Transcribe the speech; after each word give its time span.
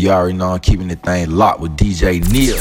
you 0.00 0.10
already 0.10 0.36
know 0.36 0.52
I'm 0.52 0.60
keeping 0.60 0.88
the 0.88 0.96
thing 0.96 1.30
locked 1.30 1.60
with 1.60 1.76
DJ 1.76 2.24
Neil. 2.32 2.56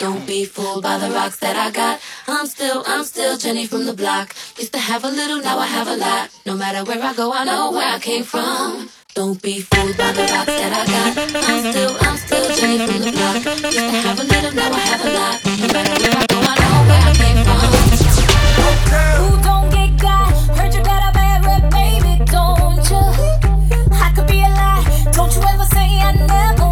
Don't 0.00 0.26
be 0.26 0.44
fooled 0.44 0.82
by 0.82 0.98
the 0.98 1.10
rocks 1.10 1.38
that 1.38 1.54
I 1.56 1.70
got. 1.70 2.00
I'm 2.26 2.46
still, 2.46 2.82
I'm 2.86 3.04
still 3.04 3.38
Jenny 3.38 3.66
from 3.66 3.86
the 3.86 3.92
block. 3.92 4.34
Used 4.58 4.72
to 4.72 4.78
have 4.78 5.04
a 5.04 5.08
little, 5.08 5.40
now 5.40 5.58
I 5.58 5.66
have 5.66 5.86
a 5.86 5.96
lot. 5.96 6.30
No 6.44 6.56
matter 6.56 6.84
where 6.84 7.00
I 7.02 7.14
go, 7.14 7.32
I 7.32 7.44
know 7.44 7.70
where 7.70 7.86
I 7.86 8.00
came 8.00 8.24
from. 8.24 8.88
Don't 9.14 9.40
be 9.40 9.60
fooled 9.60 9.96
by 9.96 10.10
the 10.12 10.22
rocks 10.22 10.46
that 10.46 10.72
I 10.72 10.84
got. 10.90 11.16
I'm 11.48 11.72
still, 11.72 11.96
I'm 12.00 12.16
still 12.16 12.56
Jenny 12.56 12.84
from 12.84 13.00
the 13.00 13.12
block. 13.12 13.36
Used 13.36 13.76
to 13.76 14.00
have 14.02 14.18
a 14.18 14.24
little, 14.24 14.52
now 14.52 14.72
I 14.72 14.80
have 14.90 15.04
a 15.04 15.10
lot. 15.14 15.44
No 15.46 15.68
matter 15.72 16.02
where 16.02 16.16
I 16.18 16.26
go, 16.26 16.38
I 16.42 16.54
know 16.62 16.82
where 16.88 17.02
I 17.06 17.14
came 17.14 17.38
from. 17.46 17.86
Who 19.22 19.55
say 26.28 26.65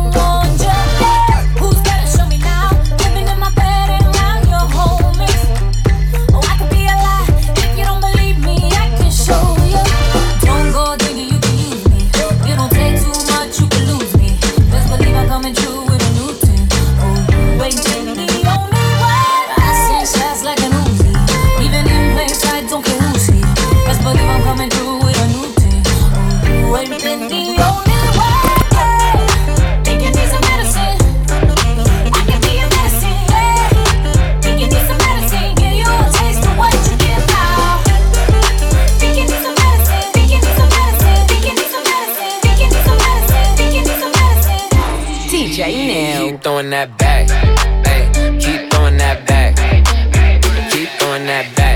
that 46.75 46.98
back. 46.98 47.28
Keep 48.41 48.72
throwing 48.72 48.97
that 48.97 49.25
back. 49.28 49.55
Keep 50.72 50.89
throwing 50.98 51.27
that 51.27 51.55
back. 51.55 51.73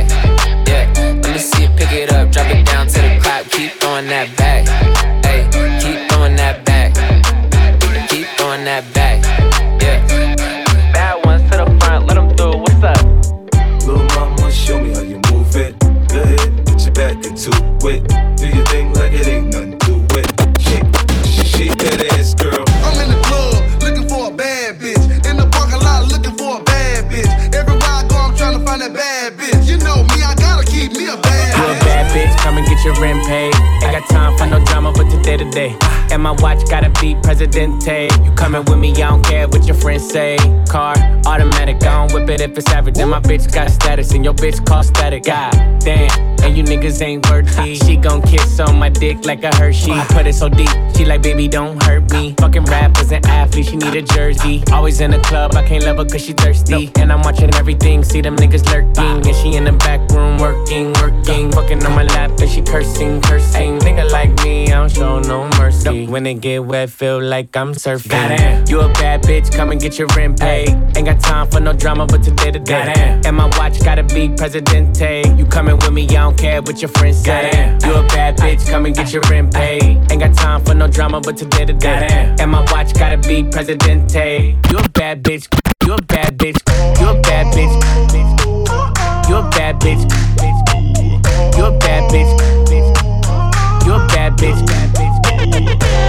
Got 34.01 34.09
time 34.11 34.28
no 34.51 34.65
drama, 34.65 34.93
but 34.93 35.11
today 35.11 35.37
to 35.37 35.51
day. 35.51 35.77
And 36.11 36.23
my 36.23 36.33
watch 36.33 36.69
gotta 36.71 36.91
be 37.01 37.15
Presidente. 37.23 38.09
You 38.25 38.33
coming 38.33 38.65
with 38.65 38.79
me, 38.79 38.93
I 38.93 39.11
don't 39.11 39.23
care 39.23 39.47
what 39.49 39.67
your 39.67 39.77
friends 39.77 40.09
say. 40.09 40.37
Car, 40.69 40.95
automatic, 41.27 41.83
I 41.83 42.07
don't 42.07 42.13
whip 42.13 42.29
it 42.31 42.41
if 42.41 42.57
it's 42.57 42.69
average. 42.71 42.99
And 42.99 43.11
my 43.11 43.21
bitch 43.21 43.53
got 43.53 43.71
status, 43.71 44.13
and 44.13 44.25
your 44.25 44.35
bitch 44.35 44.65
call 44.67 44.83
static. 44.83 45.25
God 45.25 45.53
damn, 45.81 46.11
and 46.43 46.57
you 46.57 46.65
niggas 46.65 47.03
ain't 47.03 47.29
worthy. 47.29 47.75
She 47.75 47.97
gon' 47.97 48.23
kiss 48.23 48.59
on 48.61 48.79
my 48.79 48.89
dick 48.89 49.27
like 49.27 49.45
a 49.45 49.55
Hershey. 49.57 49.93
I 49.93 50.05
put 50.07 50.27
it 50.27 50.35
so 50.35 50.49
deep, 50.49 50.71
she 50.97 51.05
like, 51.05 51.23
baby, 51.23 51.47
don't 51.49 51.83
hurt 51.83 52.11
me. 52.11 52.35
Fucking 52.39 52.65
rappers 52.65 53.13
and 53.13 53.25
athletes, 53.27 53.69
she 53.69 53.77
need 53.77 53.95
a 53.95 54.03
jersey. 54.03 54.63
Always 54.73 55.01
in 55.01 55.11
the 55.11 55.21
club, 55.21 55.55
I 55.55 55.67
can't 55.67 55.85
love 55.85 55.99
her 55.99 56.07
cause 56.07 56.25
she 56.25 56.33
thirsty. 56.33 56.91
And 56.97 57.13
I'm 57.13 57.21
watching 57.21 57.55
everything, 57.55 58.03
see 58.03 58.23
them 58.23 58.37
niggas 58.37 58.65
lurking. 58.73 59.27
And 59.27 59.37
she 59.37 59.57
in 59.57 59.65
the 59.65 59.73
back 59.73 60.01
room 60.11 60.39
working, 60.39 60.93
working. 60.95 61.53
Fucking 61.53 61.85
on 61.85 61.95
my 61.95 62.05
lap, 62.05 62.31
and 62.41 62.51
she 62.51 62.63
cursing, 62.63 63.21
cursing. 63.21 63.79
Nigga 63.81 64.11
like 64.11 64.38
me, 64.45 64.67
I 64.67 64.71
don't 64.71 64.91
show 64.91 65.19
no 65.21 65.49
mercy. 65.59 66.07
When 66.07 66.27
it 66.27 66.41
get 66.41 66.65
wet, 66.65 66.91
feel 66.91 67.21
like 67.23 67.57
I'm 67.57 67.73
surfing. 67.73 68.11
Goddamn. 68.11 68.67
You 68.69 68.81
a 68.81 68.89
bad 68.95 69.23
bitch, 69.23 69.53
come 69.55 69.71
and 69.71 69.81
get 69.81 69.99
your 69.99 70.09
rent 70.17 70.39
paid. 70.41 70.71
Ain't 70.97 71.07
got 71.07 71.21
time 71.21 71.51
for 71.51 71.61
no 71.61 71.73
drama, 71.73 72.07
but 72.07 72.23
today 72.23 72.51
to 72.51 72.59
day. 72.59 73.21
And 73.25 73.37
my 73.37 73.47
watch 73.59 73.83
gotta 73.83 74.03
be 74.03 74.29
Presidente. 74.29 75.23
You 75.37 75.47
coming 75.47 75.77
with 75.77 75.93
me, 75.93 76.05
I 76.05 76.23
don't 76.23 76.37
care 76.39 76.61
what 76.63 76.81
your 76.83 76.91
friends 76.91 77.19
say. 77.19 77.77
You 77.85 77.95
a 77.95 78.03
bad 78.09 78.37
bitch, 78.37 78.69
come 78.69 78.87
and 78.87 78.95
get 78.95 79.13
your 79.13 79.23
rent 79.31 79.53
paid. 79.55 79.83
Ain't 80.11 80.21
got 80.21 80.35
time 80.35 80.65
for 80.65 80.75
no 80.75 80.87
drama, 80.89 81.21
but 81.21 81.37
today 81.37 81.65
to 81.65 81.73
day. 81.73 82.35
And 82.41 82.51
my 82.51 82.61
watch 82.73 82.95
gotta 82.95 83.19
be 83.19 83.45
Presidente. 83.45 84.57
You 84.71 84.79
a 84.79 84.89
bad 84.91 85.23
bitch, 85.23 85.47
you 85.85 85.95
a 85.95 86.03
bad 86.03 86.39
bitch, 86.39 86.59
you 87.01 87.09
a 87.09 87.21
bad 87.23 87.47
bitch. 87.53 87.75
You 89.29 89.37
a 89.37 89.43
bad 89.51 89.79
bitch, 89.81 90.01
you 91.57 91.65
a 91.67 91.79
bad 91.79 92.11
bitch. 92.11 92.38
Bitch. 94.39 94.55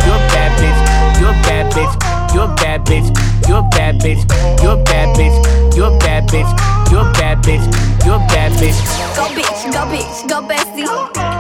You 0.06 0.13
a 0.13 0.19
bad 0.29 0.51
bitch, 0.62 0.79
you 1.19 1.28
a 1.28 1.34
bad 1.44 1.66
bitch. 1.73 1.94
You 2.34 2.41
a 2.41 2.47
bad 2.56 2.85
bitch, 2.85 3.09
you 3.47 3.56
a 3.56 3.63
bad 3.72 3.95
bitch. 4.00 4.22
You 4.62 4.69
a 4.69 4.78
bad 4.85 5.16
bitch, 5.17 5.75
you 5.75 5.84
a 5.84 5.97
bad 5.97 6.28
bitch. 6.29 6.45
You 6.91 7.00
a 7.00 7.03
bad 7.13 7.41
bitch, 7.41 8.06
you 8.06 8.13
a 8.13 8.19
bad 8.29 8.51
bitch. 8.53 8.78
Go 9.16 9.25
bitch, 9.34 9.73
go 9.73 9.81
bitch, 9.89 10.29
go 10.29 10.41
bestie. 10.47 10.85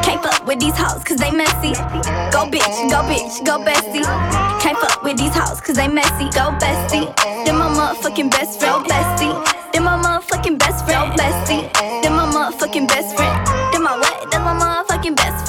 Can't 0.03 0.21
fuck 0.23 0.45
with 0.47 0.59
these 0.59 0.75
hoes 0.75 1.03
cause 1.03 1.17
they 1.17 1.31
messy. 1.31 1.73
Go 2.33 2.49
bitch, 2.49 2.89
go 2.89 3.01
bitch, 3.05 3.45
go 3.45 3.59
bestie. 3.63 4.05
Can't 4.59 4.77
fuck 4.79 5.03
with 5.03 5.17
these 5.17 5.35
hoes 5.35 5.61
cause 5.61 5.75
they 5.75 5.87
messy. 5.87 6.25
Go 6.33 6.57
bestie. 6.57 7.05
Then 7.45 7.55
my 7.55 7.69
motherfucking 7.69 8.29
best 8.31 8.59
friend. 8.59 8.83
Bestie. 8.85 9.33
Then 9.73 9.83
my 9.83 9.95
motherfucking 9.95 10.57
best 10.57 10.85
friend. 10.85 11.13
Bestie. 11.19 12.01
Then 12.01 12.13
my 12.13 12.25
motherfucking 12.25 12.87
best 12.87 13.15
friend. 13.15 13.47
Then 13.73 13.83
my 13.83 13.95
what? 13.95 14.31
Then 14.31 14.41
my 14.41 14.53
motherfucking 14.53 15.15
best 15.15 15.45
friend. 15.45 15.48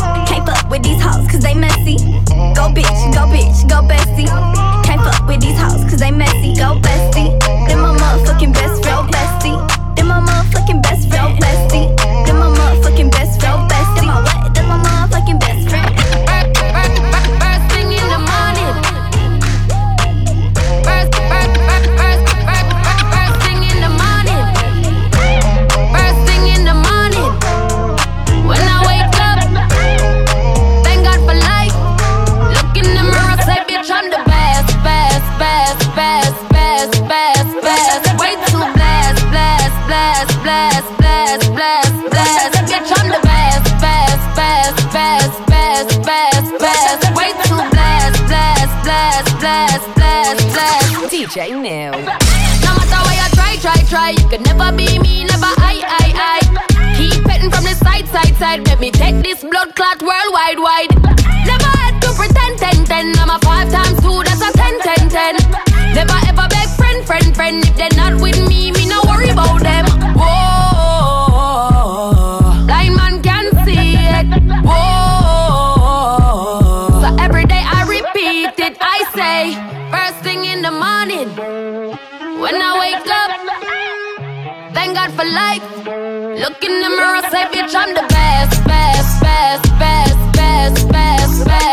Hoes 1.01 1.27
cause 1.27 1.41
they 1.41 1.53
messy. 1.53 1.97
Go 2.55 2.69
bitch, 2.69 3.13
go 3.13 3.25
bitch, 3.27 3.67
go 3.67 3.81
bestie. 3.81 4.27
Can't 4.85 5.01
fuck 5.01 5.27
with 5.27 5.41
these 5.41 5.59
hoes 5.59 5.83
cause 5.89 5.99
they 5.99 6.11
messy. 6.11 6.55
Go 6.55 6.79
bestie. 6.79 7.40
DJ. 51.41 51.89
No 51.89 51.97
matter 51.97 53.01
what 53.01 53.15
you 53.17 53.35
try, 53.35 53.55
try, 53.57 53.83
try, 53.89 54.09
you 54.11 54.29
could 54.29 54.41
never 54.41 54.71
be 54.77 54.99
me, 54.99 55.23
never 55.23 55.49
I, 55.57 55.81
I, 55.87 56.39
I. 56.39 56.95
Keep 56.97 57.23
petting 57.23 57.49
from 57.49 57.63
the 57.63 57.73
side, 57.73 58.07
side, 58.09 58.35
side. 58.35 58.67
Let 58.67 58.79
me 58.79 58.91
take 58.91 59.23
this 59.23 59.41
blood 59.41 59.75
clot 59.75 60.03
worldwide, 60.03 60.59
wide. 60.59 61.00
For 85.21 85.29
life. 85.31 85.63
Look 85.85 86.63
in 86.63 86.81
the 86.81 86.89
mirror, 86.89 87.21
say, 87.29 87.45
bitch, 87.53 87.75
I'm 87.75 87.93
the 87.93 88.05
best, 88.09 88.63
best, 88.65 89.21
best, 89.21 89.79
best, 89.79 90.33
best, 90.33 90.89
best, 90.89 91.45
best. 91.45 91.70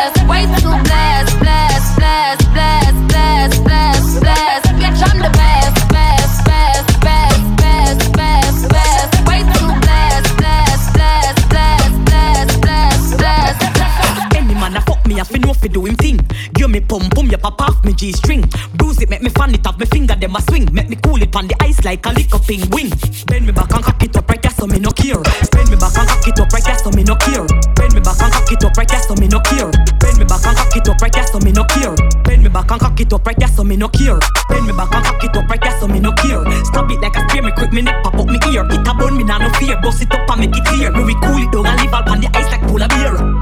Thing. 16.68 16.72
Me 16.72 16.80
pum 16.80 17.08
pum, 17.10 17.26
you 17.26 17.38
pop 17.38 17.60
off 17.60 17.84
me 17.84 17.92
G 17.92 18.12
string. 18.12 18.44
Bruise 18.74 19.00
it, 19.00 19.10
make 19.10 19.22
me 19.22 19.30
fan 19.30 19.54
it 19.54 19.66
off 19.66 19.78
me 19.78 19.86
finger, 19.86 20.14
them 20.14 20.36
a 20.36 20.42
swing. 20.42 20.68
Make 20.72 20.88
me 20.88 20.96
cool 20.96 21.20
it 21.22 21.34
on 21.34 21.48
the 21.48 21.56
ice 21.62 21.84
like 21.84 22.04
a 22.06 22.10
lick 22.10 22.34
up 22.34 22.46
wing. 22.48 22.90
Bend 23.26 23.46
me 23.46 23.52
back 23.52 23.72
and 23.72 23.84
cock 23.84 24.02
it 24.02 24.16
up 24.16 24.28
right 24.28 24.42
there, 24.42 24.52
so 24.52 24.66
me 24.66 24.78
no 24.78 24.90
care. 24.90 25.20
Bend 25.52 25.70
me 25.70 25.76
back 25.76 25.96
and 25.96 26.08
cock 26.08 26.26
it 26.28 26.40
up 26.40 26.52
right 26.52 26.64
there, 26.64 26.78
so 26.78 26.90
me 26.90 27.02
no 27.04 27.14
care. 27.16 27.46
Bend 27.74 27.94
me 27.94 28.00
back 28.00 28.20
and 28.20 28.32
cock 28.32 28.52
it 28.52 28.64
up 28.64 28.76
right 28.76 28.88
there, 28.88 29.02
so 29.02 29.14
me 29.16 29.28
no 29.28 29.40
care. 29.40 29.70
Bend 30.00 30.18
me 30.18 30.24
back 30.24 30.46
and 30.46 30.56
cock 30.56 30.76
it 30.76 30.88
up 30.88 31.00
right 31.00 31.12
there, 31.12 31.26
so 31.26 31.38
me 31.38 31.52
no 31.52 31.64
care. 31.64 31.94
Bend 32.24 32.42
me 32.42 32.48
back 32.48 32.70
and 32.70 32.80
cock 32.80 33.00
it 33.00 33.12
up 33.12 33.26
right 33.26 33.38
there, 33.38 33.48
so 33.48 33.64
me 33.64 33.76
no 33.76 33.88
care. 33.88 34.18
Bend 34.48 34.66
me 34.66 34.72
back 34.72 34.92
and 34.94 35.04
cock 35.04 35.24
it 35.24 35.36
up 35.36 35.48
right 35.48 35.60
there, 35.60 35.76
so 35.80 35.88
me 35.88 36.00
no 36.00 36.12
care. 36.12 36.44
Stop 36.64 36.90
it 36.90 37.00
like 37.00 37.16
a 37.16 37.20
spear, 37.28 37.42
me 37.42 37.52
quick 37.52 37.72
me 37.72 37.82
neck 37.82 38.02
pop 38.02 38.14
up 38.14 38.26
me 38.26 38.38
ear. 38.52 38.64
It 38.68 38.86
a 38.86 38.92
bun 38.94 39.16
me 39.16 39.24
nah 39.24 39.38
no 39.38 39.50
fear, 39.58 39.80
bust 39.80 40.02
it 40.02 40.12
up 40.12 40.28
and 40.30 40.40
make 40.40 40.56
it 40.56 40.64
clear. 40.66 40.92
Me 40.92 41.04
we 41.04 41.14
cool 41.22 41.40
it 41.40 41.54
and 41.54 41.80
leave 41.80 41.94
all 41.94 42.08
on 42.08 42.20
the 42.20 42.28
ice 42.34 42.50
like 42.50 42.62
polar 42.62 42.88
beer. 42.88 43.38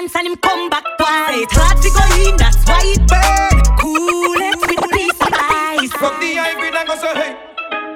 Once 0.00 0.16
and 0.16 0.28
him 0.28 0.36
come 0.36 0.70
back 0.70 0.84
twice. 0.96 1.52
Hard 1.52 1.76
to 1.82 1.90
go 1.92 2.04
in, 2.24 2.36
that's 2.36 2.56
why 2.64 2.80
it 2.84 3.04
burn. 3.04 3.60
Cool 3.76 4.32
it 4.40 4.56
with 4.56 4.90
peace 4.92 5.20
and 5.20 5.34
ice. 5.36 5.92
From 5.92 6.16
the 6.20 6.40
high 6.40 6.54
grade 6.54 6.74
and 6.74 6.88
go 6.88 6.96
so 6.96 7.12
hey. 7.12 7.36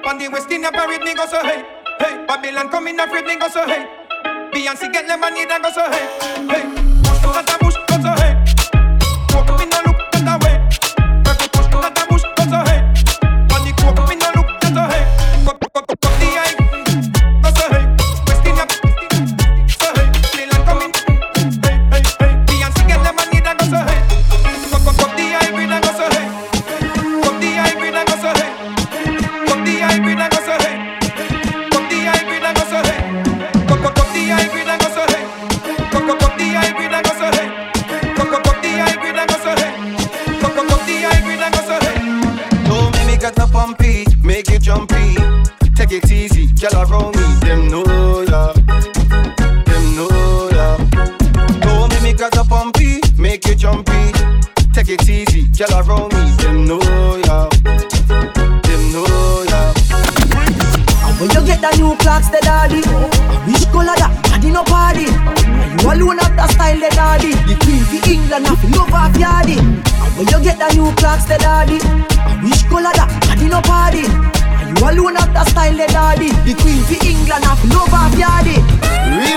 On 0.05 0.19
the 0.19 0.29
West 0.29 0.51
Indian 0.51 0.73
parade 0.73 1.01
me 1.01 1.15
go 1.15 1.25
so 1.27 1.41
hey. 1.41 1.65
Hey, 2.01 2.25
Babylon 2.27 2.69
come 2.69 2.89
in 2.89 3.01
afraid 3.01 3.25
me 3.25 3.37
go 3.37 3.49
so 3.49 3.67
hey. 3.67 3.89
Beyonce 4.53 4.93
get 4.93 5.09
lemonade 5.09 5.51
and 5.51 5.63
go 5.65 5.71
so 5.71 5.85
hey. 5.91 6.05
Hey, 6.45 6.63
push 7.01 7.21
to 7.25 7.29
the 7.41 7.57
bush 7.61 7.79
go 7.89 7.97
so 8.05 8.13
hey. 8.21 8.37
Walk 9.33 9.49
up 9.49 9.61
in 9.63 9.71
the 9.71 9.94
girl 46.71 46.83
around 46.83 47.17
me, 47.17 47.23
them 47.41 47.69
know 47.69 48.23
ya. 48.23 48.53
Them 49.69 49.85
know 49.97 50.49
ya. 50.51 50.77
Don't 51.61 51.93
make 51.93 52.03
me 52.03 52.13
get 52.15 52.37
up 52.39 52.49
pumpy, 52.49 53.01
make 53.19 53.47
it 53.47 53.59
jumpy. 53.59 54.13
Take 54.73 54.89
it 54.89 55.09
easy, 55.09 55.47
girl 55.49 55.81
around 55.81 56.15
me, 56.15 56.31
them 56.41 56.65
know 56.65 56.81
ya. 57.27 57.49
Them 58.65 58.83
know 58.93 59.45
ya. 59.51 59.75
And 61.05 61.21
when 61.21 61.31
you 61.31 61.45
get 61.45 61.61
the 61.61 61.77
new 61.77 61.97
clocks, 61.97 62.29
the 62.29 62.41
daddy. 62.41 62.81
Wish 63.47 63.67
color 63.67 63.97
that, 64.01 64.13
daddy 64.25 64.51
no 64.51 64.65
party. 64.65 65.05
And 65.05 65.83
you 65.83 65.93
alone 65.93 66.19
have 66.19 66.35
the 66.35 66.47
style, 66.49 66.81
the 66.81 66.89
daddy. 66.91 67.33
The 67.45 67.57
queen 67.61 67.85
for 67.85 68.09
England, 68.09 68.47
have 68.47 68.65
love 68.73 68.89
of 68.89 69.21
yardy. 69.21 69.59
And 69.59 70.17
when 70.17 70.29
you 70.29 70.41
get 70.43 70.59
the 70.59 70.75
new 70.75 70.91
clocks, 70.97 71.25
the 71.25 71.37
daddy. 71.37 72.14
Alone 74.91 75.17
have 75.17 75.33
the 75.33 75.45
style, 75.45 75.77
the 75.77 75.87
daddy. 75.87 76.29
The 76.45 76.55
queen 76.61 76.83
for 76.85 76.99
England, 77.05 77.45
have 77.45 77.65
love 77.71 77.93
of 77.93 78.15
yardy. 78.19 78.74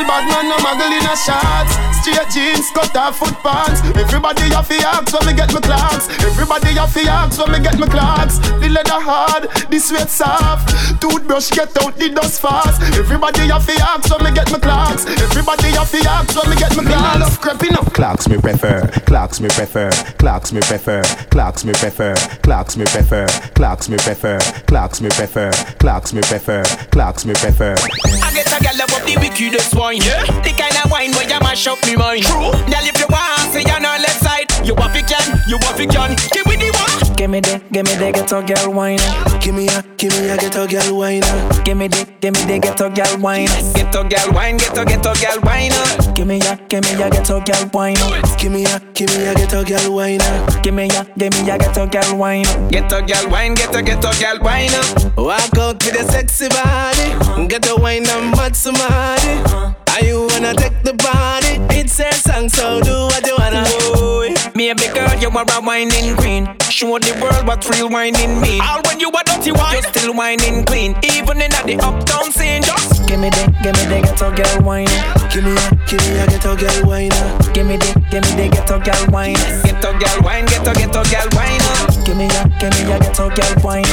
Real 0.08 0.24
bad 0.24 0.30
man, 0.32 0.48
no 0.48 0.56
muggle 0.64 0.88
in 0.88 1.04
a 1.04 1.16
shots. 1.20 1.76
Straight 2.00 2.30
jeans, 2.32 2.72
cut 2.72 2.96
off 2.96 3.20
foot 3.20 3.36
pants. 3.44 3.82
Everybody 3.92 4.48
have 4.56 4.66
fi 4.66 4.80
ask 4.80 5.12
when 5.12 5.28
me 5.28 5.34
get 5.34 5.52
my 5.52 5.60
clocks. 5.60 6.08
Everybody 6.24 6.80
have 6.80 6.94
fi 6.94 7.02
ask 7.10 7.38
when 7.38 7.52
me 7.52 7.60
get 7.60 7.78
my 7.78 7.88
clocks. 7.88 8.40
The 8.40 8.70
leather 8.70 9.04
hard, 9.04 9.52
the 9.70 9.80
sweat 9.80 10.10
soft. 10.10 10.72
Toothbrush 11.02 11.52
get 11.52 11.76
out 11.84 11.98
the 11.98 12.08
dust 12.10 12.40
fast. 12.40 12.82
Everybody 12.96 13.52
have 13.52 13.66
fi 13.66 13.76
ask 13.84 14.10
when 14.10 14.24
me 14.24 14.32
get 14.32 14.50
my 14.50 14.60
clocks. 14.60 15.06
Everybody 15.06 15.76
have 15.76 15.90
fi 15.90 16.00
ask 16.08 16.32
when 16.40 16.50
me 16.52 16.56
get 16.56 16.72
my 16.78 16.84
clocks. 16.88 17.16
Me 17.16 17.20
love 17.20 17.42
creeping 17.42 17.76
up. 17.76 17.92
Clocks 17.92 18.30
me 18.30 18.38
prefer, 18.38 18.88
clocks 19.12 19.42
me 19.42 19.50
prefer, 19.50 19.92
clocks 20.24 20.54
me 20.54 20.62
prefer, 20.62 21.04
clocks 21.36 21.66
me 21.66 21.74
prefer, 21.74 22.16
clocks 22.44 22.78
me 22.78 22.86
prefer, 22.86 23.28
clocks 23.58 23.90
me 23.90 23.98
prefer, 23.98 24.40
clocks 24.68 25.02
me 25.02 25.10
prefer, 25.10 25.52
clocks 25.80 26.14
me 26.14 26.22
prefer, 26.22 26.64
clocks 26.96 27.26
me 27.26 27.34
prefer. 27.34 27.76
I 28.24 28.32
get 28.32 28.48
a 28.48 28.64
gal 28.64 28.80
above 28.86 29.04
the 29.06 29.18
wickedest 29.20 29.76
wine. 30.00 30.08
Yeah. 30.08 30.42
The 30.42 30.52
kind 30.54 30.76
of 30.84 30.92
wine 30.92 31.12
where 31.12 31.28
you 31.28 31.40
mash 31.40 31.68
up 31.68 31.84
me 31.86 31.96
mind. 31.96 32.24
True. 32.24 32.52
Girl, 32.52 32.86
if 32.86 33.00
you 33.00 33.08
want, 33.10 33.52
say 33.52 33.62
you're 33.62 33.76
on 33.76 34.02
left 34.02 34.22
side. 34.22 34.48
You 34.66 34.76
want 34.76 34.94
fi 34.94 35.02
can, 35.02 35.40
you 35.48 35.58
want 35.62 35.78
fi 35.78 35.86
can. 35.86 36.16
Give 36.32 36.46
me 36.46 36.56
the 36.56 36.72
one. 36.76 37.16
Give 37.16 37.30
me 37.30 37.40
the, 37.40 37.62
give 37.72 37.86
me 37.86 37.96
the 37.96 38.12
ghetto 38.12 38.42
girl 38.42 38.74
wine. 38.74 39.00
Give 39.42 39.56
me 39.56 39.68
a, 39.70 39.82
give 39.98 40.12
me 40.14 40.30
a 40.30 40.38
ghetto 40.38 40.68
girl 40.68 40.98
wine. 40.98 41.22
Give 41.64 41.78
me 41.78 41.88
the, 41.88 42.06
give 42.22 42.34
me 42.36 42.42
the 42.46 42.60
ghetto 42.60 42.90
girl 42.90 43.18
wine. 43.20 43.48
Ghetto 43.74 44.04
girl 44.04 44.32
wine, 44.34 44.58
ghetto 44.58 44.86
ghetto 44.86 45.14
girl 45.16 45.40
wine. 45.42 45.74
Give 46.14 46.28
me 46.28 46.38
a, 46.42 46.60
give 46.70 46.84
me 46.84 47.02
a 47.02 47.10
ghetto 47.10 47.42
girl 47.42 47.70
wine. 47.74 47.98
Give 48.38 48.52
me 48.52 48.66
a, 48.66 48.80
give 48.94 49.10
me 49.10 49.26
a 49.26 49.34
ghetto 49.34 49.64
girl 49.64 49.96
wine. 49.96 50.20
Give 50.62 50.74
me 50.74 50.90
a, 50.90 51.06
give 51.18 51.34
me 51.34 51.50
a 51.50 51.58
ghetto 51.58 51.88
girl 51.88 52.18
wine. 52.18 52.46
Ghetto 52.70 53.02
girl 53.02 53.30
wine, 53.30 53.54
ghetto 53.56 53.82
ghetto 53.82 54.12
girl 54.20 54.38
wine. 54.42 54.72
Walk 55.18 55.58
out 55.58 55.84
with 55.84 56.00
a 56.00 56.04
sexy 56.12 56.50
body. 56.50 57.48
Get 57.48 57.68
a 57.70 57.76
wine 57.76 58.06
and 58.08 58.32
mad 58.32 58.56
somebody. 58.56 59.87
Are 59.98 60.06
you 60.06 60.28
wanna 60.30 60.54
take 60.54 60.78
the 60.84 60.94
body? 60.94 61.58
It's 61.74 61.98
her 61.98 62.12
song, 62.12 62.50
so 62.50 62.80
do 62.82 63.10
what 63.10 63.26
you 63.26 63.34
wanna. 63.34 63.66
Boy, 63.98 64.30
me 64.54 64.70
a 64.70 64.76
big 64.76 64.94
girl, 64.94 65.10
you 65.18 65.28
are 65.34 65.42
a 65.42 65.58
whining 65.66 66.16
queen. 66.18 66.46
Show 66.70 67.00
the 67.02 67.18
world 67.18 67.48
what 67.48 67.66
real 67.74 67.90
whining 67.90 68.40
mean. 68.40 68.62
All 68.62 68.78
when 68.86 69.00
you 69.00 69.10
a 69.10 69.24
dirty 69.26 69.52
wine, 69.52 69.74
you 69.74 69.82
still 69.82 70.14
whining 70.14 70.66
clean. 70.66 70.94
Even 71.02 71.42
in 71.42 71.50
the 71.50 71.82
uptown 71.82 72.30
scene, 72.32 72.62
just 72.62 73.10
Give 73.10 73.20
me 73.20 73.32
the, 73.34 73.50
give 73.66 73.74
me 73.74 73.90
the 73.90 74.06
ghetto 74.06 74.30
girl 74.38 74.62
wine. 74.62 74.86
Give 75.34 75.42
me 75.42 75.58
a, 75.58 75.66
give 75.90 75.98
me 76.06 76.22
a 76.22 76.28
ghetto 76.30 76.54
girl 76.54 76.78
wine. 76.86 77.18
Give 77.58 77.66
me 77.66 77.82
the, 77.82 77.90
give 78.14 78.22
me 78.22 78.32
the 78.38 78.54
ghetto 78.54 78.78
girl 78.78 79.02
wine. 79.10 79.34
ghetto 79.66 79.98
girl 79.98 80.18
wine, 80.22 80.46
ghetto 80.46 80.78
ghetto 80.78 81.02
girl 81.10 81.30
wine. 81.34 81.66
Give 82.06 82.14
me 82.14 82.30
a, 82.30 82.46
give 82.62 82.70
me 82.70 82.86
a 82.94 83.02
ghetto 83.02 83.34
girl 83.34 83.54
wine. 83.66 83.90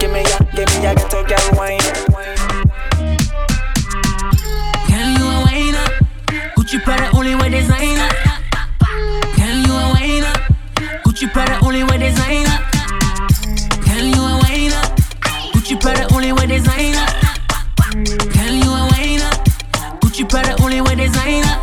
Give 0.00 0.08
me 0.08 0.24
a, 0.24 0.36
give 0.56 0.68
me 0.72 0.86
a 0.88 0.94
ghetto 0.96 1.20
girl 1.28 1.48
wine. 1.60 2.13
Gucci 6.84 6.96
Prada 6.96 7.16
only 7.16 7.34
wear 7.34 7.48
designer. 7.48 8.08
Girl, 9.36 9.56
you 9.64 9.72
a 9.72 9.88
whiner. 9.94 10.32
Gucci 11.06 11.32
Prada 11.32 11.58
only 11.64 11.82
wear 11.82 11.98
designer. 11.98 12.58
Girl, 13.86 14.04
you 14.04 14.20
a 14.20 14.38
whiner. 14.42 14.82
Gucci 15.54 15.80
Prada 15.80 16.06
only 16.14 16.32
wear 16.32 16.46
designer. 16.46 17.06
Girl, 18.34 18.52
you 18.52 18.70
a 18.70 18.86
whiner. 18.92 19.30
Gucci 20.00 20.28
Prada 20.28 20.62
only 20.62 20.82
wear 20.82 20.94
designer. 20.94 21.56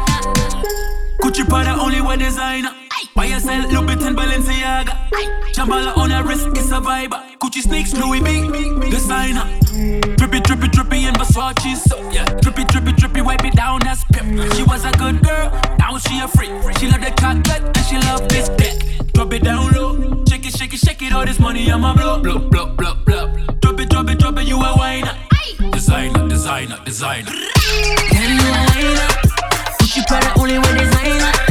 Gucci 1.21 1.47
Prada 1.47 1.79
only 1.79 2.01
wear 2.01 2.17
designer. 2.17 2.71
Buy 3.15 3.25
yourself 3.25 3.65
Louboutin 3.72 4.15
Balenciaga. 4.15 5.10
Shambhala 5.53 5.96
on 5.98 6.12
her 6.12 6.24
wrist, 6.24 6.48
it's 6.56 6.72
a 6.72 6.80
vibe. 6.80 7.13
Gucci 7.39 7.62
sneaks, 7.62 7.94
Louis 7.94 8.22
V, 8.22 8.89
designer. 8.89 9.46
Drippy, 10.15 10.39
drippy, 10.39 10.68
drippy 10.70 11.06
in 11.06 11.13
Versace, 11.15 11.77
so 11.77 11.98
yeah. 12.12 12.25
Drippy, 12.41 12.63
drippy, 12.65 12.94
drippy, 12.94 13.22
wipe 13.22 13.44
it 13.44 13.56
down, 13.56 13.80
that's 13.82 14.03
pip. 14.13 14.24
She 14.56 14.63
was 14.63 14.86
a 14.86 14.91
good 14.91 15.22
girl, 15.24 15.51
now 15.77 15.98
she 15.98 16.20
a 16.20 16.27
freak. 16.30 16.51
She 16.77 16.88
love 16.88 17.01
the 17.01 17.13
cocklet 17.18 17.63
and 17.77 17.86
she 17.86 17.98
love 17.98 18.27
this 18.30 18.48
dick. 18.50 19.13
Drop 19.13 19.34
it 19.34 19.44
down 19.44 19.72
low, 19.74 20.24
shake 20.30 20.46
it, 20.46 20.56
shake 20.56 20.74
it, 20.74 20.80
shake 20.80 21.01
it. 21.01 21.12
All 21.12 21.25
this 21.25 21.39
money 21.39 21.70
I'ma 21.70 21.94
blow, 21.94 22.22
blow, 22.22 22.39
blow, 22.39 22.68
blow, 22.68 22.96
blow. 22.96 23.27
Drop 23.62 23.80
it, 23.80 23.89
drop 23.89 24.10
it, 24.10 24.20
drop 24.20 24.38
it, 24.38 24.48
you 24.48 24.56
a 24.56 24.74
whiner. 24.77 25.18
Designer, 25.72 26.30
designer, 26.30 26.80
designer. 26.86 27.32
Girl, 27.32 28.30
you 28.30 28.48
a 28.48 28.63
whiner. 28.72 29.08
Gucci 29.80 30.08
Prada 30.08 30.39
only 30.39 30.60
wear 30.60 30.77
designer. 30.77 31.50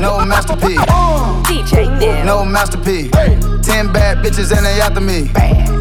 No 0.00 0.24
masterpiece. 0.24 0.78
DJ 1.46 1.98
Neil. 1.98 2.24
No 2.24 2.44
masterpiece. 2.44 3.10
Ten 3.66 3.92
bad 3.92 4.18
bitches 4.24 4.56
and 4.56 4.64
they 4.64 4.80
after 4.80 5.00
me. 5.00 5.28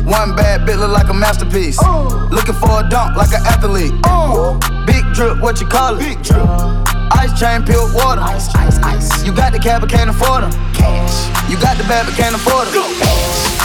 One 0.06 0.36
bad 0.36 0.62
bitch 0.68 0.80
look 0.80 0.92
like 0.92 1.10
a 1.10 1.14
masterpiece. 1.14 1.80
Uh. 1.82 2.28
Looking 2.32 2.56
for 2.56 2.82
a 2.82 2.90
dunk 2.90 3.16
like 3.16 3.34
an 3.34 3.46
athlete. 3.46 3.94
Uh. 4.04 4.60
Big 4.86 5.04
drip, 5.14 5.42
what 5.42 5.60
you 5.60 5.68
call 5.68 5.96
it? 5.96 6.00
Big 6.00 6.22
drip. 6.24 6.44
Uh, 6.44 6.84
ice 7.12 7.38
chain, 7.40 7.64
pure 7.64 7.88
water. 7.94 8.22
Ice, 8.22 8.54
ice, 8.56 8.78
ice. 8.80 9.26
You 9.26 9.34
got 9.34 9.52
the 9.52 9.60
cab, 9.60 9.82
but 9.82 9.90
can't 9.90 10.10
afford 10.10 10.44
them. 10.44 10.52
Cash. 10.74 11.50
You 11.50 11.58
got 11.60 11.78
the 11.78 11.84
bad, 11.84 12.06
but 12.06 12.16
can't 12.16 12.36
afford 12.36 12.68
them. 12.68 12.84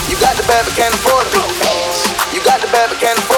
You 0.08 0.16
got 0.20 0.36
the 0.36 0.44
bad, 0.46 0.64
but 0.64 0.74
can't 0.74 0.94
afford 0.94 1.26
them. 1.32 1.44
You 2.34 2.44
got 2.44 2.60
the 2.60 2.68
bad, 2.68 2.90
but 2.90 2.98
can't 2.98 3.18
afford 3.18 3.28
them. 3.28 3.29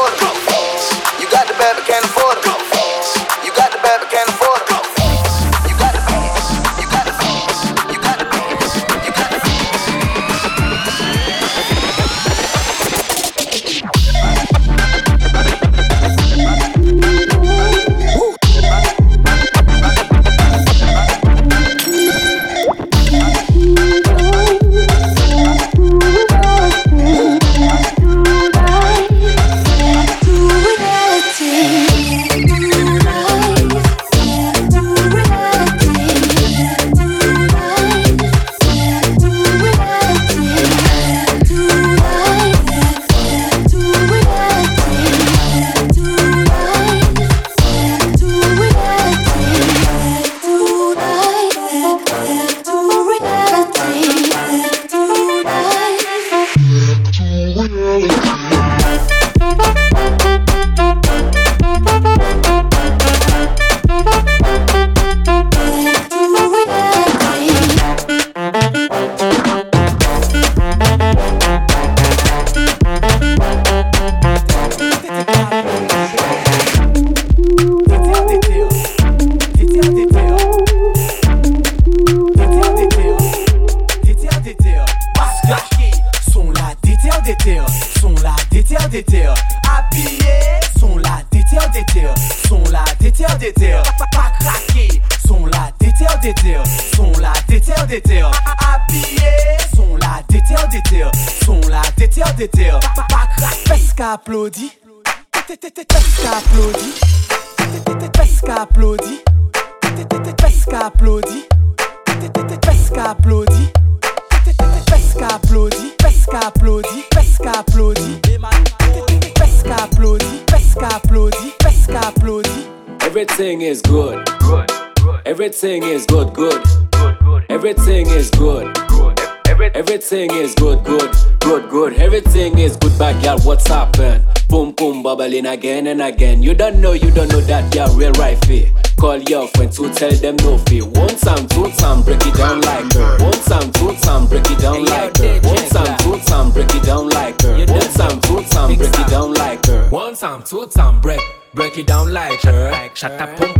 Bubbling 135.43 135.59
again 135.59 135.87
and 135.87 136.03
again. 136.03 136.43
You 136.43 136.55
don't 136.55 136.81
know, 136.81 136.93
you 136.93 137.11
don't 137.11 137.31
know 137.31 137.41
that 137.41 137.75
you're 137.75 137.89
real 137.91 138.13
right 138.13 138.43
fee. 138.45 138.69
Call 138.99 139.19
your 139.23 139.49
friend 139.49 139.73
to 139.73 139.93
tell 139.93 140.13
them 140.13 140.37
no 140.37 140.59
fee. 140.59 140.83
One 140.83 141.17
time, 141.17 141.47
two 141.49 141.71
time, 141.73 142.03
break 142.03 142.25
it 142.27 142.35
down 142.35 142.61
like 142.61 142.93
her. 142.93 143.19
One 143.19 143.33
time, 143.33 143.73
two 143.73 143.95
time, 143.97 144.27
break 144.27 144.51
it 144.51 144.59
down 144.59 144.85
like 144.85 145.17
her. 145.19 145.41
One 145.43 145.69
time, 145.69 145.97
two 145.99 146.19
time, 146.27 146.53
break 146.53 146.75
it 146.75 146.83
down 146.85 147.09
like 147.09 147.41
her. 147.43 147.67
One 147.67 147.93
time, 147.93 148.21
two 148.21 148.43
time, 148.45 148.77
break 148.77 148.99
it 148.99 149.09
down 149.09 149.35
like 149.35 149.67
her. 149.67 149.89
One 149.91 150.15
time, 150.15 150.43
two 150.43 150.67
time, 150.67 151.01
break, 151.01 151.21
break 151.55 151.79
it 151.79 151.87
down 151.87 152.13
like 152.13 152.41
her. 152.43 152.91
Shut 152.95 153.13
up, 153.21 153.37
pum 153.37 153.55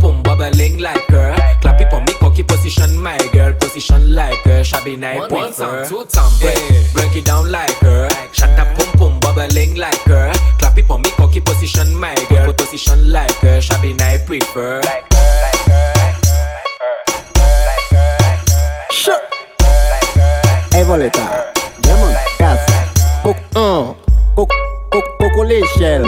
feu. 14.53 14.81
Ei, 20.75 20.83
boleta, 20.85 21.21
diamant, 21.81 22.15
casa, 22.37 22.59
coco, 23.23 23.39
un, 23.55 23.93
coco, 24.35 24.55
coco, 24.89 25.09
coco, 25.19 25.43
l'échelle, 25.43 26.03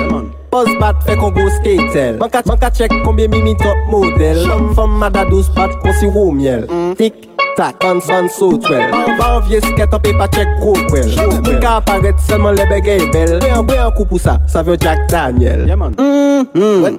Pos 0.56 0.70
bat 0.80 1.02
fè 1.04 1.18
kon 1.20 1.34
go 1.36 1.50
skatel 1.58 2.16
Man 2.22 2.32
ka 2.32 2.70
chek 2.72 2.94
konbyen 3.04 3.32
mi 3.34 3.42
mi 3.44 3.54
top 3.60 3.90
model 3.92 4.38
Fèm 4.78 4.94
mada 5.02 5.26
douz 5.28 5.50
bat 5.56 5.74
kon 5.84 5.96
si 6.00 6.08
wou 6.08 6.32
miel 6.32 6.64
mm. 6.70 6.94
Tik 6.96 7.26
tak, 7.58 7.84
an 7.84 8.00
san 8.00 8.30
sou 8.32 8.56
twel 8.64 8.88
Ba 8.88 9.02
mm. 9.04 9.20
an 9.26 9.44
vie 9.50 9.60
sket 9.66 9.98
an 9.98 10.04
pe 10.06 10.14
pa 10.16 10.30
chek 10.32 10.48
kou 10.62 10.80
kwel 10.88 11.12
Mou 11.20 11.60
ka 11.60 11.82
aparet 11.82 12.24
selman 12.30 12.56
lebe 12.56 12.80
gey 12.88 13.04
bel 13.12 13.36
Bwe 13.44 13.52
an 13.52 13.68
bwe 13.68 13.82
an 13.84 13.92
kou 13.98 14.08
pou 14.08 14.22
sa, 14.22 14.38
sa 14.48 14.64
vyo 14.64 14.80
Jack 14.80 15.10
Daniel. 15.12 15.68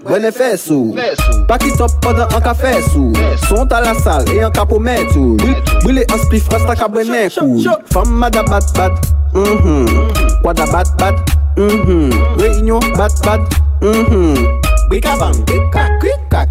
Wene 0.06 0.30
fesou 0.32 0.94
Pakitop 1.48 1.92
padan 2.00 2.30
an 2.32 2.42
ka 2.44 2.54
fesou 2.56 3.12
Sont 3.48 3.72
a 3.72 3.80
la 3.84 3.92
sal 4.00 4.24
e 4.32 4.40
an 4.44 4.52
ka 4.54 4.64
pou 4.68 4.80
metou 4.80 5.36
Bwile 5.84 6.06
an 6.12 6.22
spif 6.24 6.48
rasta 6.52 6.76
ka 6.78 6.88
bwene 6.88 7.26
kou 7.34 7.60
Fam 7.92 8.14
mada 8.22 8.44
bat 8.46 8.64
bat 8.78 8.92
Wada 10.44 10.66
bat 10.72 10.88
bat 11.00 11.36
Reynyon 11.56 12.84
bat 12.96 13.12
bat 13.26 13.40
Bika 14.90 15.16
bang. 15.20 15.36
Bika 15.50 15.84
kwik 16.00 16.20
kak 16.30 16.48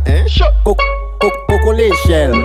Koko 0.66 1.72
le 1.74 1.90
chel 2.06 2.36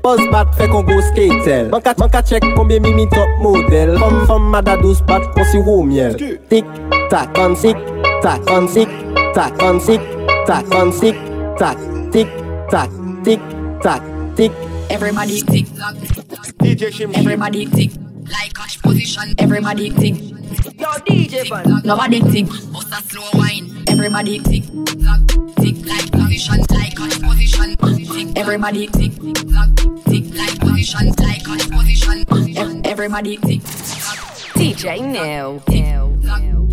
Poz 0.00 0.20
bat 0.32 0.48
fe 0.56 0.68
kon 0.70 0.86
go 0.88 1.00
skatel 1.10 1.68
Man 1.74 2.10
ka 2.10 2.22
chek 2.22 2.44
konbyen 2.56 2.82
mimi 2.86 3.08
top 3.12 3.28
model 3.44 3.98
Fam 4.00 4.48
mada 4.52 4.78
dos 4.80 5.04
bat 5.04 5.28
konsi 5.36 5.60
wou 5.60 5.84
miel 5.84 6.16
Tik 6.48 6.64
tak 7.12 7.36
an 7.38 7.56
sik 7.58 7.76
Tak 8.24 8.40
an 8.48 8.68
sik 8.68 8.88
Tac, 9.34 9.62
on 9.62 9.80
sick 9.80 10.00
Tac, 10.46 10.74
on 10.74 10.92
sick 10.92 11.14
Tac, 11.58 11.76
tic, 12.12 12.28
tac, 12.70 12.90
tic, 13.24 13.40
tac, 13.82 14.02
tic 14.36 14.52
Everybody 14.90 15.40
tick 15.42 15.66
tock. 15.76 15.94
DJ 16.58 16.90
Shim 16.90 17.16
Everybody 17.16 17.64
tick. 17.66 17.92
Like 18.28 18.52
catch 18.54 18.82
position. 18.82 19.34
Everybody 19.38 19.90
tick. 19.90 20.16
Yo 20.80 20.90
DJ 21.06 21.48
Van. 21.48 21.82
Nobody 21.84 22.20
tick. 22.20 22.46
Bust 22.72 22.90
a 22.90 23.00
slow 23.08 23.22
wine. 23.34 23.84
Everybody 23.88 24.40
tick 24.40 24.64
tock. 24.66 25.20
Tick 25.62 25.76
like 25.86 26.10
position. 26.10 26.58
Like 26.70 26.96
catch 26.96 27.20
position. 27.22 27.76
Tick. 27.76 28.36
Everybody 28.36 28.88
tick 28.88 29.12
tock. 29.14 29.70
Tick 30.10 30.24
like 30.34 30.58
position. 30.58 31.06
Like 31.20 31.44
catch 31.44 31.70
position. 31.70 32.84
Everybody 32.84 33.36
tick. 33.36 33.60
DJ 34.58 35.06
Neil. 35.06 35.60
Tick 35.60 35.84
tock. 36.26 36.69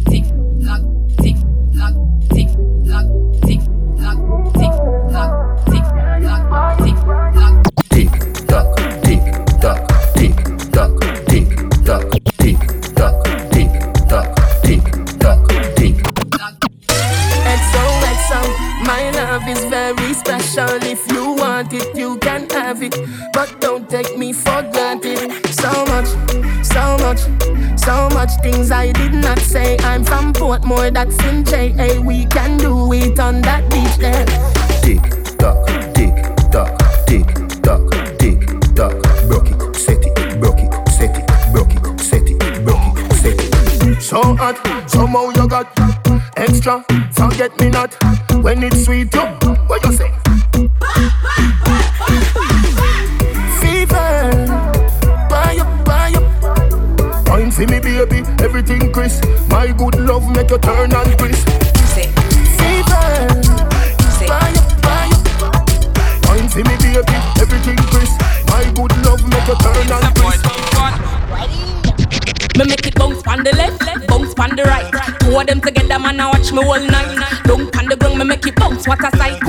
Things 28.42 28.72
I 28.72 28.92
did 28.92 29.14
not 29.14 29.40
say. 29.40 29.78
I'm 29.80 30.04
from 30.04 30.34
Portmore, 30.34 30.94
that's 30.94 31.18
in 31.26 31.44
JA. 31.44 32.00
We 32.02 32.26
can 32.26 32.58
do 32.58 32.92
it 32.94 33.20
on 33.20 33.42
that 33.42 33.70
beach 33.72 33.98
there. 33.98 34.26
Tick 34.82 35.02
tock, 35.38 35.68
tick 35.94 36.16
tock, 36.52 36.78
tick 37.06 37.28
tock, 37.62 37.90
tick 38.20 38.40
tock. 38.76 38.96
Broke 39.28 39.52
it, 39.52 39.76
set 39.76 40.04
it, 40.06 40.40
broke 40.40 40.60
it, 40.60 40.90
set 40.90 41.18
it, 41.18 41.26
broke 41.54 41.74
it, 41.74 42.00
set 42.00 42.24
it, 42.30 42.66
broke 42.66 42.98
it, 42.98 43.14
set 43.14 43.40
it. 43.40 44.02
So 44.02 44.36
hot, 44.36 44.58
somehow 44.90 45.30
you 45.30 45.48
got 45.48 45.68
extra. 46.38 46.84
Forget 47.12 47.60
me 47.60 47.70
not 47.70 47.96
when 48.44 48.64
it's 48.64 48.86
sweet. 48.86 49.14
You, 49.14 49.22
what 49.68 49.84
you 49.86 49.94
say? 49.94 50.17
For 57.58 57.66
me, 57.66 57.80
baby, 57.80 58.22
everything 58.44 58.92
crisp. 58.94 59.26
My 59.50 59.72
good 59.72 59.96
love 59.96 60.30
make 60.36 60.52
you 60.52 60.60
turn 60.60 60.94
and 60.94 61.18
crisp. 61.18 61.50
Fever, 62.60 63.10
buy 64.30 64.54
up. 65.42 65.66
Wine 66.28 66.50
for 66.50 66.62
me, 66.62 66.76
baby, 66.78 67.18
everything 67.42 67.78
crisp. 67.90 68.22
My 68.54 68.64
good 68.76 68.94
love 69.02 69.24
make 69.26 69.48
you 69.48 69.58
turn 69.58 69.90
and 69.90 70.16
crisp. 70.18 70.46
Me 72.58 72.64
make 72.66 72.86
it 72.86 72.96
bounce 72.96 73.26
on 73.26 73.44
the 73.44 73.52
left, 73.56 74.08
bounce 74.08 74.34
on 74.38 74.56
the 74.56 74.64
right. 74.64 75.20
Two 75.22 75.40
of 75.40 75.48
them 75.48 75.60
together, 75.60 75.98
man, 75.98 76.20
I 76.20 76.28
watch 76.28 76.52
me 76.52 76.60
all 76.60 76.80
night. 76.80 77.42
Don't 77.46 77.76
on 77.76 77.86
the 77.88 77.96
ground, 77.96 78.20
me 78.20 78.26
make 78.26 78.46
it 78.46 78.56
bounce. 78.56 78.88
What 78.88 79.02
a 79.02 79.18
sight! 79.18 79.42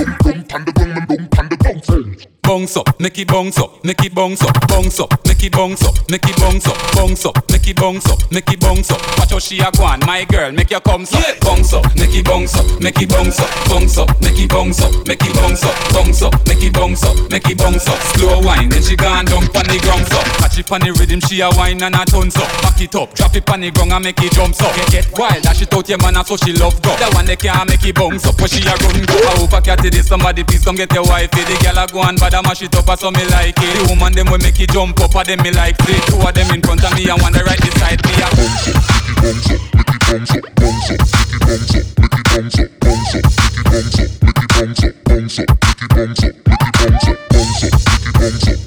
Bounce 1.62 1.90
eh? 1.90 2.27
Up, 2.48 2.98
make 2.98 3.18
it 3.18 3.28
bounce 3.28 3.58
up, 3.58 3.84
make 3.84 4.02
it 4.02 4.14
bounce 4.14 4.42
up, 4.42 4.68
bounce 4.68 4.98
up, 5.00 5.12
make 5.26 5.44
it 5.44 5.52
bounce 5.52 5.84
up, 5.84 5.94
make 6.08 6.24
it 6.24 6.36
bounce 6.38 6.66
up, 6.66 6.76
bounce 6.94 7.26
up, 7.26 7.36
make 7.50 7.68
it 7.68 7.76
bounce 7.76 8.06
up, 8.08 8.32
make 8.32 8.50
it 8.50 8.58
bounce 8.58 8.90
up. 8.90 9.00
Watch 9.18 9.32
how 9.32 9.38
she 9.38 9.60
a 9.60 9.70
go 9.70 9.84
on, 9.84 10.00
my 10.06 10.24
girl, 10.24 10.50
make 10.52 10.70
your 10.70 10.80
come 10.80 11.02
up, 11.02 11.40
bounce 11.40 11.74
up, 11.74 11.84
make 11.94 12.14
it 12.14 12.24
bounce 12.24 12.56
up, 12.56 12.80
make 12.80 13.02
it 13.02 13.10
bounce 13.10 13.38
up, 13.38 13.50
bounce 13.68 13.98
up, 13.98 14.08
make 14.22 14.38
it 14.40 14.48
bounce 14.48 14.80
up, 14.80 15.06
make 15.06 15.20
it 15.20 15.34
bounce 15.36 15.62
up, 15.62 15.76
bounce 15.92 16.22
up, 16.22 16.32
make 16.48 16.62
it 16.64 16.72
bounce 16.72 17.04
up, 17.04 17.30
make 17.30 17.48
it 17.50 17.58
bounce 17.58 17.86
up. 17.86 18.00
Slow 18.16 18.40
wine, 18.40 18.70
then 18.70 18.82
she 18.82 18.96
gone 18.96 19.26
down 19.26 19.44
pon 19.52 19.68
the 19.68 19.78
ground 19.84 20.08
up. 20.16 20.24
Catch 20.40 20.58
it 20.58 20.66
pon 20.66 20.80
the 20.80 20.92
rhythm, 20.96 21.20
she 21.20 21.40
a 21.44 21.50
wine 21.52 21.82
and 21.82 21.94
a 21.94 22.04
tons 22.06 22.36
up. 22.36 22.48
Back 22.64 22.80
it 22.80 22.94
up, 22.94 23.12
drop 23.12 23.36
it 23.36 23.44
pon 23.44 23.60
the 23.60 23.70
ground 23.70 23.92
and 23.92 24.04
make 24.04 24.22
it 24.24 24.32
jump 24.32 24.56
up. 24.62 24.72
Get, 24.74 25.04
get 25.04 25.18
wild, 25.18 25.42
dash 25.44 25.60
it 25.60 25.74
out 25.74 25.86
your 25.86 25.98
man, 26.00 26.16
so 26.24 26.36
she 26.40 26.56
love 26.56 26.80
go. 26.80 26.96
That 26.96 27.12
one 27.12 27.26
they 27.26 27.36
can't 27.36 27.68
make 27.68 27.84
it 27.84 27.94
bounce 27.94 28.24
up, 28.24 28.40
when 28.40 28.48
she 28.48 28.64
a 28.64 28.72
run 28.72 29.04
go. 29.04 29.20
I 29.20 29.36
hope 29.36 29.52
I 29.52 29.60
catch 29.60 29.84
it, 29.84 29.92
somebody 30.00 30.44
please 30.44 30.64
come 30.64 30.76
get 30.80 30.88
your 30.96 31.04
wife. 31.04 31.28
The 31.28 31.44
girl 31.60 31.76
a 31.76 31.86
go 31.86 32.00
and 32.08 32.18
bad 32.18 32.37
a 32.38 32.42
mash 32.42 32.62
it 32.62 32.74
up, 32.76 32.98
so 32.98 33.10
me 33.10 33.24
like 33.34 33.58
it. 33.58 33.74
The 33.74 33.86
woman 33.88 34.12
them 34.12 34.30
will 34.30 34.38
make 34.38 34.60
it 34.60 34.70
jump 34.70 35.00
up, 35.00 35.14
a 35.14 35.24
them 35.24 35.42
me 35.42 35.50
like 35.50 35.76
it. 35.80 36.02
Two 36.06 36.22
of 36.22 36.34
them 36.34 36.50
in 36.54 36.62
front 36.62 36.84
of 36.84 36.94
me 36.94 37.08
and 37.08 37.20
one 37.20 37.32
right 37.34 37.58
beside 37.58 37.98
me. 38.06 38.12
Bounce 38.18 38.68
up, 38.68 38.78
bounce 39.18 39.50
up, 39.50 39.60
make 39.74 39.90
it 39.90 40.02
bounce 40.06 40.30
up, 40.30 40.44
bounce 40.54 40.90
up, 40.90 41.00
make 41.18 41.34
it 41.34 41.42
bounce 41.42 41.74
up, 41.74 41.86
bounce 41.98 42.58
up, 42.58 42.70
bounce 42.78 43.14
up, 43.14 44.10
make 44.22 44.38
it 44.38 44.48
bounce 44.54 44.84
up, 44.84 44.94
bounce 45.04 45.38
up, 45.38 45.48
make 45.48 45.82
it 45.82 45.90
bounce 45.90 46.22
up, 46.22 46.34
make 46.46 46.62
it 46.62 46.78
bounce 46.78 47.08
up, 47.08 47.18
bounce 47.28 47.64
up, 47.64 47.74
make 47.74 48.06
it 48.06 48.14
bounce 48.18 48.48
up, 48.48 48.66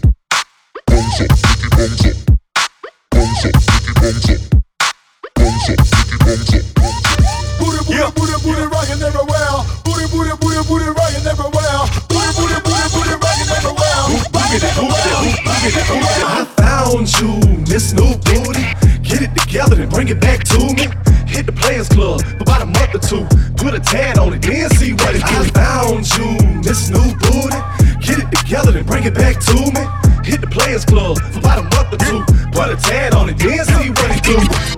bounce 0.88 1.22
up, 1.22 1.32
make 1.32 1.64
it 1.64 1.72
bounce 1.72 2.06
up, 2.06 2.18
bounce 3.12 3.46
up, 3.46 3.56
make 3.56 3.88
it 3.88 3.96
bounce 4.02 4.30
up, 4.30 4.51
I 15.64 16.46
found 16.58 17.06
you, 17.20 17.38
Miss 17.70 17.94
New 17.94 18.16
Booty. 18.26 18.66
Get 19.04 19.22
it 19.22 19.36
together 19.36 19.80
and 19.80 19.92
bring 19.92 20.08
it 20.08 20.20
back 20.20 20.44
to 20.46 20.58
me. 20.58 20.88
Hit 21.28 21.46
the 21.46 21.52
Players 21.52 21.88
Club 21.88 22.24
for 22.24 22.42
about 22.42 22.64
a 22.64 22.66
month 22.66 22.96
or 22.96 23.00
two. 23.00 23.28
Put 23.58 23.76
a 23.76 23.80
tad 23.80 24.18
on 24.18 24.34
it, 24.34 24.42
then 24.42 24.72
see 24.72 24.94
what 24.94 25.14
it 25.14 25.22
do. 25.22 25.38
I 25.38 25.46
found 25.54 26.10
you, 26.18 26.34
Miss 26.66 26.90
New 26.90 27.14
Booty. 27.22 27.62
Get 28.02 28.18
it 28.18 28.32
together 28.36 28.76
and 28.76 28.88
bring 28.88 29.04
it 29.04 29.14
back 29.14 29.40
to 29.40 29.54
me. 29.54 29.86
Hit 30.26 30.42
the 30.42 30.50
Players 30.50 30.84
Club 30.84 31.20
for 31.32 31.38
about 31.38 31.60
a 31.60 31.64
month 31.64 31.94
or 31.94 31.98
two. 32.10 32.26
Put 32.54 32.70
a 32.70 32.76
tad 32.78 33.14
on 33.14 33.30
it, 33.30 33.38
then 33.38 33.64
see 33.64 33.90
what 33.92 34.18
it 34.18 34.24
do. 34.24 34.71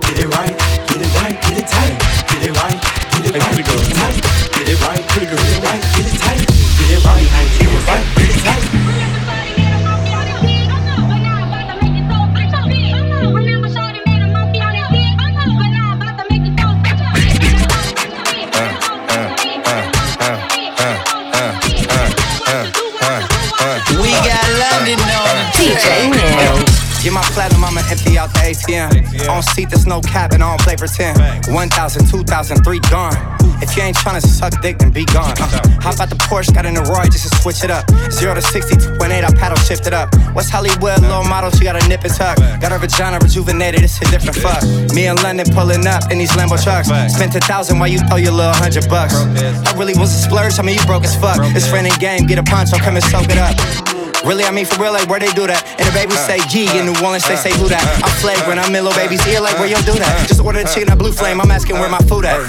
Empty 27.90 28.18
out 28.18 28.32
the 28.32 28.40
ATM. 28.40 29.28
On 29.28 29.42
seat, 29.42 29.70
there's 29.70 29.86
no 29.86 30.00
cap 30.00 30.32
and 30.32 30.42
I 30.42 30.56
don't 30.56 30.60
play 30.60 30.76
for 30.76 30.86
10. 30.86 31.52
1,000, 31.52 32.06
2,000, 32.06 32.64
3 32.64 32.80
gone. 32.90 33.16
If 33.62 33.76
you 33.76 33.82
ain't 33.82 33.96
tryna 33.96 34.20
suck 34.20 34.60
dick, 34.60 34.78
then 34.78 34.90
be 34.90 35.04
gone. 35.06 35.32
Uh, 35.40 35.80
hop 35.80 36.00
out 36.00 36.10
the 36.10 36.16
Porsche, 36.16 36.52
got 36.52 36.66
in 36.66 36.74
the 36.74 36.82
Roy 36.82 37.04
just 37.04 37.28
to 37.28 37.34
switch 37.40 37.64
it 37.64 37.70
up. 37.70 37.88
0 38.10 38.34
to 38.34 38.42
60, 38.42 38.76
2.8, 38.76 39.24
I 39.24 39.32
paddle 39.34 39.56
shift 39.58 39.86
it 39.86 39.94
up. 39.94 40.12
West 40.34 40.50
Hollywood, 40.50 41.00
little 41.00 41.24
model, 41.24 41.50
she 41.50 41.64
got 41.64 41.80
a 41.80 41.88
nip 41.88 42.04
and 42.04 42.12
tuck. 42.14 42.36
Got 42.60 42.72
her 42.72 42.78
vagina 42.78 43.18
rejuvenated, 43.18 43.82
it's 43.82 44.00
a 44.02 44.06
different 44.10 44.36
fuck. 44.36 44.62
Me 44.94 45.06
and 45.06 45.22
London 45.22 45.46
pulling 45.54 45.86
up 45.86 46.10
in 46.10 46.18
these 46.18 46.32
Lambo 46.32 46.60
trucks. 46.62 46.88
Spent 47.14 47.34
a 47.34 47.40
thousand 47.40 47.78
while 47.78 47.88
you 47.88 47.98
throw 48.00 48.16
your 48.16 48.32
little 48.32 48.52
hundred 48.52 48.88
bucks. 48.88 49.14
I 49.14 49.72
really 49.78 49.94
was 49.96 50.12
a 50.12 50.18
splurge, 50.18 50.58
I 50.58 50.62
mean, 50.62 50.76
you 50.76 50.84
broke 50.84 51.04
as 51.04 51.16
fuck. 51.16 51.38
It's 51.56 51.68
friend 51.68 51.86
and 51.86 51.98
game, 51.98 52.26
get 52.26 52.38
a 52.38 52.42
poncho, 52.42 52.76
come 52.78 52.96
and 52.96 53.04
soak 53.04 53.26
it 53.30 53.38
up. 53.38 53.93
Really, 54.24 54.44
I 54.44 54.50
mean 54.50 54.64
for 54.64 54.80
real, 54.80 54.92
like 54.92 55.08
where 55.08 55.20
they 55.20 55.32
do 55.36 55.46
that. 55.46 55.60
And 55.76 55.84
the 55.84 55.92
babies 55.92 56.18
say 56.24 56.40
G 56.48 56.64
in 56.78 56.88
New 56.88 56.96
Orleans, 57.04 57.28
they 57.28 57.36
say 57.36 57.52
who 57.60 57.68
that. 57.68 57.84
I'm 58.00 58.12
flagrant, 58.24 58.56
I'm 58.56 58.72
in 58.72 58.80
little 58.80 58.96
baby's 58.96 59.20
ear, 59.28 59.40
like 59.40 59.60
where 59.60 59.68
you 59.68 59.76
do 59.84 59.92
that. 60.00 60.24
Just 60.26 60.40
order 60.40 60.64
the 60.64 60.68
chicken 60.72 60.88
at 60.88 60.98
Blue 60.98 61.12
Flame, 61.12 61.40
I'm 61.40 61.50
asking 61.52 61.76
where 61.76 61.92
my 61.92 62.00
food 62.08 62.24
at. 62.24 62.40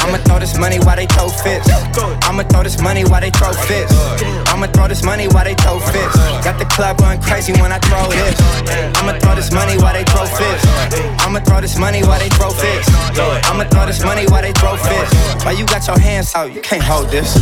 I'ma 0.00 0.22
throw 0.24 0.38
this 0.38 0.56
money 0.56 0.78
while 0.78 0.96
they 0.96 1.10
throw 1.10 1.28
fits. 1.28 1.68
I'ma 2.24 2.46
throw 2.46 2.62
this 2.62 2.80
money 2.80 3.02
while 3.04 3.20
they 3.20 3.30
throw 3.30 3.52
fits. 3.52 3.92
I'ma 4.48 4.66
throw 4.70 4.88
this 4.88 5.02
money 5.02 5.26
while 5.28 5.44
they 5.44 5.54
throw 5.58 5.82
fits. 5.82 6.14
Got 6.46 6.62
the 6.62 6.64
club 6.70 6.96
going 6.96 7.20
crazy 7.20 7.52
when 7.58 7.74
I 7.74 7.78
throw 7.82 8.06
this. 8.08 8.38
I'ma 8.96 9.18
throw 9.18 9.34
this 9.34 9.52
money 9.52 9.76
while 9.82 9.92
they 9.92 10.06
throw 10.06 10.24
fits. 10.24 10.62
I'ma 11.26 11.40
throw 11.42 11.60
this 11.60 11.76
money 11.76 12.00
while 12.06 12.18
they 12.18 12.30
throw 12.30 12.50
fits. 12.54 12.86
I'ma 13.50 13.66
throw 13.66 13.86
this 13.86 14.02
money 14.02 14.24
while 14.30 14.42
they 14.42 14.52
throw 14.52 14.78
fits. 14.78 15.10
Why 15.44 15.52
you 15.58 15.66
got 15.66 15.86
your 15.86 15.98
hands 15.98 16.34
out? 16.34 16.54
You 16.54 16.62
can't 16.62 16.82
hold 16.82 17.10
this. 17.10 17.36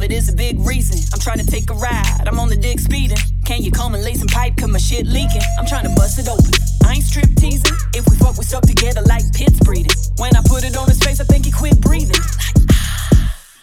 Love 0.00 0.10
it's 0.10 0.28
a 0.28 0.36
big 0.36 0.58
reason. 0.60 0.98
I'm 1.12 1.20
trying 1.20 1.38
to 1.38 1.46
take 1.46 1.68
a 1.70 1.74
ride, 1.74 2.24
I'm 2.26 2.38
on 2.38 2.48
the 2.48 2.56
dick 2.56 2.78
speeding. 2.78 3.18
Can 3.44 3.62
you 3.62 3.70
come 3.70 3.94
and 3.94 4.02
lay 4.04 4.14
some 4.14 4.28
pipe, 4.28 4.56
cause 4.56 4.70
my 4.70 4.78
shit 4.78 5.06
leaking? 5.06 5.42
I'm 5.58 5.66
trying 5.66 5.84
to 5.84 5.94
bust 5.94 6.18
it 6.18 6.28
open. 6.28 6.52
I 6.86 6.94
ain't 6.94 7.04
strip 7.04 7.34
teasing. 7.36 7.76
If 7.94 8.08
we 8.08 8.16
fuck, 8.16 8.36
we 8.38 8.44
stuck 8.44 8.62
together 8.62 9.02
like 9.02 9.24
pits 9.32 9.58
breeding. 9.60 9.92
When 10.16 10.34
I 10.36 10.42
put 10.46 10.64
it 10.64 10.76
on 10.76 10.88
his 10.88 10.98
face, 11.00 11.20
I 11.20 11.24
think 11.24 11.44
he 11.44 11.52
quit 11.52 11.80
breathing. 11.80 12.22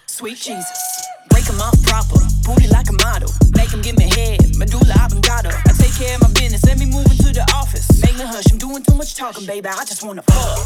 Sweet 0.06 0.38
Jesus. 0.38 1.08
Break 1.30 1.46
him 1.46 1.60
off 1.62 1.76
proper, 1.84 2.20
booty 2.46 2.68
like 2.68 2.90
a 2.90 2.98
model. 3.04 3.32
Make 3.56 3.72
him 3.72 3.82
give 3.82 3.98
me 3.98 4.10
head, 4.10 4.56
medulla 4.58 4.94
oblongata. 5.02 5.54
I 5.66 5.74
take 5.74 5.96
care 5.96 6.16
of 6.16 6.22
my 6.22 6.32
business, 6.34 6.64
let 6.66 6.78
me 6.78 6.86
move 6.86 7.06
into 7.06 7.34
the 7.34 7.46
office. 7.54 7.88
Make 8.04 8.16
me 8.16 8.26
hush, 8.26 8.52
I'm 8.52 8.58
doing 8.58 8.84
too 8.84 8.96
much 8.96 9.16
talking, 9.16 9.46
baby. 9.46 9.68
I 9.70 9.86
just 9.86 10.04
wanna 10.04 10.22
fuck. 10.24 10.60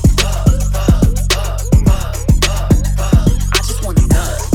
I 3.53 3.57
just 3.63 3.83
wanna 3.83 4.07
nut. 4.07 4.50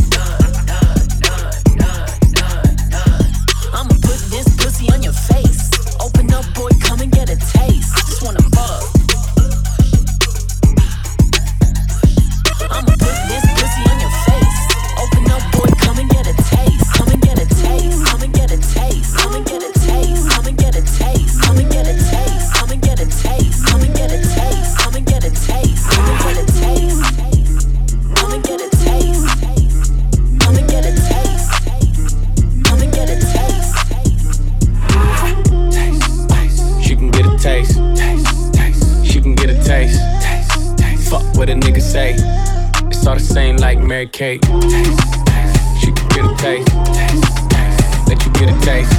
It's 43.07 43.09
all 43.09 43.14
the 43.14 43.35
same 43.35 43.57
like 43.59 43.79
Mary 43.79 44.09
Kate. 44.09 44.42
Taste, 44.42 44.99
taste. 45.27 45.81
She 45.81 45.92
can 45.92 46.09
get 46.09 46.25
a 46.25 46.35
taste. 46.42 46.69
taste. 46.92 48.09
Let 48.09 48.27
you 48.27 48.33
get 48.33 48.51
a 48.51 48.61
taste. 48.66 48.92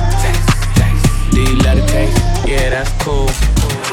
Do 1.32 1.42
you 1.42 1.58
love 1.58 1.76
the 1.76 1.86
taste? 1.88 2.48
Yeah, 2.48 2.70
that's 2.70 3.04
cool. 3.04 3.28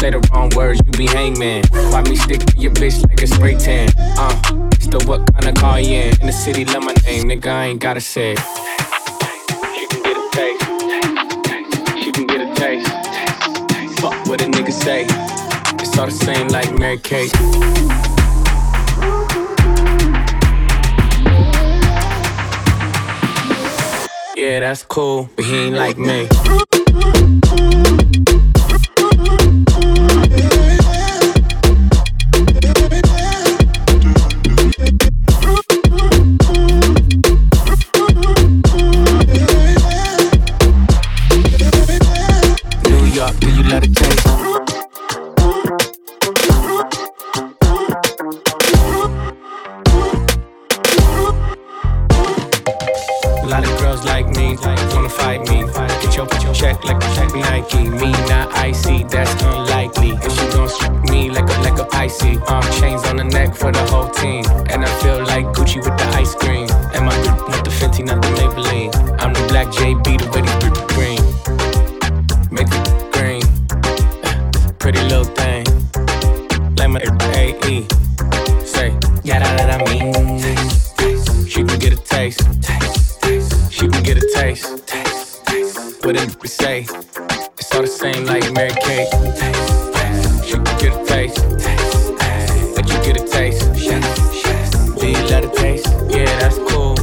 Say 0.00 0.10
the 0.10 0.18
wrong 0.32 0.50
words, 0.54 0.80
you 0.84 0.92
be 0.92 1.06
hangman. 1.06 1.64
Why 1.70 2.02
me 2.02 2.16
stick 2.16 2.40
to 2.40 2.58
your 2.58 2.72
bitch 2.72 3.00
like 3.08 3.22
a 3.22 3.26
spray 3.26 3.54
tan? 3.56 3.88
Uh, 3.98 4.34
still 4.78 5.00
what 5.08 5.32
kind 5.32 5.46
of 5.46 5.54
car 5.54 5.80
you 5.80 5.96
in? 5.96 6.20
In 6.20 6.26
the 6.26 6.32
city, 6.32 6.64
love 6.66 6.82
my 6.82 6.92
name, 7.06 7.24
nigga, 7.24 7.46
I 7.46 7.66
ain't 7.66 7.80
gotta 7.80 8.00
say 8.00 8.32
it. 8.32 8.38
She 9.74 9.86
can 9.86 10.02
get 10.02 10.16
a 10.18 10.28
taste. 10.32 12.04
She 12.04 12.12
can 12.12 12.26
get 12.26 12.40
a 12.42 12.54
taste. 12.54 12.88
Fuck 14.00 14.26
what 14.26 14.42
a 14.42 14.46
nigga 14.46 14.72
say. 14.72 15.06
It's 15.82 15.96
all 15.96 16.06
the 16.06 16.12
same 16.12 16.48
like 16.48 16.70
Mary 16.78 16.98
Kate. 16.98 17.32
Yeah, 24.36 24.60
that's 24.60 24.82
cool, 24.82 25.30
but 25.36 25.44
he 25.44 25.56
ain't 25.56 25.76
like 25.76 25.96
me. 25.96 26.28
Like 54.14 54.36
me, 54.36 54.56
wanna 54.94 55.08
fight 55.08 55.40
me. 55.50 55.64
Get 56.00 56.14
your, 56.14 56.26
check 56.54 56.84
like 56.84 57.02
a 57.02 57.36
Nike. 57.36 57.88
Me 57.88 58.12
not 58.30 58.46
icy, 58.54 59.02
that's 59.02 59.32
unlikely. 59.42 60.10
And 60.10 60.30
she 60.30 60.46
gon' 60.54 60.68
strip 60.68 61.02
me 61.10 61.30
like 61.30 61.48
a 61.50 61.56
like 61.66 61.78
a 61.80 61.86
icy. 61.96 62.38
Um, 62.46 62.62
chains 62.78 63.02
on 63.08 63.16
the 63.16 63.24
neck 63.24 63.56
for 63.56 63.72
the 63.72 63.84
whole 63.90 64.08
team. 64.10 64.44
And 64.70 64.84
I 64.84 64.90
feel 65.02 65.18
like 65.18 65.46
Gucci 65.56 65.78
with 65.84 65.96
the 65.98 66.08
ice 66.22 66.32
cream. 66.36 66.68
And 66.94 67.06
my 67.06 67.14
drip 67.24 67.40
not 67.48 67.64
the 67.64 67.72
Fenty, 67.78 68.04
not 68.06 68.22
the 68.22 68.28
Maybelline. 68.38 68.92
I'm 69.18 69.32
the 69.34 69.44
black 69.48 69.66
JB, 69.78 70.04
the 70.20 70.26
way 70.32 70.42
they 70.46 70.84
green. 70.94 71.22
Make 72.52 72.68
it 72.70 72.93
Mary 88.54 88.70
Kate. 88.86 89.08
She 90.46 90.54
can 90.54 90.78
get 90.78 90.94
a 90.94 91.04
taste. 91.04 91.38
Let 92.76 92.88
you 92.88 92.98
get 93.02 93.20
a 93.20 93.26
taste. 93.26 93.62
Do 93.74 95.06
you 95.08 95.18
love 95.26 95.42
the 95.42 95.50
taste? 95.56 95.88
Yeah, 96.08 96.30
that's 96.38 96.58
cool. 96.70 96.94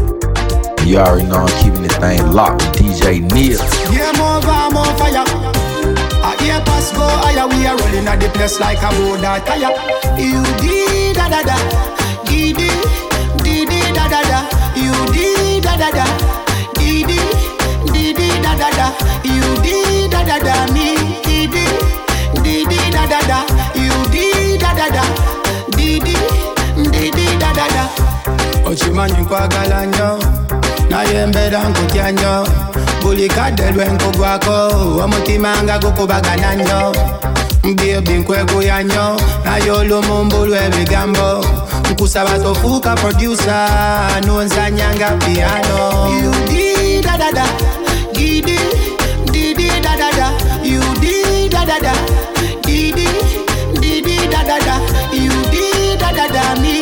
You 0.87 0.99
already 0.99 1.27
know 1.27 1.43
I'm 1.43 1.51
keeping 1.61 1.83
this 1.83 1.95
thing 1.97 2.31
locked 2.31 2.61
with 2.63 2.79
DJ 2.79 3.19
Neil. 3.33 3.59
Yeah, 3.91 4.11
more 4.15 4.39
fire, 4.41 4.71
more 4.71 4.93
fire. 4.95 5.25
A 6.23 6.31
ear 6.47 6.61
pass 6.63 6.91
go 6.93 7.03
higher, 7.03 7.45
we 7.49 7.67
are 7.67 7.75
rolling 7.77 8.07
at 8.07 8.21
the 8.21 8.29
place 8.29 8.59
like 8.61 8.81
a 8.81 8.89
Buddha 8.95 9.43
tire. 9.43 9.75
You 10.17 10.43
did 10.63 11.17
da 11.17 11.27
da 11.27 11.43
da, 11.43 11.57
did 12.23 12.55
did 12.55 13.67
did 13.67 13.95
da 13.95 14.07
da 14.07 14.21
da. 14.23 14.39
You 14.79 14.93
did 15.11 15.63
da 15.63 15.75
da 15.75 15.91
da, 15.91 16.05
did 16.79 17.07
did 17.07 18.15
did 18.15 18.41
da 18.41 18.55
da 18.55 18.69
da. 18.71 18.87
You 19.23 19.43
did 19.61 20.11
da 20.11 20.23
da 20.23 20.39
da, 20.39 20.65
Ochimanyi 28.71 29.13
nkwagala 29.21 29.85
nnyo 29.85 30.19
naye 30.89 31.25
mbeera 31.25 31.59
nkutya 31.69 32.11
nnyo 32.11 32.47
buli 33.01 33.27
kadde 33.27 33.71
lwe 33.71 33.85
nkugwako 33.85 34.55
omutima 35.03 35.51
nga 35.63 35.79
gukubagana 35.79 36.55
nnyo 36.55 36.81
mbyebi 37.63 38.13
nkweguya 38.13 38.83
nnyo 38.83 39.05
naye 39.45 39.71
olumumbu 39.71 40.45
lw'ebigambo 40.45 41.45
nkusaba 41.91 42.39
tofuuka 42.39 42.95
produsa 42.95 43.57
nonzanya 44.25 44.87
nga 44.95 45.09
piano 45.23 45.79
You 46.21 46.31
did 46.49 47.03
da 47.05 47.17
da 47.17 47.29
da, 47.37 47.45
did 48.13 48.45
did 49.33 49.57
did 49.57 49.83
da 49.83 49.93
da 50.01 50.09
da. 50.19 50.27
You 50.63 50.81
da 51.49 51.65
da 51.65 51.77
da, 51.85 51.93
did 52.63 52.95
did 53.81 54.31
da 54.31 54.41
da 54.49 54.57
da. 54.67 54.75
You 55.11 55.33
did 55.51 55.99
da 55.99 56.09
da 56.17 56.25
da, 56.35 56.43
me 56.61 56.80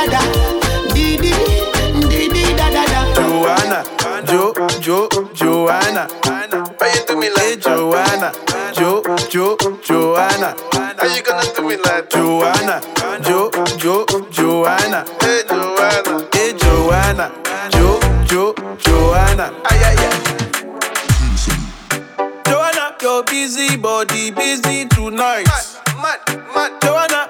did 0.00 0.10
da 0.12 0.20
da 0.20 1.20
da, 1.20 1.44
did 2.08 2.32
did 2.32 2.56
da 2.56 2.70
da 2.70 2.84
da. 2.86 3.14
Joanna, 3.14 3.84
Jo, 4.26 4.52
Jo, 4.80 5.08
Joanna. 5.34 6.06
Why 6.78 6.92
you 6.94 7.06
do 7.06 7.16
me 7.18 7.28
like 7.30 7.60
Joanna? 7.60 8.32
Jo, 8.72 9.02
Jo, 9.28 9.56
Joanna. 9.84 10.56
How 10.72 11.06
you 11.14 11.22
gonna 11.22 11.44
do 11.54 11.62
me 11.68 11.76
like 11.76 12.08
Joanna? 12.10 12.80
Jo, 13.22 13.50
Jo, 13.76 14.06
Joanna. 14.30 15.04
Hey 15.20 15.42
Joanna, 15.48 16.28
hey 16.32 16.52
Joanna. 16.58 17.30
Jo, 17.72 18.00
Jo, 18.24 18.54
Joanna. 18.78 19.52
Ay 19.70 19.84
ay 19.84 19.96
ay. 20.08 20.20
Joanna, 22.46 22.96
your 23.02 23.22
busy 23.24 23.76
body 23.76 24.30
busy 24.30 24.86
tonight. 24.86 25.46
Mad, 26.00 26.20
mad, 26.54 26.72
Joanna, 26.82 27.29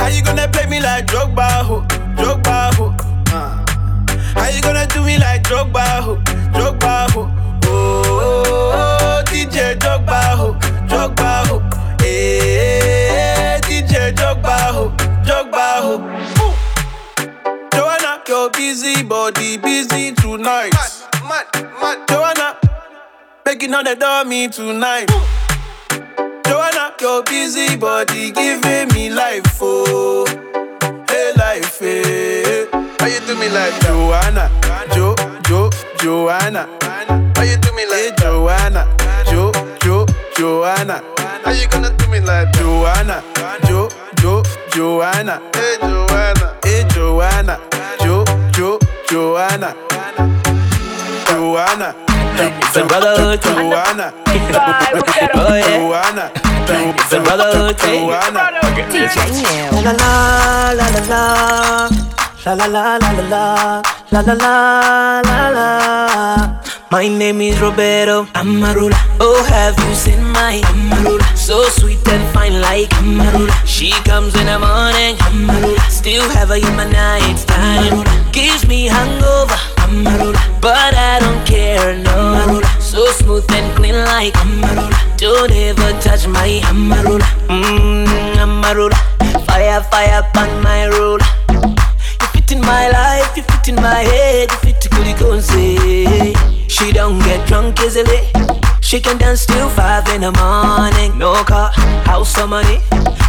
How 0.00 0.08
you 0.08 0.22
gonna 0.22 0.48
play 0.48 0.66
me 0.66 0.80
like 0.80 1.06
Drogba, 1.06 1.62
ho, 1.62 1.82
Drogba, 2.16 2.74
ho? 2.74 2.94
Uh. 3.32 3.64
How 4.34 4.48
you 4.48 4.62
gonna 4.62 4.86
do 4.86 5.04
me 5.04 5.18
like 5.18 5.42
Drogba, 5.42 5.84
ho, 6.00 6.16
Drogba, 6.56 7.10
ho? 7.10 7.28
Oh, 7.66 8.02
oh, 8.06 8.72
oh, 8.72 9.22
DJ 9.26 9.76
Drogba, 9.78 10.20
ho, 10.36 10.54
Drogba, 10.88 11.46
ho. 11.48 11.58
Hey, 12.00 13.60
DJ 13.62 14.12
Drogba, 14.14 14.56
ho, 14.72 14.88
Drogba, 15.24 15.80
ho. 15.84 15.94
Ooh. 16.40 17.70
Joanna, 17.74 18.22
your 18.26 18.50
busy 18.50 19.02
body 19.02 19.58
busy 19.58 20.12
tonight. 20.12 20.72
Mad, 20.72 21.46
mad, 21.54 21.70
mad. 21.80 22.08
Joanna, 22.08 22.58
making 23.44 23.74
all 23.74 23.84
the 23.84 23.94
dummy 23.96 24.48
tonight. 24.48 25.10
Joanna, 26.60 26.92
your 27.00 27.22
busy 27.22 27.74
body 27.74 28.32
giving 28.32 28.88
me 28.92 29.08
life, 29.08 29.56
oh, 29.62 30.26
hey 31.08 31.32
life, 31.34 31.78
hey. 31.78 32.66
How 32.98 33.06
you 33.06 33.18
do 33.20 33.34
me 33.36 33.48
like 33.48 33.80
Joanna, 33.80 34.50
Jo, 34.92 35.14
Jo, 35.48 35.70
Joanna? 36.00 36.68
How 37.34 37.44
you 37.44 37.56
do 37.56 37.72
me 37.72 37.86
like 37.88 38.14
Joanna, 38.18 38.86
Jo, 39.24 39.50
Jo, 39.80 40.04
Joanna? 40.36 41.02
How 41.16 41.52
you 41.52 41.66
gonna 41.68 41.96
do 41.96 42.06
me 42.08 42.20
like 42.20 42.52
Joanna, 42.52 43.24
Jo, 43.64 43.88
Jo, 44.18 44.42
Joanna. 44.70 45.40
Hey 45.54 45.78
Joanna. 45.80 46.56
Hey 46.62 46.84
Joanna. 46.90 47.58
Jo, 48.04 48.24
Jo, 48.52 48.78
Joanna. 49.08 49.74
Joanna. 51.26 52.09
It's 52.40 52.76
a 52.76 52.86
brotherhood. 52.86 53.42
Joanna. 53.42 54.12
Oh 54.24 55.54
yeah. 55.54 55.76
Joanna. 55.76 56.32
It's 56.96 57.12
a 57.12 57.20
brotherhood. 57.20 57.76
Joanna. 57.76 58.48
DJ 58.88 59.16
La 59.84 59.92
la 59.92 60.72
la 60.72 60.86
la 60.88 61.00
la. 61.10 61.88
La 62.46 62.54
la 62.54 62.66
la 62.66 62.96
la 62.96 63.10
la 63.12 63.24
la. 63.28 63.82
La 64.10 64.20
la 64.20 64.32
la 64.32 65.20
la 65.20 65.48
la. 65.50 66.60
My 66.90 67.06
name 67.06 67.42
is 67.42 67.60
Roberto 67.60 68.24
Amarula. 68.32 68.96
Oh, 69.20 69.44
have 69.44 69.78
you 69.86 69.94
seen 69.94 70.24
my 70.32 70.62
Amarula? 70.64 71.22
So 71.36 71.62
sweet 71.68 72.08
and 72.08 72.26
fine 72.32 72.60
like 72.62 72.88
Amarula. 73.00 73.52
She 73.66 73.92
comes 74.08 74.34
in 74.34 74.46
the 74.46 74.58
morning. 74.58 75.16
Amarula. 75.28 75.78
Still 75.90 76.28
have 76.30 76.48
her 76.48 76.56
in 76.56 76.74
my 76.74 76.90
night 76.90 77.36
time. 77.46 78.32
Gives 78.32 78.66
me 78.66 78.86
hangover. 78.86 79.79
But 80.60 80.94
I 80.94 81.18
don't 81.20 81.44
care, 81.46 81.98
no. 81.98 82.60
So 82.78 83.04
smooth 83.06 83.50
and 83.50 83.74
clean 83.76 83.96
like 83.96 84.34
Don't 85.16 85.50
ever 85.50 85.92
touch 86.00 86.28
my 86.28 86.60
Amarula. 86.70 87.26
Mmm, 87.48 88.06
Amarula. 88.36 88.96
Fire, 89.46 89.82
fire 89.90 90.22
on 90.36 90.62
my 90.62 90.84
ruler. 90.84 91.18
You 92.20 92.26
fit 92.32 92.52
in 92.52 92.60
my 92.60 92.88
life, 92.90 93.36
you 93.36 93.42
fit 93.42 93.68
in 93.68 93.74
my 93.76 94.02
head, 94.12 94.50
you 94.52 94.56
fit 94.58 94.80
to 94.80 94.90
say. 95.42 96.34
She 96.68 96.92
don't 96.92 97.18
get 97.20 97.46
drunk 97.48 97.80
easily. 97.80 98.20
She 98.80 99.00
can 99.00 99.18
dance 99.18 99.46
till 99.46 99.68
five 99.70 100.08
in 100.08 100.20
the 100.22 100.32
morning. 100.32 101.18
No 101.18 101.32
car, 101.44 101.70
house 102.04 102.38
or 102.38 102.46
money. 102.46 102.80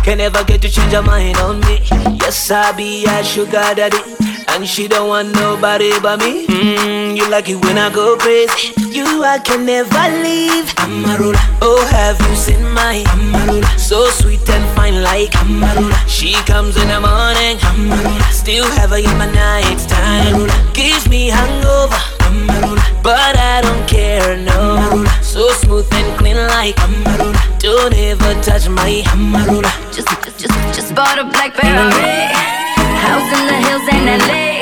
Can 0.03 0.17
never 0.17 0.43
get 0.43 0.61
to 0.61 0.69
change 0.69 0.93
her 0.93 1.01
mind 1.01 1.37
on 1.37 1.59
me. 1.61 1.81
Yes, 2.19 2.51
I 2.51 2.71
be 2.71 3.05
a 3.05 3.23
sugar 3.23 3.73
daddy. 3.75 4.30
And 4.49 4.67
she 4.67 4.87
don't 4.87 5.07
want 5.07 5.33
nobody 5.33 5.91
but 6.01 6.19
me. 6.19 6.45
Mmm, 6.47 7.15
you 7.15 7.29
like 7.29 7.49
it 7.49 7.55
when 7.63 7.77
I 7.77 7.89
go 7.93 8.17
crazy. 8.17 8.73
You, 8.89 9.23
I 9.23 9.39
can 9.39 9.65
never 9.65 10.05
leave. 10.23 10.65
Amarula. 10.75 11.39
Oh, 11.61 11.85
have 11.91 12.19
you 12.29 12.35
seen 12.35 12.63
my 12.73 13.03
Amarula? 13.07 13.65
So 13.79 14.09
sweet 14.09 14.47
and 14.49 14.65
fine 14.75 15.01
like 15.01 15.31
Amarula. 15.31 15.95
She 16.07 16.33
comes 16.45 16.75
in 16.77 16.87
the 16.89 16.99
morning. 16.99 17.57
Amarula. 17.71 18.31
Still 18.31 18.69
have 18.77 18.91
her 18.91 18.97
in 18.97 19.17
my 19.17 19.31
night 19.31 19.79
time. 19.87 20.49
Gives 20.73 21.07
me 21.07 21.27
hangover. 21.27 21.95
Amarula. 22.27 23.03
But 23.03 23.37
I 23.37 23.61
don't 23.61 23.87
care, 23.87 24.37
no. 24.37 24.77
Amarula. 24.77 25.23
So 25.23 25.49
smooth 25.63 25.87
and 25.93 26.17
clean 26.19 26.37
like 26.37 26.75
Amarula. 26.75 27.59
Don't 27.59 27.93
ever 27.93 28.33
touch 28.41 28.67
my 28.69 29.01
Amarula. 29.13 29.71
Just, 29.93 30.09
just, 30.23 30.39
just, 30.39 30.75
just 30.75 30.95
bought 30.95 31.19
a 31.19 31.23
black 31.23 31.53
Ferrari. 31.53 32.70
House 33.05 33.29
in 33.37 33.43
the 33.47 33.59
hills 33.65 33.87
in 33.95 34.05
LA. 34.05 34.61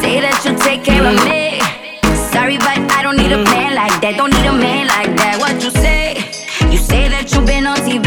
Say 0.00 0.20
that 0.20 0.42
you'll 0.44 0.58
take 0.58 0.82
care 0.84 1.04
of 1.06 1.14
me. 1.26 1.60
Sorry, 2.32 2.58
but 2.58 2.78
I 2.96 3.02
don't 3.02 3.16
need 3.16 3.32
a 3.32 3.42
man 3.42 3.74
like 3.74 3.94
that. 4.02 4.14
Don't 4.16 4.30
need 4.30 4.46
a 4.46 4.52
man 4.52 4.86
like 4.86 5.14
that. 5.16 5.38
What 5.38 5.62
you 5.62 5.70
say? 5.70 6.18
You 6.70 6.78
say 6.78 7.08
that 7.08 7.32
you've 7.32 7.46
been 7.46 7.66
on 7.66 7.76
TV. 7.78 8.06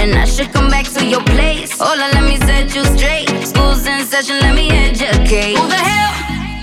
And 0.00 0.14
I 0.14 0.24
should 0.24 0.52
come 0.52 0.68
back 0.68 0.86
to 0.96 1.04
your 1.04 1.22
place. 1.22 1.78
Hold 1.78 2.00
on, 2.00 2.10
let 2.12 2.24
me 2.24 2.36
set 2.36 2.74
you 2.74 2.84
straight. 2.96 3.28
School's 3.46 3.86
in 3.86 4.04
session, 4.06 4.40
let 4.40 4.54
me 4.54 4.70
educate. 4.70 5.56
Who 5.56 5.68
the 5.68 5.74
hell 5.74 6.23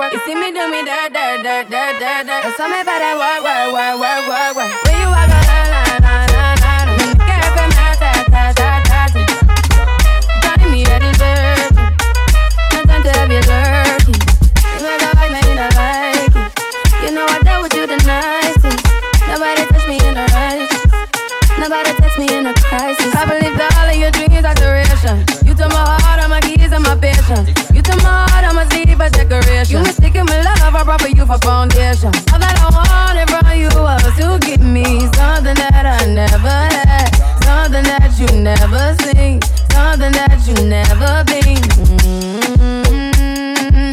You 0.00 0.18
see 0.26 0.34
me 0.34 0.50
do 0.50 0.68
me 0.70 0.84
dirt, 0.84 1.12
dirt, 1.12 1.42
dirt, 1.44 1.70
dirt, 1.70 2.26
dirt. 2.26 2.44
You 2.44 2.52
saw 2.56 2.66
me 2.66 2.82
that 2.82 3.14
work, 3.14 3.44
work, 3.44 3.72
work, 3.72 4.00
work, 4.00 4.56
work, 4.56 4.72
work. 4.72 4.83
Brought 31.26 31.40
for 31.40 31.46
foundation. 31.46 32.12
All 32.32 32.38
that 32.38 32.56
I 32.60 32.68
wanted 32.70 33.28
from 33.30 33.46
you 33.58 33.68
was 33.80 34.02
to 34.18 34.38
give 34.46 34.60
me 34.60 35.00
something 35.16 35.54
that 35.56 35.84
I 35.86 36.06
never 36.06 36.48
had, 36.48 37.10
something 37.44 37.84
that 37.84 38.12
you 38.18 38.26
never 38.40 38.94
seen, 39.02 39.40
something 39.72 40.12
that 40.12 40.40
you 40.46 40.54
never 40.68 41.24
been. 41.24 41.60
Mm-hmm. 42.44 43.14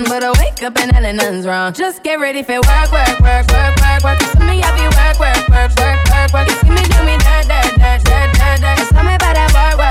But 0.05 0.23
I 0.23 0.31
wake 0.39 0.63
up 0.63 0.77
and 0.77 0.91
hell 0.91 1.13
nothing's 1.13 1.45
wrong. 1.45 1.73
Just 1.73 2.03
get 2.03 2.19
ready 2.19 2.43
for 2.43 2.59
work, 2.67 2.91
work, 2.91 3.19
work, 3.19 3.47
work, 3.51 3.75
work, 3.79 4.03
work. 4.03 4.19
You 4.21 4.27
see 4.27 4.45
me, 4.45 4.61
I 4.63 4.69
be 4.75 4.83
work, 4.91 5.19
work, 5.19 5.47
work, 5.49 5.71
work, 5.79 5.99
work, 6.11 6.33
work. 6.33 6.47
You 6.49 6.55
see 6.59 6.69
me 6.69 6.83
do 6.83 6.99
me 7.07 7.15
dirt, 7.17 7.47
dirt, 7.47 7.71
dirt, 7.79 8.03
dirt, 8.03 8.59
dirt. 8.59 8.77
You 8.79 8.85
saw 8.91 9.03
me 9.03 9.15
by 9.17 9.31
that 9.33 9.49
work, 9.55 9.77
work, 9.79 9.90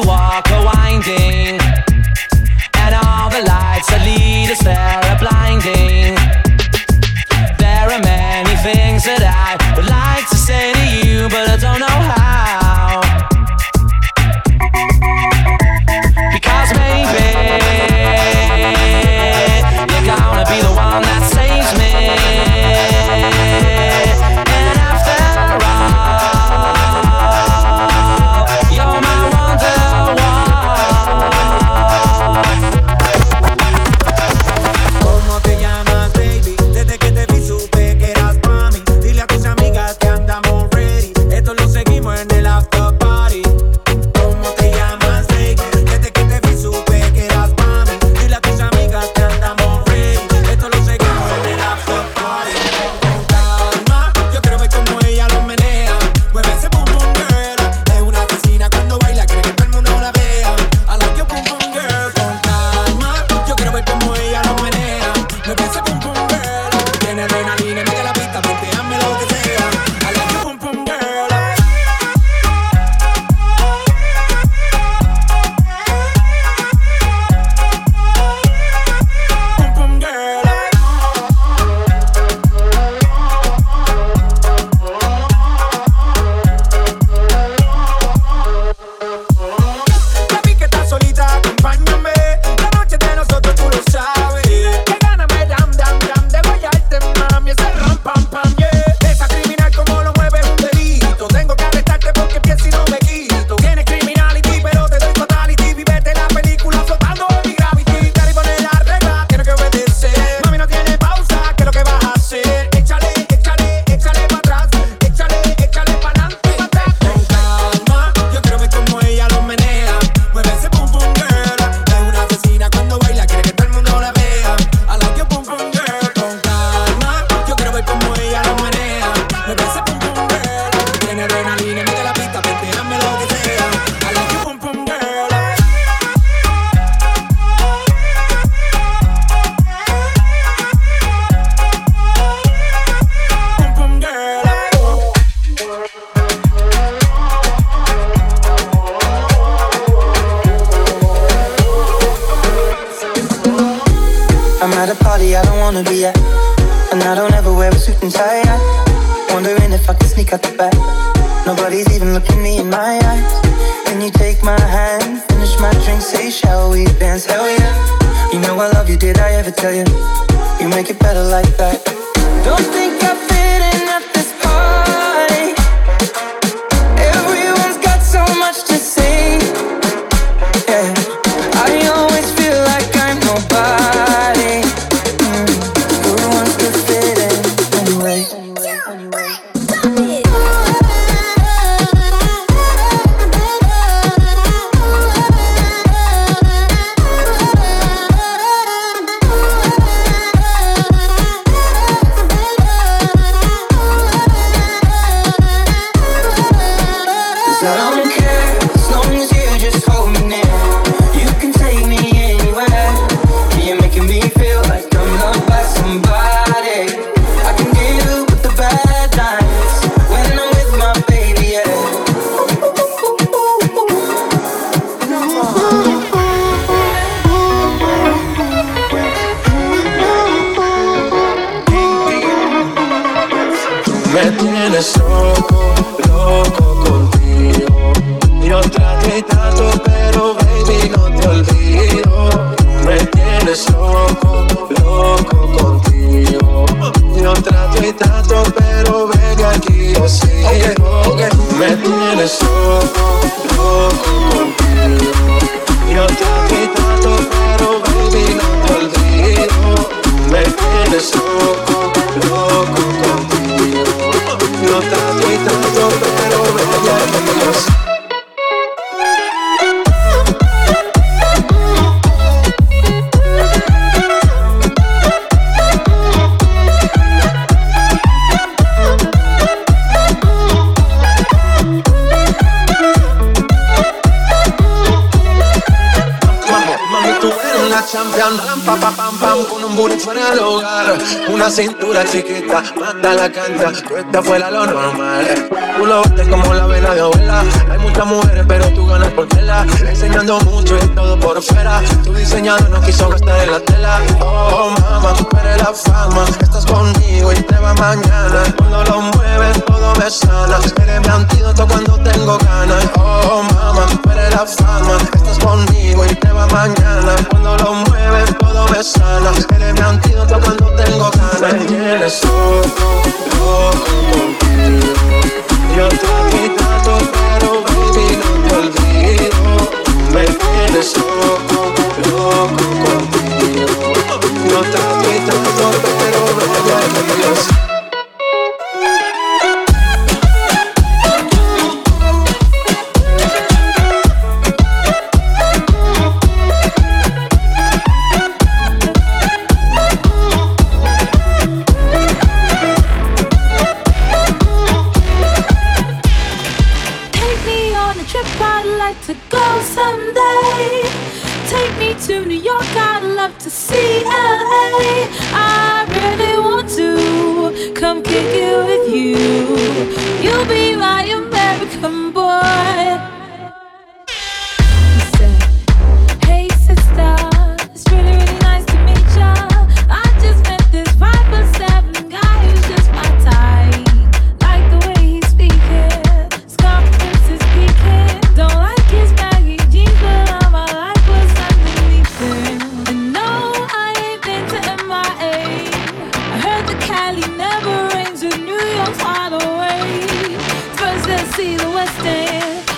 Walk 0.00 0.50
are 0.50 0.75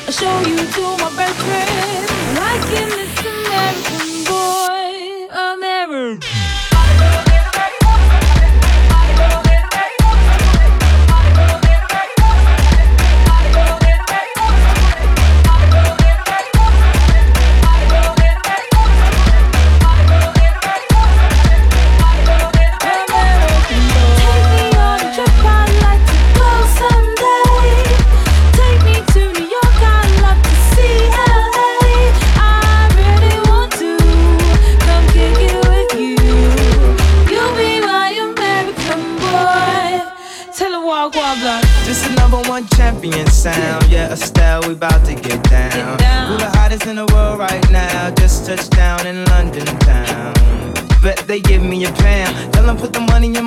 I'll 0.09 0.13
show 0.15 0.41
you 0.49 0.57
to 0.57 0.83
my 1.05 1.15
best 1.17 1.35
friend. 1.35 2.09
Like 2.39 2.81
in 2.81 2.89
this 2.89 3.21
America. 3.21 3.98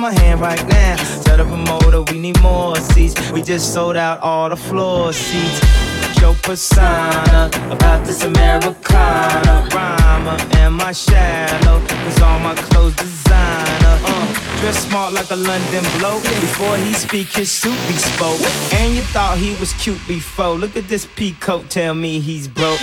my 0.02 0.12
hand 0.20 0.40
right 0.40 0.66
now. 0.66 0.96
Tell 1.22 1.36
the 1.36 1.44
promoter 1.44 2.02
we 2.12 2.18
need 2.18 2.40
more 2.42 2.74
seats. 2.74 3.14
We 3.30 3.40
just 3.40 3.72
sold 3.72 3.96
out 3.96 4.18
all 4.20 4.48
the 4.48 4.56
floor 4.56 5.12
seats. 5.12 5.60
Your 6.20 6.34
persona 6.42 7.48
about 7.70 8.04
this 8.04 8.24
Americana 8.24 9.68
rhymer. 9.72 10.36
Am 10.56 10.80
I 10.80 10.90
shallow? 10.90 11.78
Cause 11.86 12.20
all 12.20 12.40
my 12.40 12.54
clothes 12.56 12.96
designer. 12.96 13.96
Uh, 14.04 14.72
smart 14.72 15.12
like 15.12 15.30
a 15.30 15.36
London 15.36 15.84
bloke. 15.98 16.24
Before 16.46 16.76
he 16.78 16.92
speak, 16.94 17.28
his 17.28 17.52
suit 17.52 17.78
be 17.86 17.94
spoke. 17.94 18.40
And 18.74 18.96
you 18.96 19.02
thought 19.14 19.38
he 19.38 19.54
was 19.60 19.72
cute 19.74 20.04
before. 20.08 20.54
Look 20.56 20.76
at 20.76 20.88
this 20.88 21.06
peacoat, 21.06 21.68
tell 21.68 21.94
me 21.94 22.18
he's 22.18 22.48
broke. 22.48 22.80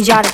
Nicar 0.00 0.29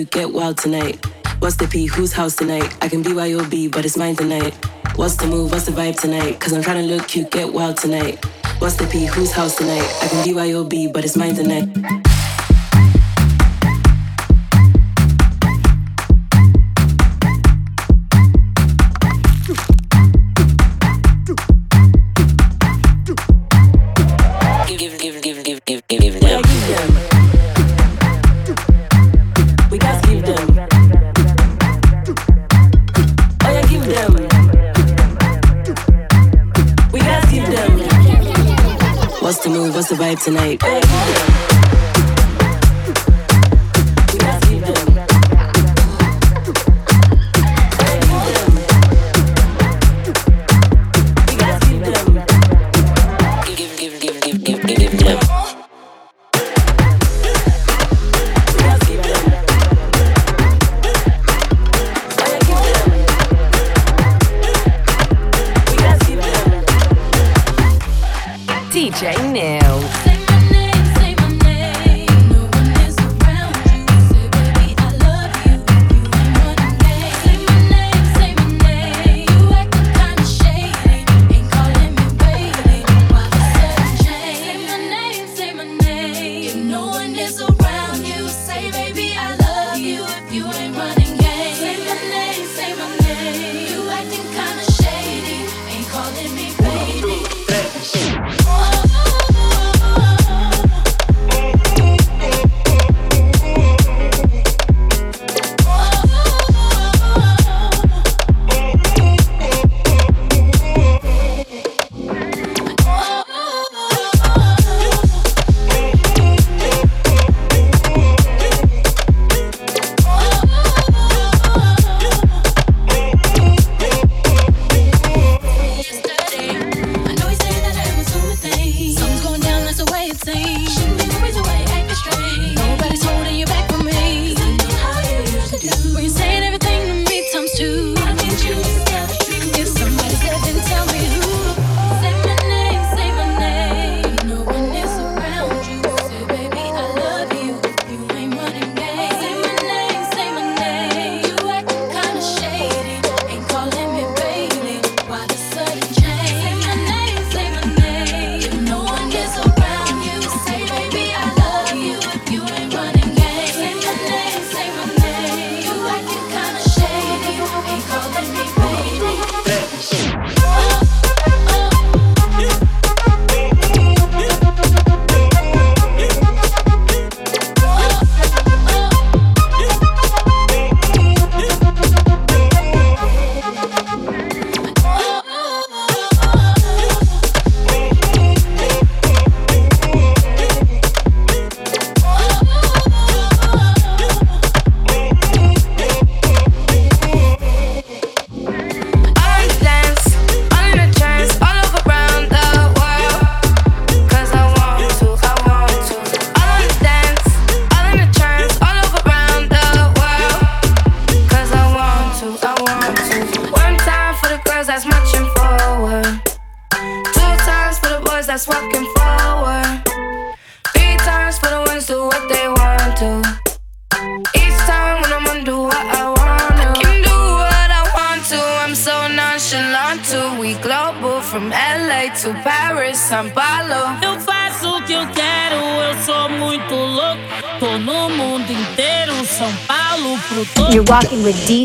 you 0.00 0.06
get 0.06 0.32
wild 0.32 0.56
tonight. 0.56 1.04
What's 1.40 1.56
the 1.56 1.68
P? 1.68 1.84
Whose 1.84 2.10
house 2.10 2.34
tonight? 2.34 2.74
I 2.80 2.88
can 2.88 3.02
be 3.02 3.12
where 3.12 3.26
you'll 3.26 3.48
be, 3.50 3.68
but 3.68 3.84
it's 3.84 3.98
mine 3.98 4.16
tonight. 4.16 4.54
What's 4.96 5.16
the 5.16 5.26
move? 5.26 5.52
What's 5.52 5.66
the 5.66 5.72
vibe 5.72 6.00
tonight? 6.00 6.40
Cause 6.40 6.54
I'm 6.54 6.62
trying 6.62 6.88
to 6.88 6.94
look 6.94 7.06
cute, 7.06 7.30
get 7.30 7.52
wild 7.52 7.76
tonight. 7.76 8.24
What's 8.60 8.76
the 8.76 8.86
P? 8.86 9.04
Whose 9.04 9.32
house 9.32 9.56
tonight? 9.56 9.86
I 10.02 10.08
can 10.08 10.24
be 10.24 10.32
where 10.32 10.46
you'll 10.46 10.64
be, 10.64 10.86
but 10.86 11.04
it's 11.04 11.18
mine 11.18 11.34
tonight. 11.34 11.99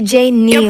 DJ 0.06 0.32
Neo. 0.32 0.65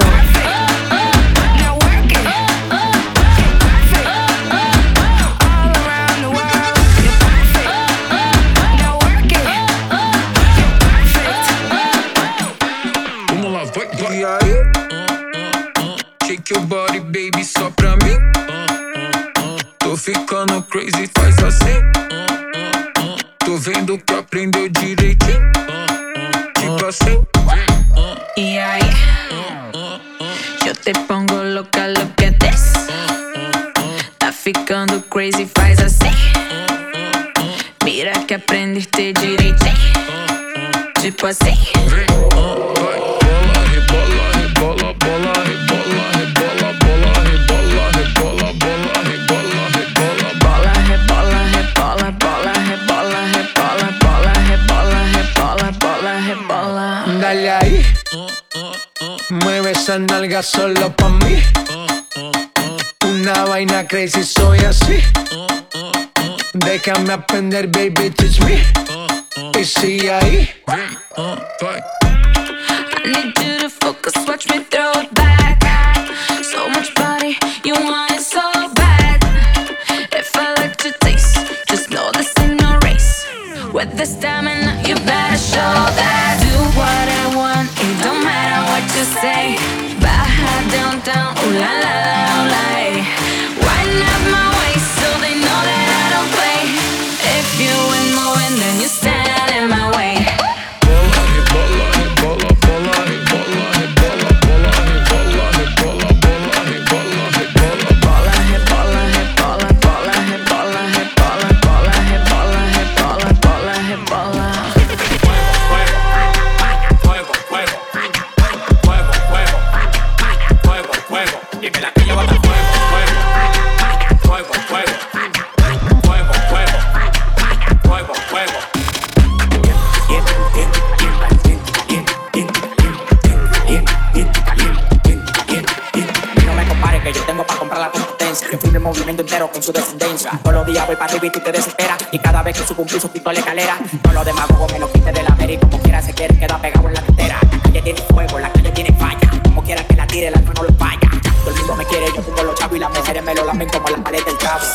Subo 142.67 142.81
un 142.81 142.87
piso, 142.87 143.11
quito 143.11 143.31
la 143.31 143.39
escalera. 143.39 143.77
No 144.03 144.13
lo 144.13 144.23
demagogos 144.23 144.71
me 144.71 144.79
lo 144.79 144.91
quite 144.91 145.11
de 145.11 145.21
la 145.21 145.29
América. 145.29 145.67
Como 145.69 145.83
quiera 145.83 146.01
se 146.01 146.13
quiere, 146.13 146.35
queda 146.35 146.59
pegado 146.59 146.87
en 146.87 146.95
la 146.95 147.01
cartera. 147.01 147.37
La 147.51 147.59
calle 147.59 147.81
tiene 147.83 148.01
fuego, 148.01 148.39
la 148.39 148.51
calle 148.51 148.71
tiene 148.71 148.91
falla. 148.97 149.41
Como 149.43 149.63
quiera 149.63 149.83
que 149.85 149.95
la 149.95 150.07
tire, 150.07 150.27
el 150.29 150.35
alma 150.35 150.51
no 150.55 150.63
lo 150.63 150.73
falla. 150.73 151.09
Todo 151.43 151.51
el 151.51 151.57
mundo 151.57 151.75
me 151.75 151.85
quiere, 151.85 152.07
yo 152.07 152.23
pongo 152.23 152.43
los 152.43 152.55
chavos 152.55 152.75
y 152.75 152.79
las 152.79 152.89
mujeres 152.89 153.23
me 153.23 153.35
lo 153.35 153.45
lamen 153.45 153.69
como 153.69 153.87
la 153.89 153.97
pared 154.03 154.25
del 154.25 154.37
chavo. 154.39 154.65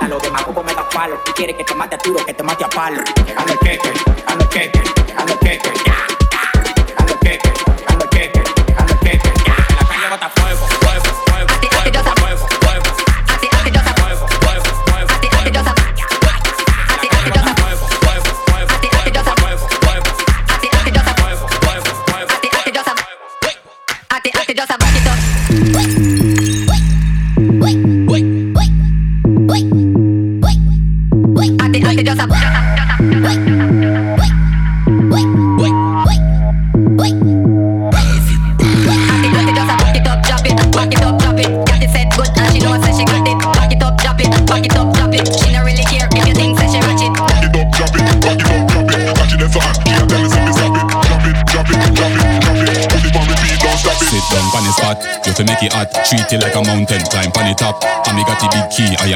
A 0.00 0.08
los 0.08 0.22
demagogos 0.22 0.64
me 0.64 0.74
da 0.74 0.88
palo. 0.88 1.20
Tú 1.26 1.32
quieres 1.34 1.56
que 1.56 1.64
te 1.64 1.74
mate 1.74 1.96
a 1.96 1.98
tiro, 1.98 2.24
que 2.24 2.32
te 2.32 2.42
mate 2.42 2.64
a 2.64 2.70
palo. 2.70 3.02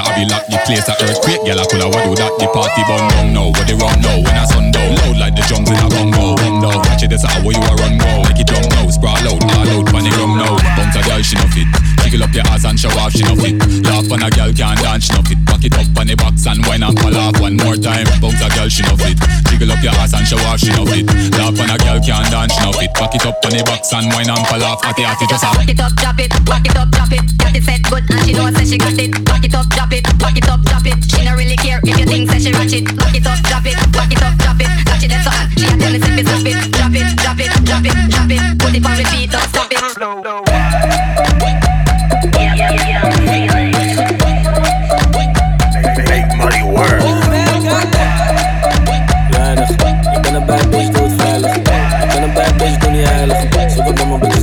I 0.00 0.08
have 0.08 0.16
it 0.16 0.32
lock 0.32 0.44
the 0.48 0.56
place 0.64 0.88
a 0.88 0.96
earthquake. 1.04 1.44
Girl, 1.44 1.60
I 1.60 1.64
coulda 1.68 1.86
what 1.92 2.04
do 2.08 2.16
that. 2.16 2.32
The 2.40 2.48
party 2.48 2.82
bun 2.88 3.04
down 3.12 3.28
now, 3.36 3.52
what 3.52 3.68
they 3.68 3.76
run 3.76 4.00
now 4.00 4.16
when 4.16 4.32
I 4.32 4.44
sundown. 4.48 4.96
Loud 4.96 5.16
like 5.20 5.34
the 5.36 5.44
drums 5.44 5.68
in 5.68 5.76
a 5.76 5.88
bongo. 5.92 6.40
Down, 6.40 6.80
watch 6.88 7.04
it, 7.04 7.12
that's 7.12 7.24
how 7.28 7.44
you 7.44 7.60
a 7.60 7.72
run 7.76 8.00
go. 8.00 8.24
Make 8.24 8.40
it 8.40 8.48
jump 8.48 8.64
now, 8.72 8.88
sprawl 8.88 9.20
out, 9.20 9.36
all 9.44 9.68
out, 9.68 9.84
pan 9.92 10.04
the 10.08 10.12
rum 10.16 10.40
now. 10.40 10.56
Bounce 10.76 10.96
a 10.96 11.02
girl, 11.04 11.20
she 11.20 11.36
no 11.36 11.44
fit. 11.52 11.89
Jiggle 12.10 12.26
up 12.26 12.34
your 12.34 12.42
ass 12.50 12.66
and 12.66 12.74
show 12.74 12.90
off, 12.98 13.14
she 13.14 13.22
no 13.22 13.38
fit. 13.38 13.54
Laugh 13.86 14.10
on 14.10 14.18
a 14.18 14.30
girl 14.34 14.50
can't 14.50 14.74
dance, 14.82 15.06
she 15.06 15.14
no 15.14 15.22
fit. 15.22 15.38
Back 15.46 15.62
it 15.62 15.70
up 15.78 15.86
on 15.94 16.10
the 16.10 16.18
box 16.18 16.42
and 16.42 16.58
wine 16.66 16.82
and 16.82 16.98
pull 16.98 17.14
off 17.14 17.38
one 17.38 17.54
more 17.54 17.78
time. 17.78 18.02
Bounce 18.18 18.42
a 18.42 18.50
girl, 18.50 18.66
she 18.66 18.82
no 18.82 18.98
fit. 18.98 19.14
Jiggle 19.46 19.70
up 19.70 19.78
your 19.78 19.94
ass 19.94 20.10
and 20.18 20.26
show 20.26 20.42
off, 20.50 20.58
she 20.58 20.74
no 20.74 20.82
fit. 20.90 21.06
Laugh 21.38 21.54
on 21.54 21.70
a 21.70 21.78
girl 21.78 22.02
can't 22.02 22.26
dance, 22.34 22.50
she 22.50 22.66
no 22.66 22.74
fit. 22.74 22.90
Back 22.98 23.14
it 23.14 23.22
up 23.22 23.38
on 23.46 23.54
the 23.54 23.62
box 23.62 23.94
and 23.94 24.10
wine 24.10 24.26
and 24.26 24.42
pull 24.42 24.58
off. 24.66 24.82
Atty 24.82 25.06
atty 25.06 25.22
just 25.30 25.46
a 25.46 25.54
Back 25.54 25.70
it 25.70 25.78
up, 25.78 25.94
drop 25.94 26.18
it, 26.18 26.34
back 26.42 26.66
it 26.66 26.74
up, 26.74 26.90
drop 26.90 27.14
it. 27.14 27.22
Got 27.38 27.54
it 27.54 27.62
set 27.62 27.82
good 27.86 28.02
and 28.10 28.26
she 28.26 28.34
know 28.34 28.50
say 28.58 28.66
she 28.66 28.74
got 28.74 28.98
it. 28.98 29.14
Back 29.22 29.46
it 29.46 29.54
up, 29.54 29.70
drop 29.70 29.94
it, 29.94 30.02
back 30.18 30.34
it 30.34 30.50
up, 30.50 30.60
drop 30.66 30.86
it. 30.90 30.98
She 31.06 31.22
no 31.22 31.38
really 31.38 31.54
care 31.62 31.78
if 31.78 31.94
you 31.94 32.06
think 32.10 32.26
say 32.26 32.42
she 32.42 32.50
ratchet. 32.50 32.90
Back 32.98 33.14
it 33.14 33.22
up, 33.22 33.38
drop 33.46 33.62
it, 33.62 33.78
back 33.94 34.10
it 34.10 34.18
up, 34.18 34.34
drop 34.34 34.58
it. 34.58 34.66
Catch 34.82 35.06
it 35.06 35.14
that's 35.14 35.30
on. 35.30 35.46
She 35.54 35.62
a 35.62 35.78
tell 35.78 35.94
me 35.94 35.98
say 36.02 36.10
me 36.10 36.22
stop 36.26 36.42
it, 36.42 36.58
drop 36.74 36.90
it, 36.90 37.06
drop 37.22 37.38
it, 37.38 37.50
drop 37.70 37.86
it, 37.86 37.94
drop 38.10 38.30
it. 38.34 38.42
Put 38.58 38.74
it 38.74 38.82
on 38.82 38.98
repeat, 38.98 39.30
don't 39.30 39.46
stop 39.46 39.70
it. 39.70 40.59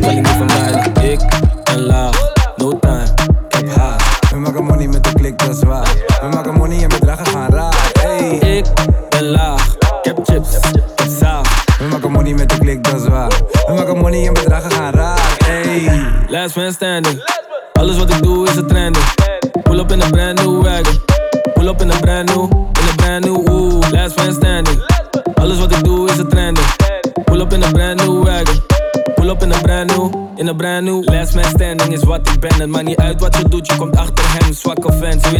telling 0.07 0.23
me 0.23 0.29
from 0.37 0.46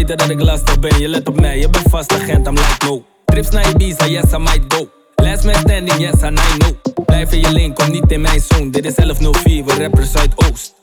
weten 0.08 0.28
dat 0.28 0.38
ik 0.38 0.46
lastig 0.46 0.80
ben. 0.80 1.00
Je 1.00 1.08
let 1.08 1.28
op 1.28 1.40
mij, 1.40 1.60
je 1.60 1.70
bent 1.70 1.90
vast 1.90 2.14
agent, 2.14 2.48
I'm 2.48 2.54
like 2.54 2.86
no. 2.86 3.04
Trips 3.26 3.50
naar 3.50 3.70
Ibiza, 3.70 4.08
yes 4.08 4.32
I 4.34 4.38
might 4.38 4.74
go. 4.74 4.90
Last 5.16 5.44
man 5.44 5.56
standing, 5.56 6.00
yes 6.00 6.22
I 6.24 6.30
know. 6.30 7.06
Blijf 7.06 7.32
in 7.32 7.40
je 7.40 7.52
lane, 7.52 7.74
kom 7.74 7.92
niet 7.92 8.12
in 8.12 8.22
mijn 8.22 8.42
zone. 8.42 8.70
Dit 8.70 8.86
is 8.86 8.96
1104, 8.96 9.66
we 9.66 9.74
rappers 9.74 10.12
Zuidoost. 10.12 10.74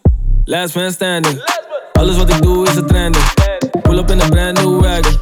Last 0.45 0.75
man 0.75 0.91
standing. 0.91 1.43
Alles 1.93 2.17
wat 2.17 2.31
ik 2.31 2.43
doe 2.43 2.69
is 2.69 2.75
een 2.75 2.87
trending. 2.87 3.25
Pull 3.83 3.99
up 3.99 4.11
in 4.11 4.21
een 4.21 4.31
brand 4.31 4.63
new 4.63 4.81
wagon. 4.81 5.19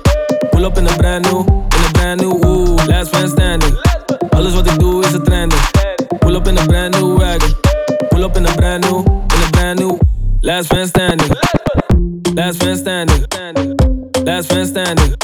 Pull 0.50 0.64
up 0.64 0.76
in 0.76 0.86
een 0.86 0.96
brand 0.96 1.30
new, 1.30 1.46
in 1.48 1.84
een 1.84 1.92
brand 1.92 2.20
new, 2.20 2.44
ooh. 2.44 2.86
Last 2.86 3.12
man 3.12 3.28
standing. 3.28 3.78
Alles 4.30 4.54
wat 4.54 4.66
ik 4.66 4.78
doe 4.78 5.04
is 5.04 5.12
een 5.12 5.22
trending. 5.22 5.60
Pull 6.18 6.34
up 6.34 6.46
in 6.46 6.56
een 6.56 6.66
brand 6.66 7.00
new 7.00 7.18
wagon. 7.18 7.54
Pull 8.08 8.22
up 8.22 8.36
in 8.36 8.44
een 8.44 8.54
brand 8.54 8.90
new, 8.90 8.98
in 9.06 9.42
een 9.42 9.50
brand 9.50 9.78
new. 9.78 9.98
Last 10.40 10.72
man 10.72 10.86
standing. 10.86 11.38
Last 12.34 12.64
man 12.64 12.76
standing. 12.76 13.71
Last 14.24 14.52
man 14.52 14.66
standing. 14.66 15.14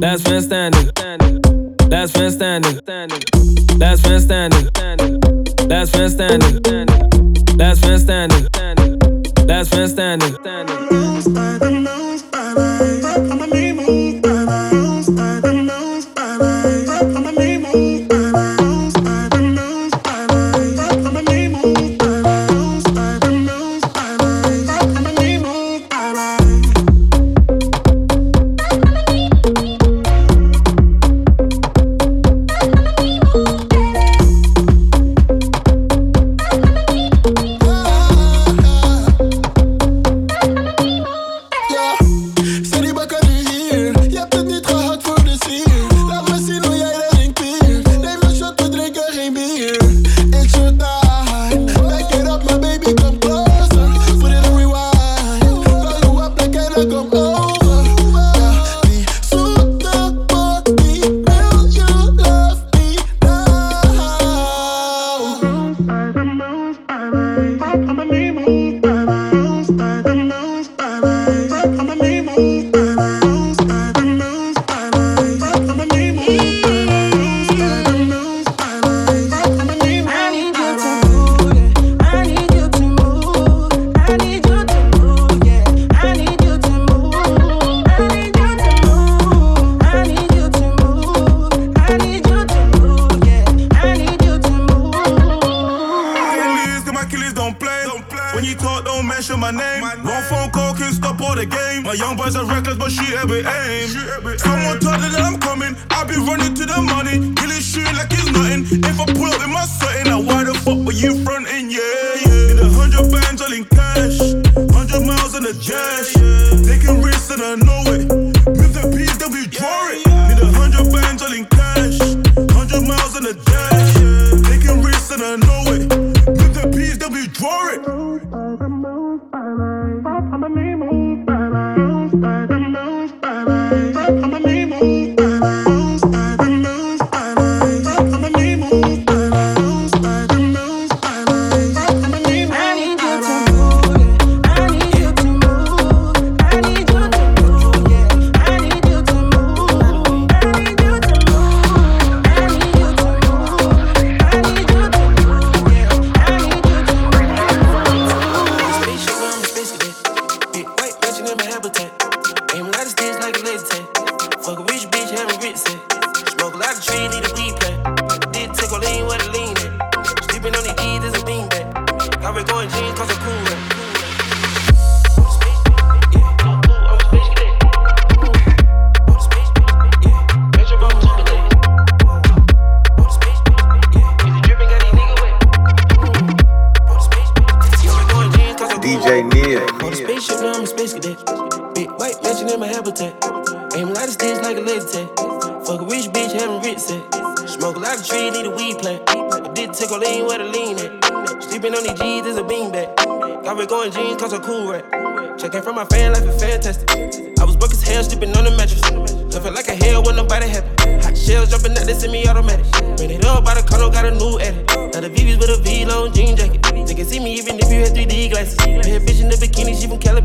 Last 0.00 0.28
man 0.28 0.40
standing. 0.42 0.90
Last 1.90 2.16
man 2.16 2.30
standing. 2.30 2.80
Last 3.78 4.08
man 4.08 4.20
standing. 4.20 5.20
Last 5.68 5.94
man 5.96 6.10
standing. 6.10 6.58
Last 7.58 7.82
man 7.84 7.98
standing. 7.98 8.48
Last 9.46 9.74
man 9.74 9.88
standing. 9.88 10.87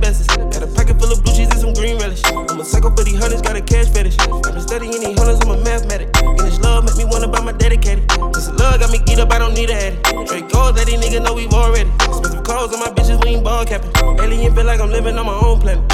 Calabasas. 0.03 0.27
Got 0.27 0.63
a 0.63 0.67
pocket 0.67 0.99
full 0.99 1.11
of 1.11 1.23
blue 1.23 1.33
cheese 1.33 1.49
and 1.49 1.59
some 1.59 1.73
green 1.73 1.97
relish. 1.97 2.21
I'm 2.25 2.59
a 2.59 2.65
psycho 2.65 2.93
for 2.95 3.03
these 3.03 3.19
hunters, 3.19 3.41
got 3.41 3.55
a 3.55 3.61
cash 3.61 3.87
fetish. 3.89 4.17
I've 4.19 4.43
been 4.43 4.61
studying 4.61 4.91
these 4.91 5.17
hunters, 5.17 5.39
I'm 5.41 5.51
a 5.51 5.63
mathematic. 5.63 6.09
And 6.17 6.39
this 6.39 6.59
love 6.59 6.83
make 6.85 6.97
me 6.97 7.05
wanna 7.05 7.27
buy 7.27 7.41
my 7.41 7.53
dedicated. 7.53 8.09
This 8.33 8.49
love 8.49 8.79
got 8.79 8.91
me 8.91 8.99
geeked 8.99 9.19
up, 9.19 9.31
I 9.31 9.39
don't 9.39 9.53
need 9.53 9.69
a 9.69 9.75
addict. 9.75 10.07
Straight 10.27 10.49
goals, 10.49 10.75
let 10.75 10.87
these 10.87 10.99
niggas 10.99 11.23
know 11.23 11.33
we've 11.33 11.53
already. 11.53 11.89
Expensive 12.03 12.43
clothes 12.43 12.73
on 12.73 12.79
my 12.79 12.87
bitches, 12.87 13.23
we 13.23 13.31
ain't 13.31 13.43
ball 13.43 13.65
capping. 13.65 13.91
Alien 14.19 14.53
feel 14.53 14.65
like 14.65 14.81
I'm 14.81 14.89
living 14.91 15.17
on 15.17 15.25
my 15.25 15.39
own 15.39 15.59
planet. 15.61 15.92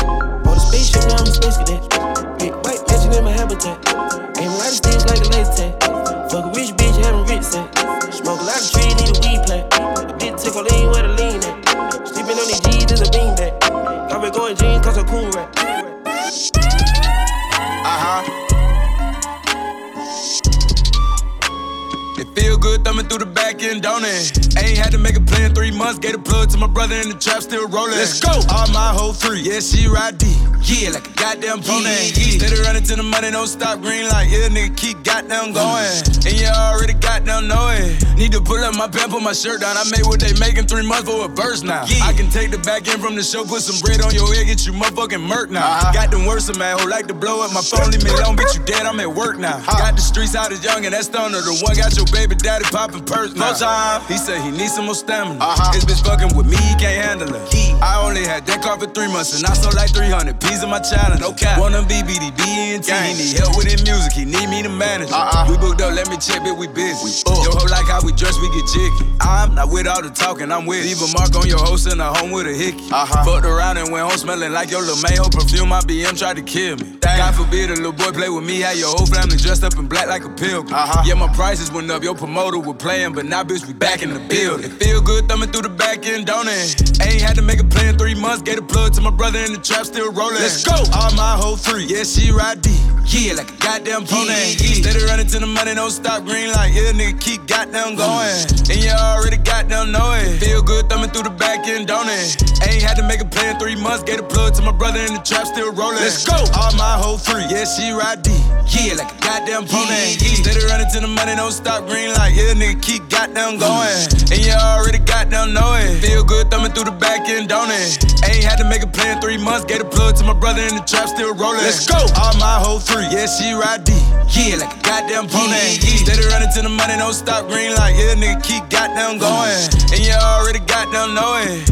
In 26.99 27.09
the 27.09 27.15
trap, 27.15 27.41
still 27.41 27.67
rolling. 27.67 27.91
Let's 27.91 28.19
go. 28.19 28.31
All 28.31 28.67
my 28.71 28.93
whole 28.93 29.13
three. 29.13 29.41
Yeah, 29.41 29.59
she 29.59 29.87
ride 29.87 30.17
D. 30.17 30.48
Yeah, 30.61 30.91
like 30.91 31.07
a 31.07 31.13
goddamn 31.13 31.61
pony. 31.61 32.11
Yeah, 32.13 32.37
Steady 32.37 32.61
running 32.61 32.83
to 32.83 32.95
the 32.95 33.03
money, 33.03 33.31
don't 33.31 33.47
stop 33.47 33.81
green 33.81 34.07
light. 34.09 34.29
Yeah, 34.29 34.49
nigga, 34.49 34.75
keep 34.75 35.03
goddamn 35.03 35.51
mm. 35.51 35.57
going. 35.57 35.91
And 36.27 36.35
you 36.35 36.47
already 36.47 36.93
goddamn 36.93 37.47
know 37.47 37.71
it. 37.71 37.95
Need 38.19 38.33
to 38.33 38.41
pull 38.41 38.59
up 38.59 38.75
my 38.75 38.87
pants, 38.87 39.13
put 39.13 39.23
my 39.23 39.33
shirt 39.33 39.61
down. 39.61 39.77
I 39.77 39.87
made 39.89 40.03
what 40.03 40.19
they 40.19 40.35
making 40.39 40.67
three 40.67 40.85
months 40.85 41.09
for 41.09 41.25
a 41.25 41.27
verse 41.27 41.63
now. 41.63 41.87
I 42.03 42.11
can 42.11 42.29
take 42.29 42.51
the 42.51 42.59
back 42.59 42.87
end 42.87 43.01
from 43.01 43.15
the 43.15 43.23
show, 43.23 43.45
put 43.45 43.61
some 43.63 43.79
bread 43.79 44.01
on 44.03 44.13
your 44.13 44.27
head, 44.35 44.45
get 44.45 44.67
you 44.67 44.73
motherfucking 44.73 45.23
murk 45.23 45.49
now. 45.49 45.63
Uh-huh. 45.63 45.93
Got 45.93 46.11
them 46.11 46.25
worse, 46.25 46.51
man, 46.57 46.77
who 46.77 46.89
like 46.89 47.07
to 47.07 47.13
blow 47.13 47.41
up 47.45 47.53
my 47.53 47.61
phone, 47.61 47.91
leave 47.91 48.03
me 48.03 48.11
alone, 48.11 48.35
bitch, 48.35 48.59
you 48.59 48.63
dead, 48.65 48.85
I'm 48.85 48.99
at 48.99 49.07
work 49.07 49.39
now. 49.39 49.63
Uh-huh. 49.63 49.79
Got 49.79 49.95
the 49.95 50.01
streets 50.01 50.35
out 50.35 50.51
as 50.51 50.63
young, 50.63 50.83
and 50.83 50.93
that's 50.93 51.07
stunner. 51.07 51.39
The 51.39 51.55
one 51.63 51.75
got 51.75 51.95
your 51.95 52.05
baby 52.11 52.35
daddy 52.35 52.65
popping 52.67 53.05
purse 53.05 53.33
now. 53.35 53.53
time. 53.53 54.01
He 54.11 54.17
said 54.17 54.41
he 54.41 54.51
needs 54.51 54.75
some 54.75 54.85
more 54.85 54.95
stamina. 54.95 55.39
Uh-huh. 55.39 55.73
His 55.73 55.85
bitch 55.85 56.03
fucking 56.03 56.35
with 56.35 56.45
me, 56.45 56.57
he 56.57 56.75
can't 56.75 56.99
handle 56.99 57.31
it. 57.33 57.41
I 57.81 58.03
only 58.03 58.27
had 58.27 58.45
that 58.47 58.61
car 58.61 58.77
for 58.77 58.87
three 58.87 59.07
months, 59.07 59.31
and 59.37 59.45
I 59.45 59.53
sold 59.53 59.75
like 59.75 59.95
300 59.95 60.39
P's 60.49 60.63
in 60.63 60.69
my 60.69 60.79
challenge. 60.79 61.21
No 61.21 61.31
cap. 61.31 61.59
Wanna 61.59 61.85
be 61.85 62.01
BDB 62.01 62.41
and 62.73 62.83
T. 62.83 62.89
He 62.91 63.13
need 63.13 63.37
help 63.37 63.55
with 63.55 63.69
his 63.69 63.83
music, 63.85 64.13
he 64.13 64.25
need 64.25 64.49
me 64.49 64.63
to 64.63 64.69
manage. 64.69 65.09
it. 65.09 65.13
Uh-uh. 65.13 65.45
We 65.49 65.57
booked 65.57 65.81
up, 65.81 65.93
let 65.93 66.09
me 66.09 66.17
check, 66.17 66.41
bitch, 66.41 66.57
we 66.57 66.67
busy. 66.67 67.21
Yo, 67.29 67.53
hoe 67.53 67.69
like 67.69 67.85
how 67.85 68.01
we 68.01 68.11
dress, 68.11 68.35
we 68.41 68.49
get 68.49 68.65
jiggy. 68.73 69.05
Uh-huh. 69.21 69.45
I'm 69.45 69.55
not 69.55 69.69
with 69.69 69.87
all 69.87 70.01
the 70.01 70.09
talking, 70.09 70.51
I'm 70.51 70.65
with. 70.65 70.83
Leave 70.83 71.01
a 71.01 71.07
mark 71.13 71.35
on 71.35 71.47
your 71.47 71.59
hoe, 71.59 71.77
send 71.77 72.01
her 72.01 72.11
home 72.17 72.31
with 72.31 72.47
a 72.47 72.53
hickey. 72.53 72.81
Uh-huh. 72.91 73.23
Fucked 73.23 73.45
around 73.45 73.77
and 73.77 73.91
went 73.91 74.09
home 74.09 74.17
smelling 74.17 74.51
like 74.51 74.71
your 74.71 74.81
little 74.81 74.97
man. 75.05 75.21
Perfume, 75.29 75.69
my 75.69 75.81
BM 75.81 76.17
tried 76.17 76.37
to 76.37 76.41
kill 76.41 76.77
me. 76.77 76.97
God 77.01 77.35
forbid 77.35 77.69
a 77.69 77.75
little 77.75 77.91
boy 77.91 78.11
play 78.11 78.29
with 78.29 78.45
me, 78.45 78.61
had 78.61 78.77
your 78.77 78.89
whole 78.89 79.05
family 79.05 79.35
dressed 79.37 79.63
up 79.63 79.77
in 79.77 79.87
black 79.87 80.07
like 80.07 80.23
a 80.23 80.29
pilgrim. 80.29 80.73
Uh-huh. 80.73 81.03
Yeah, 81.05 81.15
my 81.15 81.27
prices 81.33 81.71
went 81.71 81.91
up, 81.91 82.01
your 82.01 82.15
promoter 82.15 82.59
was 82.59 82.77
playing, 82.77 83.13
but 83.13 83.25
now 83.25 83.43
bitch, 83.43 83.67
we 83.67 83.73
back 83.73 84.01
in 84.01 84.13
the 84.13 84.19
building. 84.19 84.71
It 84.71 84.81
feel 84.81 85.01
good 85.01 85.27
thumbing 85.27 85.51
through 85.51 85.63
the 85.63 85.69
back 85.69 86.05
end, 86.07 86.25
don't 86.27 86.47
it? 86.47 87.01
Ain't 87.01 87.21
had 87.21 87.35
to 87.35 87.41
make 87.41 87.59
a 87.59 87.63
plan 87.65 87.89
in 87.93 87.97
three 87.97 88.15
months, 88.15 88.41
gave 88.41 88.57
a 88.57 88.61
plug 88.61 88.93
to 88.93 89.01
my 89.01 89.11
brother 89.11 89.39
in 89.39 89.53
the 89.53 89.59
trap, 89.59 89.85
still 89.85 90.11
rolling. 90.11 90.38
Let's 90.39 90.63
go. 90.63 90.75
All 90.95 91.11
my 91.15 91.35
whole 91.35 91.57
three, 91.57 91.83
yeah, 91.83 92.03
she 92.03 92.31
ride 92.31 92.61
D. 92.61 92.71
Yeah, 93.11 93.33
like 93.33 93.51
a 93.51 93.57
goddamn 93.57 94.05
pony. 94.05 94.55
Steady 94.55 95.03
running 95.03 95.27
to 95.27 95.39
the 95.39 95.47
money, 95.47 95.75
don't 95.75 95.91
stop 95.91 96.23
green 96.23 96.53
light. 96.53 96.71
Yeah, 96.71 96.93
nigga, 96.95 97.19
keep 97.19 97.45
goddamn 97.45 97.99
going. 97.99 98.47
Mm. 98.47 98.69
And 98.71 98.79
you 98.79 98.91
already 98.91 99.35
goddamn 99.37 99.91
know 99.91 100.13
it. 100.13 100.39
Feel 100.39 100.61
good 100.61 100.87
thumbing 100.87 101.09
through 101.09 101.23
the 101.23 101.35
back 101.35 101.67
end, 101.67 101.87
don't 101.87 102.07
it? 102.07 102.39
Ain't 102.63 102.81
had 102.81 102.95
to 102.95 103.03
make 103.03 103.19
a 103.19 103.25
plan 103.25 103.59
three 103.59 103.75
months, 103.75 104.03
gave 104.03 104.19
a 104.19 104.23
plug 104.23 104.53
to 104.55 104.61
my 104.61 104.71
brother 104.71 105.01
in 105.01 105.13
the 105.17 105.23
trap, 105.25 105.47
still 105.47 105.73
rolling. 105.73 105.99
Let's 105.99 106.23
go. 106.23 106.37
All 106.55 106.71
my 106.77 106.95
whole 106.95 107.17
three, 107.17 107.43
yeah, 107.49 107.65
she 107.65 107.91
ride 107.91 108.21
D. 108.21 108.31
Yeah, 108.69 108.95
like 108.95 109.11
a 109.11 109.19
goddamn 109.19 109.65
pony. 109.65 110.15
Steady 110.15 110.63
running 110.69 110.87
to 110.93 110.99
the 111.01 111.09
money, 111.09 111.35
don't 111.35 111.51
stop 111.51 111.89
green 111.89 112.13
light. 112.13 112.37
Yeah, 112.37 112.53
nigga, 112.53 112.79
keep 112.79 113.09
goddamn 113.09 113.57
mm. 113.57 113.65
going. 113.65 114.05
And 114.31 114.39
you 114.39 114.53
already 114.53 114.99
goddamn 114.99 115.51
know 115.51 115.73
it. 115.75 115.99
Feel 115.99 116.23
good 116.23 116.51
thumbing 116.51 116.71
through 116.71 116.85
the 116.85 116.95
back 116.95 117.27
end, 117.27 117.49
don't 117.49 117.73
it? 117.73 117.97
Ain't 118.29 118.45
had 118.45 118.61
to 118.61 118.69
make 118.69 118.83
a 118.83 118.87
plan 118.87 119.19
three 119.19 119.41
months, 119.41 119.65
gave 119.65 119.81
a 119.81 119.89
plug 119.89 120.15
to 120.17 120.23
my 120.23 120.28
brother 120.33 120.61
in 120.61 120.75
the 120.75 120.83
trap, 120.83 121.07
still 121.09 121.33
rolling. 121.33 121.63
Let's 121.63 121.87
go. 121.87 121.97
All 122.19 122.35
my 122.37 122.59
whole 122.59 122.79
three, 122.79 123.07
yeah, 123.09 123.25
she 123.25 123.53
ride 123.53 123.83
D. 123.83 123.93
Yeah, 124.33 124.61
like 124.61 124.75
a 124.75 124.81
goddamn 124.81 125.27
pony. 125.27 125.79
Steady 125.79 126.25
running 126.27 126.51
to 126.55 126.61
the 126.61 126.69
money, 126.69 126.97
don't 126.97 127.13
stop 127.13 127.47
green 127.47 127.73
light. 127.75 127.95
Yeah, 127.97 128.15
nigga, 128.15 128.43
keep 128.43 128.69
goddamn 128.69 129.17
mm. 129.17 129.25
going. 129.25 129.61
And 129.93 130.01
you 130.01 130.13
already 130.13 130.59
goddamn 130.59 131.13
know 131.15 131.39
it. 131.41 131.65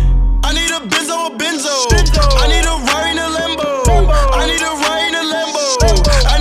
I 0.44 0.54
need 0.54 0.72
a 0.72 0.80
Benzo, 0.80 1.28
a 1.28 1.30
Benzo. 1.36 1.76
I 2.40 2.48
need 2.48 2.64
a 2.64 2.76
Rari 2.88 3.12
in 3.12 3.20
a 3.20 3.28
Lambo. 3.36 3.84
I 4.32 4.48
need 4.48 4.64
a 4.64 4.72
Rari 4.80 5.08
in 5.10 5.16
a 5.16 5.24
Lambo. 5.28 6.37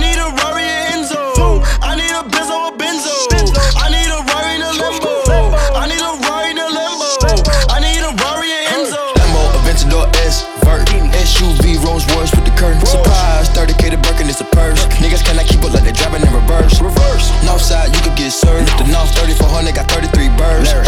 words 12.15 12.31
with 12.31 12.45
the 12.45 12.53
curtain. 12.55 12.79
Surprise, 12.85 13.49
30k 13.51 13.91
to 13.91 13.99
Birkin, 13.99 14.29
it's 14.29 14.41
a 14.41 14.47
purse. 14.53 14.85
Niggas 15.01 15.23
cannot 15.25 15.45
keep 15.45 15.63
up 15.63 15.73
like 15.73 15.83
they 15.83 15.91
driving 15.91 16.21
in 16.21 16.31
reverse. 16.31 16.79
Reverse. 16.79 17.31
North 17.43 17.61
side, 17.61 17.89
you 17.95 18.01
could 18.01 18.15
get 18.15 18.31
served. 18.31 18.69
The 18.79 18.85
North 18.87 19.11
3400 19.17 19.75
got 19.75 19.89
33 19.91 20.29
birds. 20.37 20.71
Yeah, 20.71 20.85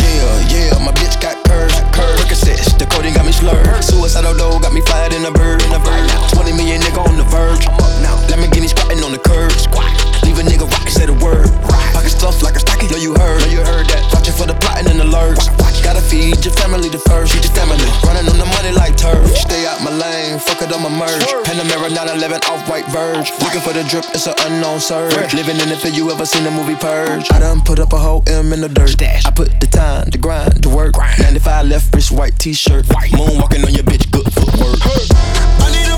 yeah, 0.47 0.79
my 0.79 0.93
bitch 0.95 1.19
got 1.19 1.35
curves. 1.45 1.75
Curves. 1.91 2.21
Percocets, 2.23 2.77
the 2.77 2.85
codeine 2.85 3.13
got 3.13 3.25
me 3.25 3.33
slurred. 3.33 3.83
Suicidal 3.83 4.33
though, 4.35 4.59
got 4.59 4.73
me 4.73 4.81
fired 4.85 5.13
in 5.13 5.25
a 5.25 5.31
bird. 5.31 5.61
In 5.63 5.73
a 5.73 5.81
bird. 5.81 6.07
20 6.31 6.53
million 6.53 6.81
nigga 6.81 7.01
on 7.03 7.17
the 7.17 7.27
verge. 7.27 7.67
I'm 7.67 7.75
up 7.75 7.93
now. 8.01 8.15
Lamborghini 8.31 8.69
spotting 8.69 9.03
on 9.03 9.11
the 9.11 9.19
curb. 9.19 9.51
Squat. 9.51 9.98
Leave 10.23 10.39
a 10.39 10.43
nigga 10.43 10.69
rockin', 10.69 10.91
say 10.91 11.05
the 11.05 11.17
word. 11.23 11.49
Pocket 11.93 12.09
stuff 12.09 12.41
like 12.43 12.55
a 12.55 12.59
stocky. 12.59 12.87
know 12.87 12.97
you 12.97 13.13
heard. 13.15 13.39
Know 13.41 13.51
you 13.51 13.63
heard 13.63 13.87
that. 13.89 14.03
Watchin' 14.13 14.33
for 14.33 14.47
the 14.47 14.55
plotting 14.55 14.89
and 14.91 14.99
the 14.99 15.05
lurks. 15.05 15.49
Gotta 15.83 16.01
feed 16.01 16.43
your 16.45 16.53
family 16.53 16.89
the 16.89 16.99
first. 16.99 17.33
Feed 17.33 17.43
your 17.43 17.53
family. 17.55 17.81
Running 18.05 18.29
on 18.29 18.37
the 18.37 18.45
money 18.45 18.71
like 18.71 18.95
turf. 18.97 19.25
Stay 19.35 19.65
out 19.65 19.81
my 19.81 19.91
lane, 19.91 20.39
fuck 20.39 20.61
it, 20.61 20.71
I'ma 20.71 20.89
merge. 20.89 21.25
Panamera 21.47 21.89
911 21.89 22.43
off 22.51 22.67
white 22.69 22.85
verge. 22.87 23.31
Looking 23.41 23.61
for 23.61 23.73
the 23.73 23.83
drip, 23.83 24.05
it's 24.13 24.27
an 24.27 24.35
unknown 24.45 24.79
surge. 24.79 25.33
Living 25.33 25.57
in 25.57 25.69
it 25.69 25.79
for 25.79 25.87
you 25.87 26.11
ever 26.11 26.25
seen 26.25 26.43
the 26.43 26.51
movie 26.51 26.75
Purge. 26.75 27.25
I 27.31 27.39
done 27.39 27.61
put 27.61 27.79
up 27.79 27.93
a 27.93 27.97
whole 27.97 28.23
M 28.27 28.53
in 28.53 28.61
the 28.61 28.69
dirt. 28.69 29.01
I 29.25 29.31
put 29.31 29.59
the 29.59 29.67
time, 29.67 30.09
the 30.09 30.17
grind, 30.17 30.63
the 30.63 30.69
work. 30.69 30.95
95 30.97 31.67
left 31.67 31.95
wrist, 31.95 32.11
white 32.11 32.37
t 32.37 32.53
shirt. 32.53 32.85
Moonwalking 32.85 33.65
on 33.65 33.73
your 33.73 33.83
bitch, 33.83 34.09
good 34.11 34.27
footwork. 34.33 34.79
I 34.83 35.71
need 35.73 35.88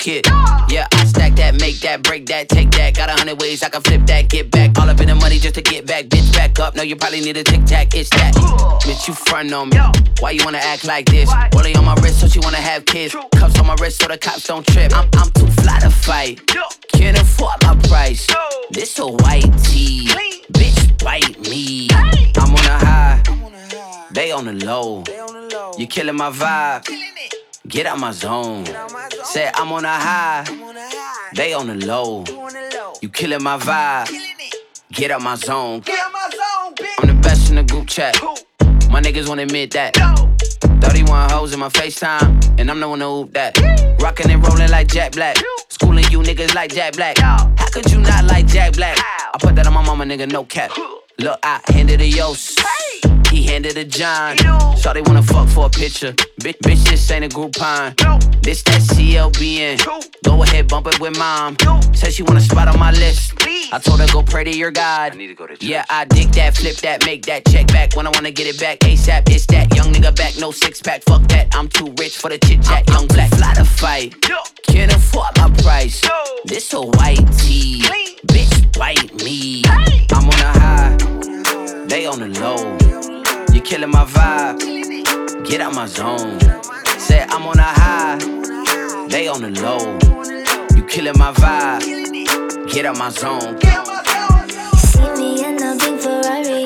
kid. 0.00 0.26
Yeah, 0.68 0.86
I 0.92 1.04
stack 1.04 1.36
that, 1.36 1.60
make 1.60 1.78
that, 1.80 2.02
break 2.02 2.26
that, 2.26 2.48
take 2.48 2.70
that. 2.72 2.96
Got 2.96 3.10
a 3.10 3.12
hundred 3.12 3.40
ways 3.40 3.62
I 3.62 3.68
can 3.68 3.82
flip 3.82 4.06
that, 4.06 4.28
get 4.28 4.50
back. 4.50 4.78
All 4.78 4.88
up 4.88 5.00
in 5.00 5.08
the 5.08 5.14
money 5.14 5.38
just 5.38 5.54
to 5.56 5.62
get 5.62 5.86
back, 5.86 6.06
bitch, 6.06 6.32
back 6.32 6.58
up. 6.58 6.74
No, 6.74 6.82
you 6.82 6.96
probably 6.96 7.20
need 7.20 7.36
a 7.36 7.44
tic 7.44 7.64
tac, 7.64 7.94
it's 7.94 8.08
that. 8.10 8.34
Bitch, 8.82 9.06
you 9.06 9.14
front 9.14 9.52
on 9.52 9.68
me. 9.68 9.78
Why 10.20 10.30
you 10.30 10.42
wanna 10.44 10.58
act 10.58 10.84
like 10.84 11.06
this? 11.06 11.30
Rollie 11.52 11.76
on 11.76 11.84
my 11.84 11.94
wrist, 12.02 12.20
so 12.20 12.28
she 12.28 12.40
wanna 12.40 12.56
have 12.56 12.86
kids. 12.86 13.14
Cups 13.36 13.58
on 13.58 13.66
my 13.66 13.76
wrist, 13.80 14.00
so 14.00 14.08
the 14.08 14.16
cops 14.16 14.46
don't 14.46 14.66
trip. 14.66 14.92
I'm, 14.96 15.08
I'm 15.14 15.30
too 15.32 15.46
fly 15.62 15.78
to 15.80 15.90
fight. 15.90 16.40
Can't 16.92 17.18
afford 17.20 17.62
my 17.62 17.76
price. 17.88 18.26
This 18.70 18.98
a 18.98 19.06
white 19.06 19.52
tee. 19.64 20.08
Bitch, 20.52 21.04
bite 21.04 21.38
me. 21.40 21.88
I'm 22.36 22.54
on 22.54 22.64
a 22.64 22.78
high. 22.86 23.22
They 24.12 24.32
on 24.32 24.46
the 24.46 24.64
low. 24.64 25.04
You 25.78 25.86
killing 25.86 26.16
my 26.16 26.30
vibe. 26.30 27.39
Get 27.68 27.86
out 27.86 27.98
my 27.98 28.10
zone. 28.10 28.64
say 29.24 29.50
I'm 29.54 29.70
on 29.72 29.84
a 29.84 29.88
high. 29.88 30.44
They 31.34 31.52
on 31.52 31.66
the 31.66 31.86
low. 31.86 32.24
You 33.02 33.08
killing 33.10 33.42
my 33.42 33.58
vibe. 33.58 34.10
Get 34.92 35.10
out 35.10 35.20
my 35.20 35.36
zone. 35.36 35.82
I'm 36.98 37.06
the 37.06 37.20
best 37.22 37.50
in 37.50 37.56
the 37.56 37.62
group 37.62 37.86
chat. 37.86 38.16
My 38.90 39.00
niggas 39.00 39.28
won't 39.28 39.40
admit 39.40 39.72
that. 39.72 39.94
31 40.80 41.30
hoes 41.30 41.52
in 41.52 41.60
my 41.60 41.68
FaceTime, 41.68 42.58
and 42.58 42.70
I'm 42.70 42.80
the 42.80 42.88
one 42.88 43.00
who 43.00 43.22
hoop 43.22 43.34
that. 43.34 43.58
Rockin' 44.00 44.30
and 44.30 44.44
rollin' 44.44 44.70
like 44.70 44.88
Jack 44.88 45.12
Black. 45.12 45.36
Schooling 45.68 46.04
you 46.10 46.20
niggas 46.20 46.54
like 46.54 46.72
Jack 46.72 46.94
Black. 46.94 47.18
How 47.18 47.68
could 47.72 47.90
you 47.90 48.00
not 48.00 48.24
like 48.24 48.46
Jack 48.46 48.72
Black? 48.72 48.96
I 48.98 49.38
put 49.38 49.54
that 49.56 49.66
on 49.66 49.74
my 49.74 49.84
mama, 49.84 50.04
nigga, 50.04 50.30
no 50.30 50.44
cap. 50.44 50.72
Look, 51.18 51.38
I 51.42 51.60
handed 51.66 52.00
a 52.00 52.06
yo 52.06 52.34
handed 53.50 53.76
a 53.76 53.84
John. 53.84 54.36
Shawty 54.78 55.06
wanna 55.06 55.22
fuck 55.22 55.48
for 55.48 55.66
a 55.66 55.68
picture. 55.68 56.12
Bitch, 56.40 56.58
bitch, 56.58 56.82
this 56.88 57.10
ain't 57.10 57.24
a 57.24 57.28
Groupon. 57.28 57.96
This 58.42 58.62
that 58.62 58.80
CLBN. 58.80 59.76
Go 60.24 60.42
ahead, 60.42 60.68
bump 60.68 60.86
it 60.86 61.00
with 61.00 61.18
mom. 61.18 61.56
Said 61.92 62.12
she 62.12 62.22
wanna 62.22 62.40
spot 62.40 62.68
on 62.68 62.78
my 62.78 62.92
list. 62.92 63.34
I 63.72 63.78
told 63.78 64.00
her 64.00 64.06
go 64.12 64.22
pray 64.22 64.44
to 64.44 64.56
your 64.56 64.70
God. 64.70 65.12
To 65.12 65.56
to 65.56 65.66
yeah, 65.66 65.84
I 65.90 66.04
dig 66.04 66.30
that, 66.32 66.56
flip 66.56 66.76
that, 66.76 67.04
make 67.04 67.26
that 67.26 67.44
check 67.46 67.66
back 67.68 67.96
when 67.96 68.06
I 68.06 68.10
wanna 68.10 68.30
get 68.30 68.46
it 68.46 68.60
back 68.60 68.78
ASAP. 68.80 69.28
It's 69.28 69.46
that 69.46 69.74
young 69.74 69.92
nigga 69.92 70.14
back, 70.14 70.38
no 70.38 70.52
six 70.52 70.80
pack. 70.80 71.02
Fuck 71.02 71.22
that, 71.28 71.48
I'm 71.54 71.68
too 71.68 71.92
rich 71.98 72.18
for 72.18 72.30
the 72.30 72.38
chit 72.38 72.62
chat. 72.62 72.88
Young 72.88 73.08
black, 73.08 73.30
fly 73.30 73.54
to 73.54 73.64
fight. 73.64 74.14
Can't 74.62 74.94
afford 74.94 75.36
my 75.38 75.50
price. 75.62 76.00
This 76.44 76.72
a 76.72 76.80
white 76.80 77.26
tee, 77.38 77.82
bitch, 78.26 78.78
bite 78.78 79.12
me. 79.24 79.62
I'm 80.12 80.28
on 80.28 80.40
a 80.40 80.58
high, 80.58 81.86
they 81.88 82.06
on 82.06 82.20
the 82.20 82.28
low. 82.40 83.19
You 83.60 83.66
killing 83.66 83.90
my 83.90 84.06
vibe. 84.06 84.58
Get 85.44 85.60
out 85.60 85.74
my 85.74 85.84
zone. 85.84 86.40
Say 86.98 87.26
I'm 87.28 87.46
on 87.46 87.58
a 87.58 87.62
high. 87.62 88.16
They 89.08 89.28
on 89.28 89.42
the 89.42 89.50
low. 89.60 89.98
You 90.74 90.82
killing 90.86 91.18
my 91.18 91.30
vibe. 91.32 91.82
Get 92.72 92.86
out 92.86 92.96
my 92.96 93.10
zone. 93.10 93.58
See 94.78 95.10
me 95.12 95.44
in 95.44 95.56
the 95.56 95.76
pink 95.78 96.00
Ferrari. 96.00 96.64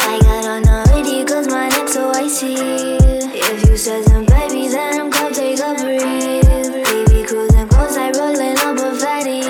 I 0.00 0.18
got 0.22 0.44
on 0.46 0.66
already 0.66 1.26
cause 1.26 1.46
my 1.46 1.68
neck's 1.68 1.92
so 1.92 2.10
icy. 2.14 2.54
If 2.54 3.68
you 3.68 3.76
said 3.76 4.04
some 4.04 4.24
baby, 4.24 4.68
then 4.68 5.00
I'm 5.02 5.10
come 5.10 5.30
take 5.34 5.60
a 5.60 5.74
breathe. 5.74 6.86
Baby, 6.86 7.22
cruising 7.28 7.68
close, 7.68 7.98
I 7.98 8.12
rolling 8.12 8.56
up 8.56 8.78
a 8.78 8.94
fatty. 8.96 9.42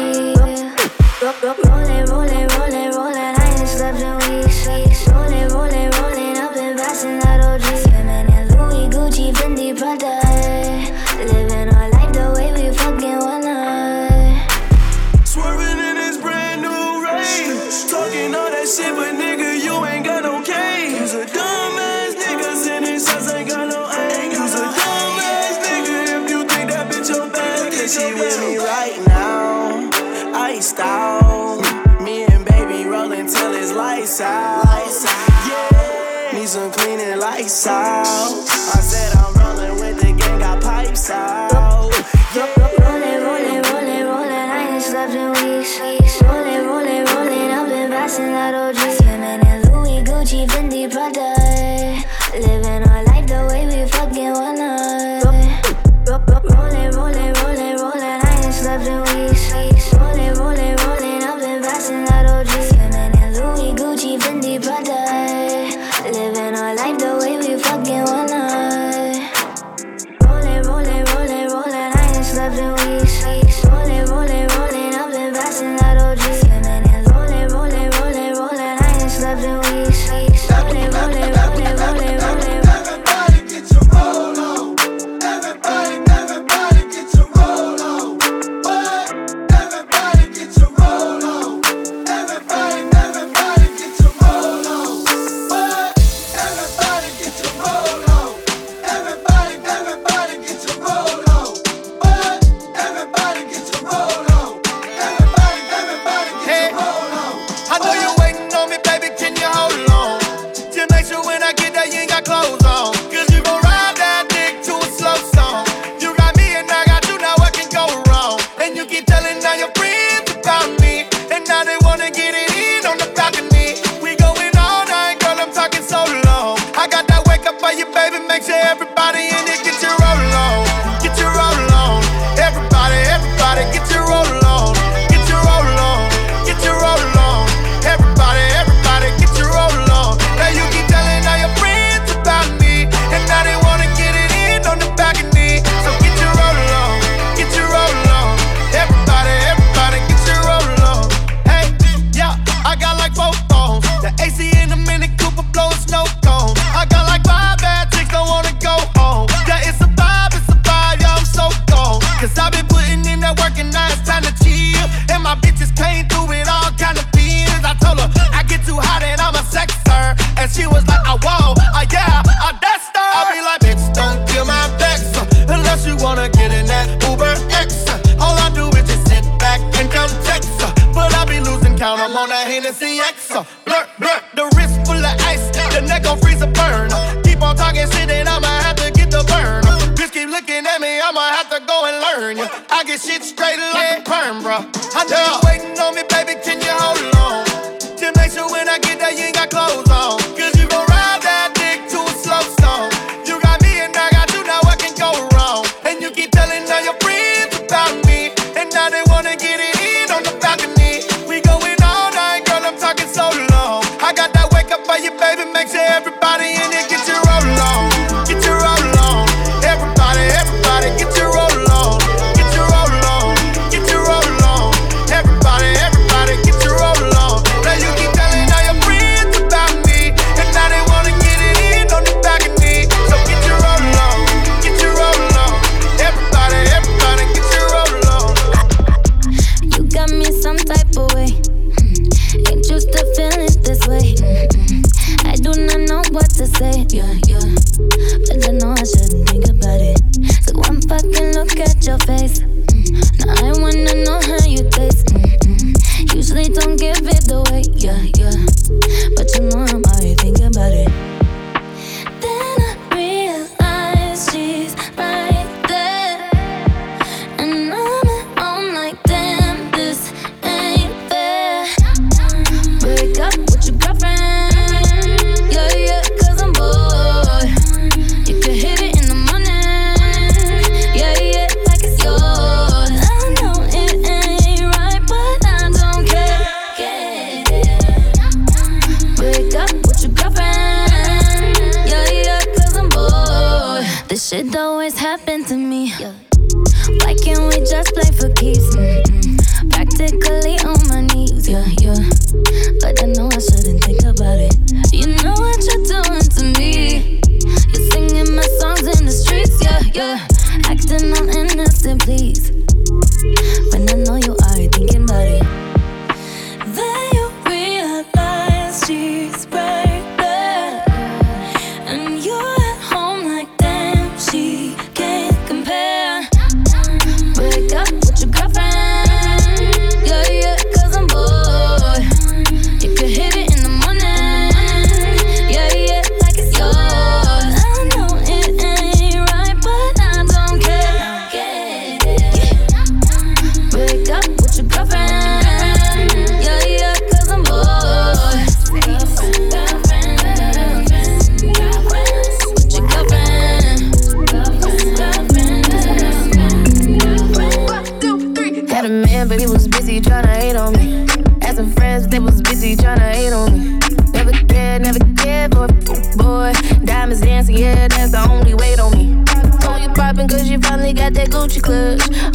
lights 34.20 35.05
out. 35.05 35.28
Yeah. 35.49 36.32
Need 36.32 36.49
some 36.49 36.70
cleaning 36.73 37.19
lights 37.19 37.66
out. 37.66 38.07
I 38.07 38.81
said 38.81 39.16
I'm 39.16 39.35
rolling 39.35 39.81
with 39.81 40.01
the 40.01 40.12
gang, 40.12 40.39
got 40.40 40.62
pipes 40.62 41.11
out. 41.11 41.53
Rolling, 41.53 41.93
rolling, 43.23 43.62
rolling, 43.62 44.05
rolling. 44.05 44.31
I 44.32 44.74
ain't 44.74 44.82
slept 44.82 45.12
in 45.15 45.31
weeks. 45.32 45.78
Rolling, 46.23 46.66
rolling, 46.66 47.05
rolling. 47.05 47.51
I've 47.51 47.69
been 47.69 47.90
passing 47.90 48.32
that 48.32 48.55
old. 48.55 48.78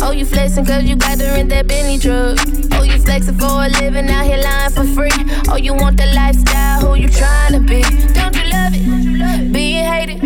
Oh, 0.06 0.12
you 0.12 0.26
flexin' 0.26 0.68
cause 0.68 0.84
you 0.84 0.98
got 0.98 1.18
to 1.20 1.26
rent 1.32 1.50
that 1.50 1.66
Bentley 1.66 1.98
truck. 1.98 2.38
Oh, 2.78 2.84
you 2.84 3.00
flexin' 3.00 3.40
for 3.40 3.64
a 3.64 3.70
living 3.70 4.10
out 4.10 4.26
here 4.26 4.38
lying 4.38 4.72
for 4.72 4.84
free. 4.84 5.10
Oh, 5.48 5.56
you 5.56 5.74
want 5.74 5.96
the 5.96 6.08
lifestyle, 6.08 6.82
who 6.82 6.96
you 6.96 7.08
tryna 7.08 7.66
be? 7.66 7.82
Don't 8.14 8.36
you 8.36 8.52
love 8.52 8.74
it? 8.76 9.54
Being 9.54 9.86
hated. 9.86 10.20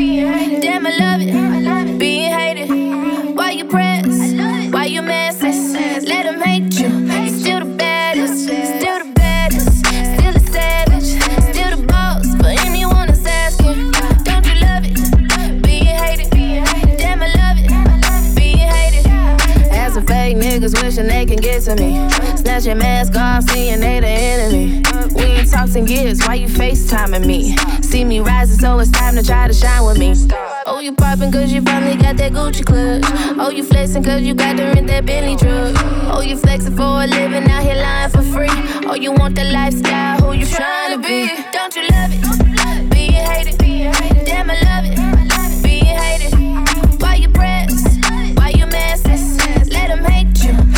Damn, 0.62 0.88
I 0.88 0.98
love 0.98 1.22
it. 1.22 1.47
Your 22.68 22.76
mask 22.76 23.16
off, 23.16 23.50
seeing 23.50 23.80
they 23.80 24.02
the 24.02 24.08
enemy. 24.08 24.84
We 25.16 25.24
ain't 25.24 25.50
talked 25.50 25.74
in 25.78 25.88
years, 25.88 26.20
why 26.28 26.34
you 26.36 26.48
FaceTiming 26.48 27.26
me? 27.26 27.56
See 27.82 28.04
me 28.04 28.20
rising, 28.20 28.60
so 28.60 28.78
it's 28.80 28.92
time 28.92 29.16
to 29.16 29.24
try 29.24 29.48
to 29.48 29.54
shine 29.54 29.86
with 29.86 29.98
me. 29.98 30.14
Oh, 30.66 30.80
you 30.80 30.92
poppin' 30.92 31.32
cause 31.32 31.50
you 31.54 31.62
finally 31.62 31.96
got 31.96 32.18
that 32.18 32.34
Gucci 32.34 32.66
clutch. 32.66 33.06
Oh, 33.40 33.50
you 33.50 33.64
flexin' 33.64 34.04
cause 34.04 34.22
you 34.22 34.34
got 34.34 34.58
to 34.58 34.64
rent 34.64 34.88
that 34.88 35.06
Bentley 35.06 35.38
truck. 35.38 35.76
Oh, 36.14 36.20
you 36.20 36.36
flexin' 36.36 36.76
for 36.76 37.04
a 37.04 37.08
living 37.08 37.50
out 37.50 37.64
here 37.64 37.76
lying 37.76 38.10
for 38.12 38.22
free. 38.22 38.50
Oh, 38.86 38.96
you 38.96 39.14
want 39.14 39.36
the 39.36 39.46
lifestyle, 39.46 40.20
who 40.20 40.34
you 40.34 40.46
tryna 40.46 41.02
be? 41.02 41.30
Don't 41.54 41.74
you 41.74 41.88
love 41.88 42.12
it? 42.12 42.90
Being 42.92 43.14
hated. 43.14 43.58
Damn, 44.26 44.52
I 44.52 44.60
love 44.68 44.84
it. 44.86 45.64
Being 45.64 45.86
hated. 45.86 47.02
Why 47.02 47.16
you 47.16 47.30
press? 47.30 47.98
Why 48.36 48.50
you 48.50 48.66
messy? 48.66 49.38
Let 49.72 49.88
them 49.88 50.04
hate 50.04 50.44
you. 50.44 50.77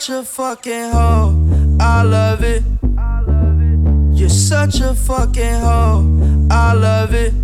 Such 0.00 0.16
a 0.16 0.22
fucking 0.24 0.92
hoe. 0.92 1.76
I 1.78 2.02
love 2.02 2.42
it. 2.42 2.62
You're 4.18 4.30
such 4.30 4.80
a 4.80 4.94
fucking 4.94 5.60
hoe. 5.60 6.48
I 6.50 6.72
love 6.72 7.12
it. 7.12 7.34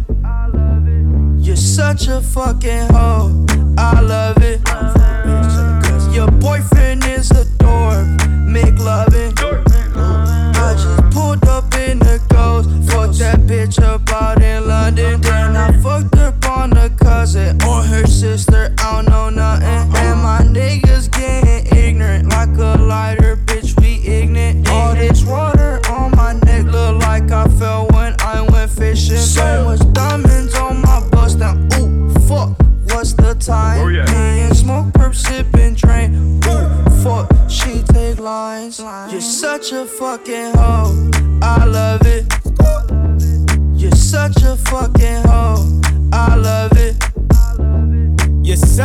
You're 1.39 1.55
such 1.55 2.09
a 2.09 2.23
fucking 2.23 2.89
hoe. 2.93 3.45
I 3.77 4.01
love 4.01 4.39
it. 4.41 4.61
Your 6.15 6.31
boyfriend 6.31 7.05
is 7.05 7.29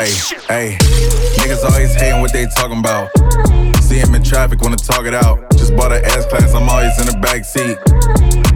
Hey, 0.00 0.16
hey, 0.48 0.78
niggas 1.36 1.62
always 1.62 1.92
hating 1.92 2.22
what 2.22 2.32
they 2.32 2.46
talking 2.56 2.78
about. 2.78 3.12
See 3.84 3.98
him 3.98 4.14
in 4.14 4.22
traffic, 4.22 4.62
wanna 4.62 4.78
talk 4.78 5.04
it 5.04 5.12
out. 5.12 5.44
Just 5.58 5.76
bought 5.76 5.92
an 5.92 6.00
class, 6.30 6.54
I'm 6.54 6.66
always 6.70 6.98
in 6.98 7.04
the 7.04 7.18
back 7.20 7.44
seat. 7.44 7.76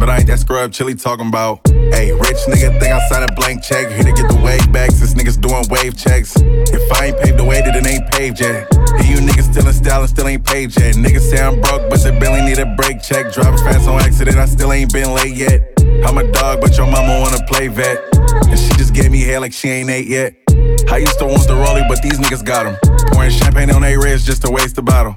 But 0.01 0.09
I 0.09 0.25
ain't 0.25 0.27
that 0.29 0.39
scrub 0.39 0.73
chili 0.73 0.95
talking 0.95 1.29
about. 1.29 1.61
Hey, 1.69 2.13
rich 2.13 2.41
nigga 2.49 2.81
think 2.81 2.95
I 2.95 3.09
signed 3.11 3.31
a 3.31 3.35
blank 3.35 3.63
check. 3.63 3.93
Here 3.93 4.05
to 4.05 4.13
get 4.13 4.27
the 4.33 4.41
wave 4.43 4.73
back 4.73 4.91
since 4.93 5.13
niggas 5.13 5.39
doing 5.39 5.69
wave 5.69 5.99
checks. 5.99 6.33
If 6.41 6.91
I 6.91 7.13
ain't 7.13 7.21
paved 7.21 7.37
the 7.37 7.45
way, 7.45 7.61
then 7.61 7.77
it 7.77 7.87
ain't 7.87 8.11
paved 8.11 8.41
yet. 8.41 8.65
And 8.97 9.05
you 9.05 9.21
niggas 9.21 9.53
still 9.53 9.69
in 9.69 9.75
style 9.75 10.01
and 10.01 10.09
still 10.09 10.27
ain't 10.27 10.47
paid 10.47 10.75
yet. 10.81 10.97
Niggas 10.97 11.29
say 11.29 11.45
I'm 11.45 11.61
broke, 11.61 11.91
but 11.91 12.01
the 12.01 12.17
Billy 12.19 12.41
need 12.41 12.59
a 12.59 12.75
break 12.75 13.03
check. 13.03 13.35
Driving 13.35 13.61
fast 13.61 13.87
on 13.87 14.01
accident, 14.01 14.39
I 14.39 14.47
still 14.47 14.73
ain't 14.73 14.95
been 14.95 15.13
late 15.13 15.37
yet. 15.37 15.61
I'm 16.09 16.17
a 16.17 16.25
dog, 16.25 16.63
but 16.63 16.75
your 16.79 16.87
mama 16.87 17.21
wanna 17.21 17.45
play 17.45 17.69
vet. 17.69 18.01
And 18.49 18.59
she 18.59 18.73
just 18.81 18.95
gave 18.95 19.11
me 19.11 19.21
hair 19.21 19.41
like 19.41 19.53
she 19.53 19.69
ain't 19.69 19.91
ate 19.91 20.09
yet. 20.09 20.44
I 20.91 20.99
used 20.99 21.19
to 21.19 21.27
want 21.27 21.47
the 21.47 21.55
rollie, 21.55 21.87
but 21.89 22.03
these 22.03 22.19
niggas 22.19 22.45
got 22.45 22.65
them. 22.65 22.77
Pouring 23.13 23.31
champagne 23.31 23.71
on 23.71 23.83
a 23.85 23.97
wrist 23.97 24.27
just 24.27 24.43
to 24.43 24.51
waste 24.51 24.77
the 24.77 24.83
bottle. 24.83 25.15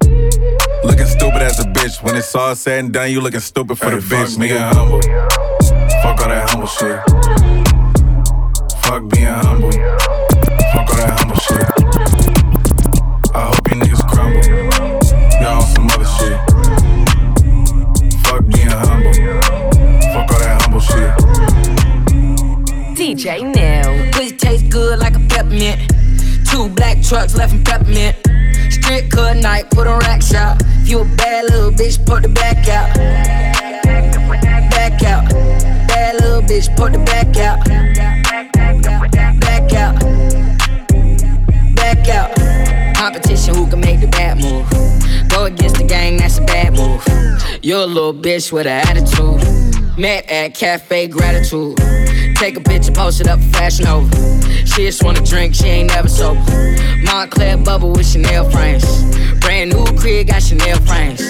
Looking 0.83 1.05
stupid 1.05 1.41
as 1.41 1.59
a 1.59 1.63
bitch. 1.65 2.01
When 2.03 2.15
it's 2.15 2.33
all 2.35 2.55
said 2.55 2.79
and 2.85 2.93
done, 2.93 3.11
you 3.11 3.21
looking 3.21 3.39
stupid 3.39 3.77
for 3.77 3.89
Hey, 3.89 3.95
the 3.97 4.01
fuck 4.01 4.27
bitch. 4.27 4.39
being 4.39 4.51
Nigga 4.51 4.73
humble. 4.73 5.01
Fuck 6.01 6.21
all 6.21 6.29
that 6.29 6.49
humble 6.49 6.67
shit. 6.67 6.99
Fuck 8.83 9.09
being 9.09 9.25
humble. 9.27 9.71
Fuck 10.73 10.89
all 10.89 10.97
that 10.97 11.19
humble 11.19 11.37
shit. 11.37 11.65
I 13.35 13.37
hope 13.47 13.67
you 13.69 13.75
niggas 13.81 14.03
crumble. 14.07 14.41
Y'all 15.41 15.61
on 15.61 15.67
some 15.75 15.87
other 15.91 16.09
shit. 16.17 16.37
Fuck 18.25 18.43
being 18.47 18.71
humble. 18.71 19.13
Fuck 20.13 20.31
all 20.31 20.39
that 20.39 20.61
humble 20.61 20.79
shit. 20.79 21.11
DJ 22.97 23.43
Nail. 23.53 23.96
Taste 24.57 24.71
good 24.71 24.99
like 24.99 25.15
a 25.15 25.19
peppermint. 25.19 25.79
Two 26.49 26.69
black 26.69 27.03
trucks 27.03 27.35
left 27.35 27.53
in 27.53 27.63
peppermint. 27.63 28.15
Strip 28.71 29.11
cut 29.11 29.37
night, 29.37 29.69
put 29.69 29.85
on 29.85 29.99
rack 29.99 30.21
shop. 30.21 30.57
If 30.81 30.89
you 30.89 31.01
a 31.01 31.05
bad 31.05 31.45
little 31.51 31.71
bitch, 31.71 32.03
put 32.05 32.23
the 32.23 32.29
back 32.29 32.67
out. 32.67 32.95
Back 34.71 35.03
out. 35.03 35.29
Bad 35.87 36.21
little 36.21 36.41
bitch, 36.41 36.75
put 36.75 36.93
the 36.93 36.99
back 36.99 37.37
out. 37.37 37.63
Back 39.41 39.73
out. 39.73 40.01
Back 41.75 42.09
out. 42.09 42.66
Competition, 43.07 43.55
who 43.55 43.65
can 43.69 43.79
make 43.79 44.01
the 44.01 44.07
bad 44.07 44.35
move? 44.35 44.69
Go 45.29 45.45
against 45.45 45.77
the 45.77 45.85
gang, 45.85 46.17
that's 46.17 46.39
a 46.39 46.41
bad 46.41 46.73
move. 46.73 47.01
You're 47.63 47.83
a 47.83 47.85
little 47.85 48.13
bitch 48.13 48.51
with 48.51 48.67
an 48.67 48.85
attitude. 48.85 49.97
Met 49.97 50.29
at 50.29 50.53
Cafe 50.53 51.07
Gratitude. 51.07 51.77
Take 52.35 52.57
a 52.57 52.59
picture, 52.59 52.91
post 52.91 53.21
it 53.21 53.29
up 53.29 53.39
Fashion 53.55 53.85
Nova. 53.85 54.13
She 54.65 54.83
just 54.87 55.01
wanna 55.05 55.21
drink, 55.21 55.55
she 55.55 55.67
ain't 55.67 55.87
never 55.87 56.09
sober. 56.09 56.41
Moncler 57.07 57.63
bubble 57.63 57.93
with 57.93 58.11
Chanel 58.11 58.49
frames. 58.51 58.83
Brand 59.39 59.71
new 59.71 59.85
crib, 59.97 60.27
got 60.27 60.43
Chanel 60.43 60.77
frames. 60.81 61.21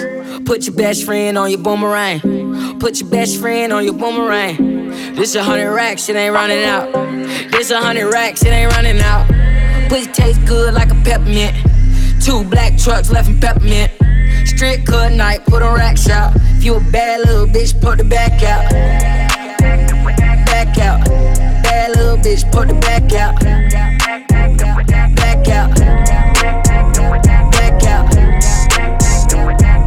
Put 0.48 0.66
your 0.66 0.76
best 0.76 1.06
friend 1.06 1.38
on 1.38 1.52
your 1.52 1.60
boomerang. 1.60 2.80
Put 2.80 3.00
your 3.02 3.10
best 3.12 3.40
friend 3.40 3.72
on 3.72 3.84
your 3.84 3.94
boomerang. 3.94 4.90
This 5.14 5.36
a 5.36 5.44
hundred 5.44 5.72
racks, 5.72 6.10
it 6.10 6.16
ain't 6.16 6.34
running 6.34 6.64
out. 6.64 6.92
This 7.52 7.70
a 7.70 7.80
hundred 7.80 8.10
racks, 8.12 8.44
it 8.44 8.50
ain't 8.50 8.74
running 8.74 9.00
out. 9.00 9.30
Pussy 9.90 10.12
taste 10.12 10.44
good 10.46 10.74
like 10.74 10.92
a 10.92 10.96
peppermint. 10.96 11.56
Two 12.22 12.44
black 12.44 12.78
trucks 12.78 13.10
left 13.10 13.30
in 13.30 13.40
peppermint. 13.40 13.90
Strip 14.46 14.86
cut 14.86 15.14
night, 15.14 15.46
put 15.46 15.62
on 15.62 15.76
rack 15.76 15.98
shop. 15.98 16.34
If 16.58 16.64
you 16.66 16.76
a 16.76 16.80
bad 16.92 17.22
little 17.22 17.46
bitch, 17.46 17.80
put 17.80 17.98
the 17.98 18.04
back 18.04 18.44
out. 18.44 18.70
Back 20.46 20.78
out. 20.80 21.06
Bad 21.64 21.96
little 21.96 22.18
bitch, 22.18 22.44
put 22.52 22.68
the 22.68 22.74
back 22.76 23.14
out. 23.14 23.40
Back 25.16 25.48
out. 25.48 25.76
Back 27.52 27.84
out. 27.86 28.12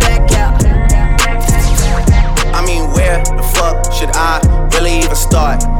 Back 0.00 0.32
out. 0.32 0.64
I 2.54 2.64
mean, 2.66 2.90
where 2.92 3.18
the 3.18 3.42
fuck 3.54 3.92
should 3.92 4.10
I 4.14 4.40
really 4.72 4.98
even 5.00 5.14
start? 5.14 5.79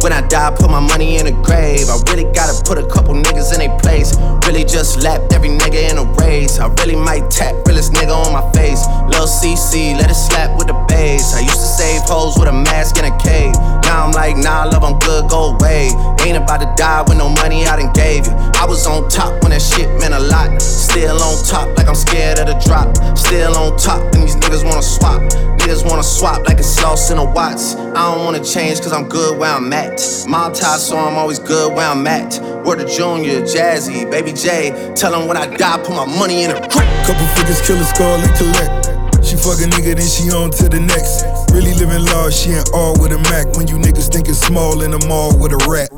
When 0.00 0.12
I 0.12 0.20
die, 0.28 0.54
put 0.54 0.70
my 0.70 0.80
money 0.80 1.18
in 1.18 1.26
a 1.26 1.32
grave. 1.32 1.88
I 1.90 1.98
really 2.10 2.30
gotta 2.32 2.54
put 2.62 2.78
a 2.78 2.86
couple 2.86 3.14
niggas 3.14 3.52
in 3.52 3.58
their 3.58 3.76
place. 3.78 4.14
Really 4.46 4.64
just 4.64 5.02
lapped 5.02 5.32
every 5.32 5.48
nigga 5.48 5.90
in 5.90 5.98
a 5.98 6.04
race. 6.22 6.58
I 6.58 6.68
really 6.80 6.94
might 6.94 7.30
tap 7.30 7.54
realest 7.66 7.92
nigga 7.92 8.14
on 8.14 8.32
my 8.32 8.44
face. 8.52 8.86
Lil 9.10 9.26
CC, 9.26 9.98
let 9.98 10.10
it 10.10 10.14
slap 10.14 10.56
with 10.56 10.68
the 10.68 10.78
bass. 10.88 11.34
I 11.34 11.40
used 11.40 11.58
to 11.58 11.70
save 11.78 12.02
hoes 12.02 12.38
with 12.38 12.48
a 12.48 12.52
mask 12.52 12.98
in 12.98 13.04
a 13.04 13.18
cave. 13.18 13.54
Now 13.84 14.06
I'm 14.06 14.12
like, 14.12 14.36
nah, 14.36 14.64
love, 14.64 14.84
I'm 14.84 14.98
good, 15.00 15.28
go 15.28 15.56
away. 15.56 15.90
Ain't 16.22 16.36
about 16.36 16.60
to 16.60 16.70
die 16.76 17.02
with 17.02 17.18
no 17.18 17.28
money 17.28 17.66
I 17.66 17.76
done 17.76 17.92
gave 17.92 18.26
you. 18.26 18.32
I 18.54 18.66
was 18.66 18.86
on 18.86 19.08
top 19.08 19.42
when 19.42 19.50
that 19.50 19.62
shit 19.62 19.88
meant 19.98 20.14
a 20.14 20.20
lot. 20.20 20.62
Still 20.62 21.20
on 21.22 21.44
top, 21.44 21.76
like 21.76 21.88
I'm 21.88 21.94
scared 21.94 22.38
of 22.38 22.46
the 22.46 22.56
drop. 22.64 22.94
Still 23.16 23.56
on 23.56 23.76
top, 23.78 24.00
and 24.14 24.22
these 24.22 24.36
niggas 24.36 24.64
wanna 24.64 24.82
swap. 24.82 25.22
Niggas 25.58 25.84
wanna 25.88 26.02
swap 26.02 26.46
like 26.46 26.58
it's 26.58 26.68
sauce 26.68 27.10
in 27.10 27.18
a 27.18 27.24
Watts. 27.24 27.74
I 27.74 28.14
don't 28.14 28.24
wanna 28.24 28.42
change 28.42 28.80
cause 28.80 28.92
I'm 28.92 29.08
good 29.08 29.38
where 29.38 29.50
I'm 29.50 29.72
at. 29.72 29.87
Mob 30.26 30.54
tie, 30.54 30.76
so 30.76 30.98
I'm 30.98 31.16
always 31.16 31.38
good 31.38 31.74
where 31.74 31.88
I'm 31.88 32.06
at. 32.06 32.40
Word 32.64 32.80
of 32.80 32.90
Junior, 32.90 33.40
Jazzy, 33.42 34.10
Baby 34.10 34.32
J. 34.32 34.92
Tell 34.94 35.14
'em 35.14 35.26
when 35.28 35.36
I 35.36 35.46
die, 35.46 35.78
put 35.78 35.94
my 35.96 36.04
money 36.04 36.44
in 36.44 36.50
a 36.50 36.60
crack. 36.68 36.88
Couple 37.06 37.26
figures, 37.36 37.60
kill 37.62 37.76
a 37.76 37.84
skull 37.84 38.18
and 38.20 38.34
collect. 38.36 38.88
She 39.24 39.36
fuck 39.36 39.60
a 39.60 39.66
nigga, 39.68 39.96
then 39.96 40.06
she 40.06 40.30
on 40.30 40.50
to 40.52 40.68
the 40.68 40.80
next. 40.80 41.24
Really 41.52 41.74
living 41.74 42.04
large, 42.06 42.34
she 42.34 42.50
ain't 42.50 42.70
all 42.72 42.94
with 43.00 43.12
a 43.12 43.18
Mac. 43.30 43.56
When 43.56 43.66
you 43.66 43.76
niggas 43.76 44.12
think 44.12 44.28
it's 44.28 44.38
small 44.40 44.82
in 44.82 44.90
the 44.90 45.00
mall 45.06 45.36
with 45.36 45.52
a 45.52 45.60
rat. 45.68 45.90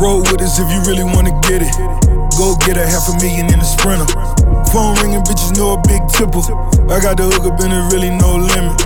Roll 0.00 0.20
with 0.20 0.42
us 0.42 0.58
if 0.58 0.68
you 0.72 0.80
really 0.88 1.04
wanna 1.04 1.32
get 1.42 1.62
it. 1.62 1.74
Go 2.36 2.56
get 2.66 2.76
a 2.76 2.86
half 2.86 3.08
a 3.08 3.14
million 3.22 3.46
in 3.52 3.60
a 3.60 3.64
sprinter. 3.64 4.06
Phone 4.72 4.94
ringing, 5.00 5.22
bitches 5.22 5.56
know 5.56 5.74
a 5.74 5.80
big 5.88 6.02
tipple. 6.08 6.44
I 6.92 7.00
got 7.00 7.16
the 7.16 7.24
hook 7.24 7.46
up 7.46 7.60
and 7.60 7.72
it 7.72 7.92
really 7.92 8.10
no 8.10 8.36
limit. 8.36 8.76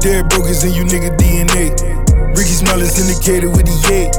Dead 0.00 0.28
brokers 0.28 0.64
in 0.64 0.72
you 0.72 0.84
nigga 0.84 1.16
DNA. 1.16 1.99
Ricky 2.40 2.56
Smile 2.56 2.80
is 2.80 2.96
indicated 2.96 3.52
with 3.52 3.68
the 3.68 3.76
eight. 3.92 4.16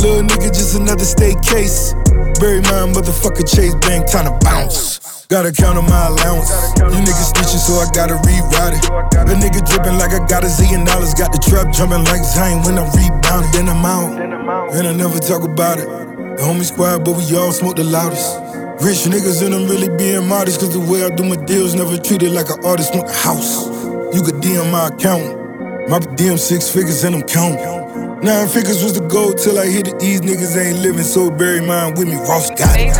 Little 0.00 0.24
nigga, 0.24 0.48
just 0.48 0.72
another 0.80 1.04
state 1.04 1.36
case. 1.44 1.92
Bury 2.40 2.64
my 2.64 2.88
motherfucker 2.88 3.44
Chase 3.44 3.76
Bank, 3.84 4.08
time 4.08 4.24
to 4.24 4.32
bounce. 4.40 5.28
Gotta 5.28 5.52
count 5.52 5.76
on 5.76 5.84
my 5.84 6.08
allowance. 6.08 6.48
You 6.80 6.96
niggas 6.96 7.28
snitching, 7.28 7.60
so 7.60 7.76
I 7.76 7.84
gotta 7.92 8.16
rewrite 8.24 8.72
it. 8.72 8.88
A 9.20 9.36
nigga 9.36 9.60
dripping 9.68 10.00
like 10.00 10.16
I 10.16 10.24
got 10.24 10.44
a 10.44 10.46
zillion 10.48 10.88
dollars. 10.88 11.12
Got 11.12 11.28
the 11.28 11.44
trap 11.44 11.68
jumping 11.68 12.08
like 12.08 12.24
Zion 12.24 12.64
when 12.64 12.80
I'm 12.80 12.88
rebounding. 12.96 13.52
Then 13.52 13.68
I'm 13.68 13.84
out, 13.84 14.16
and 14.72 14.88
I 14.88 14.92
never 14.96 15.20
talk 15.20 15.44
about 15.44 15.76
it. 15.76 15.84
The 15.84 16.48
homie 16.48 16.64
squad, 16.64 17.04
but 17.04 17.20
we 17.20 17.36
all 17.36 17.52
smoke 17.52 17.76
the 17.76 17.84
loudest. 17.84 18.32
Rich 18.80 19.12
niggas 19.12 19.44
and 19.44 19.52
I'm 19.52 19.68
really 19.68 19.92
being 20.00 20.24
modest, 20.24 20.60
cause 20.60 20.72
the 20.72 20.80
way 20.80 21.04
I 21.04 21.12
do 21.12 21.22
my 21.22 21.36
deals 21.44 21.74
never 21.74 21.98
treated 21.98 22.32
like 22.32 22.48
an 22.48 22.64
artist 22.64 22.96
want 22.96 23.10
a 23.10 23.12
house. 23.12 23.68
You 24.16 24.24
could 24.24 24.40
DM 24.40 24.72
my 24.72 24.88
account. 24.88 25.47
My 25.88 25.98
DM 25.98 26.38
six 26.38 26.68
figures 26.68 27.02
and 27.04 27.14
I'm 27.14 27.22
counting. 27.22 27.87
Nine 28.22 28.48
figures 28.48 28.82
was 28.82 28.98
the 28.98 29.06
goal 29.06 29.32
till 29.32 29.60
I 29.60 29.66
hit 29.66 29.86
it. 29.86 30.00
These 30.00 30.22
niggas 30.22 30.58
ain't 30.58 30.82
living, 30.82 31.06
so 31.06 31.30
bury 31.30 31.60
mine 31.60 31.94
with 31.94 32.08
me. 32.08 32.16
Ross 32.26 32.50
got 32.50 32.74
it. 32.74 32.90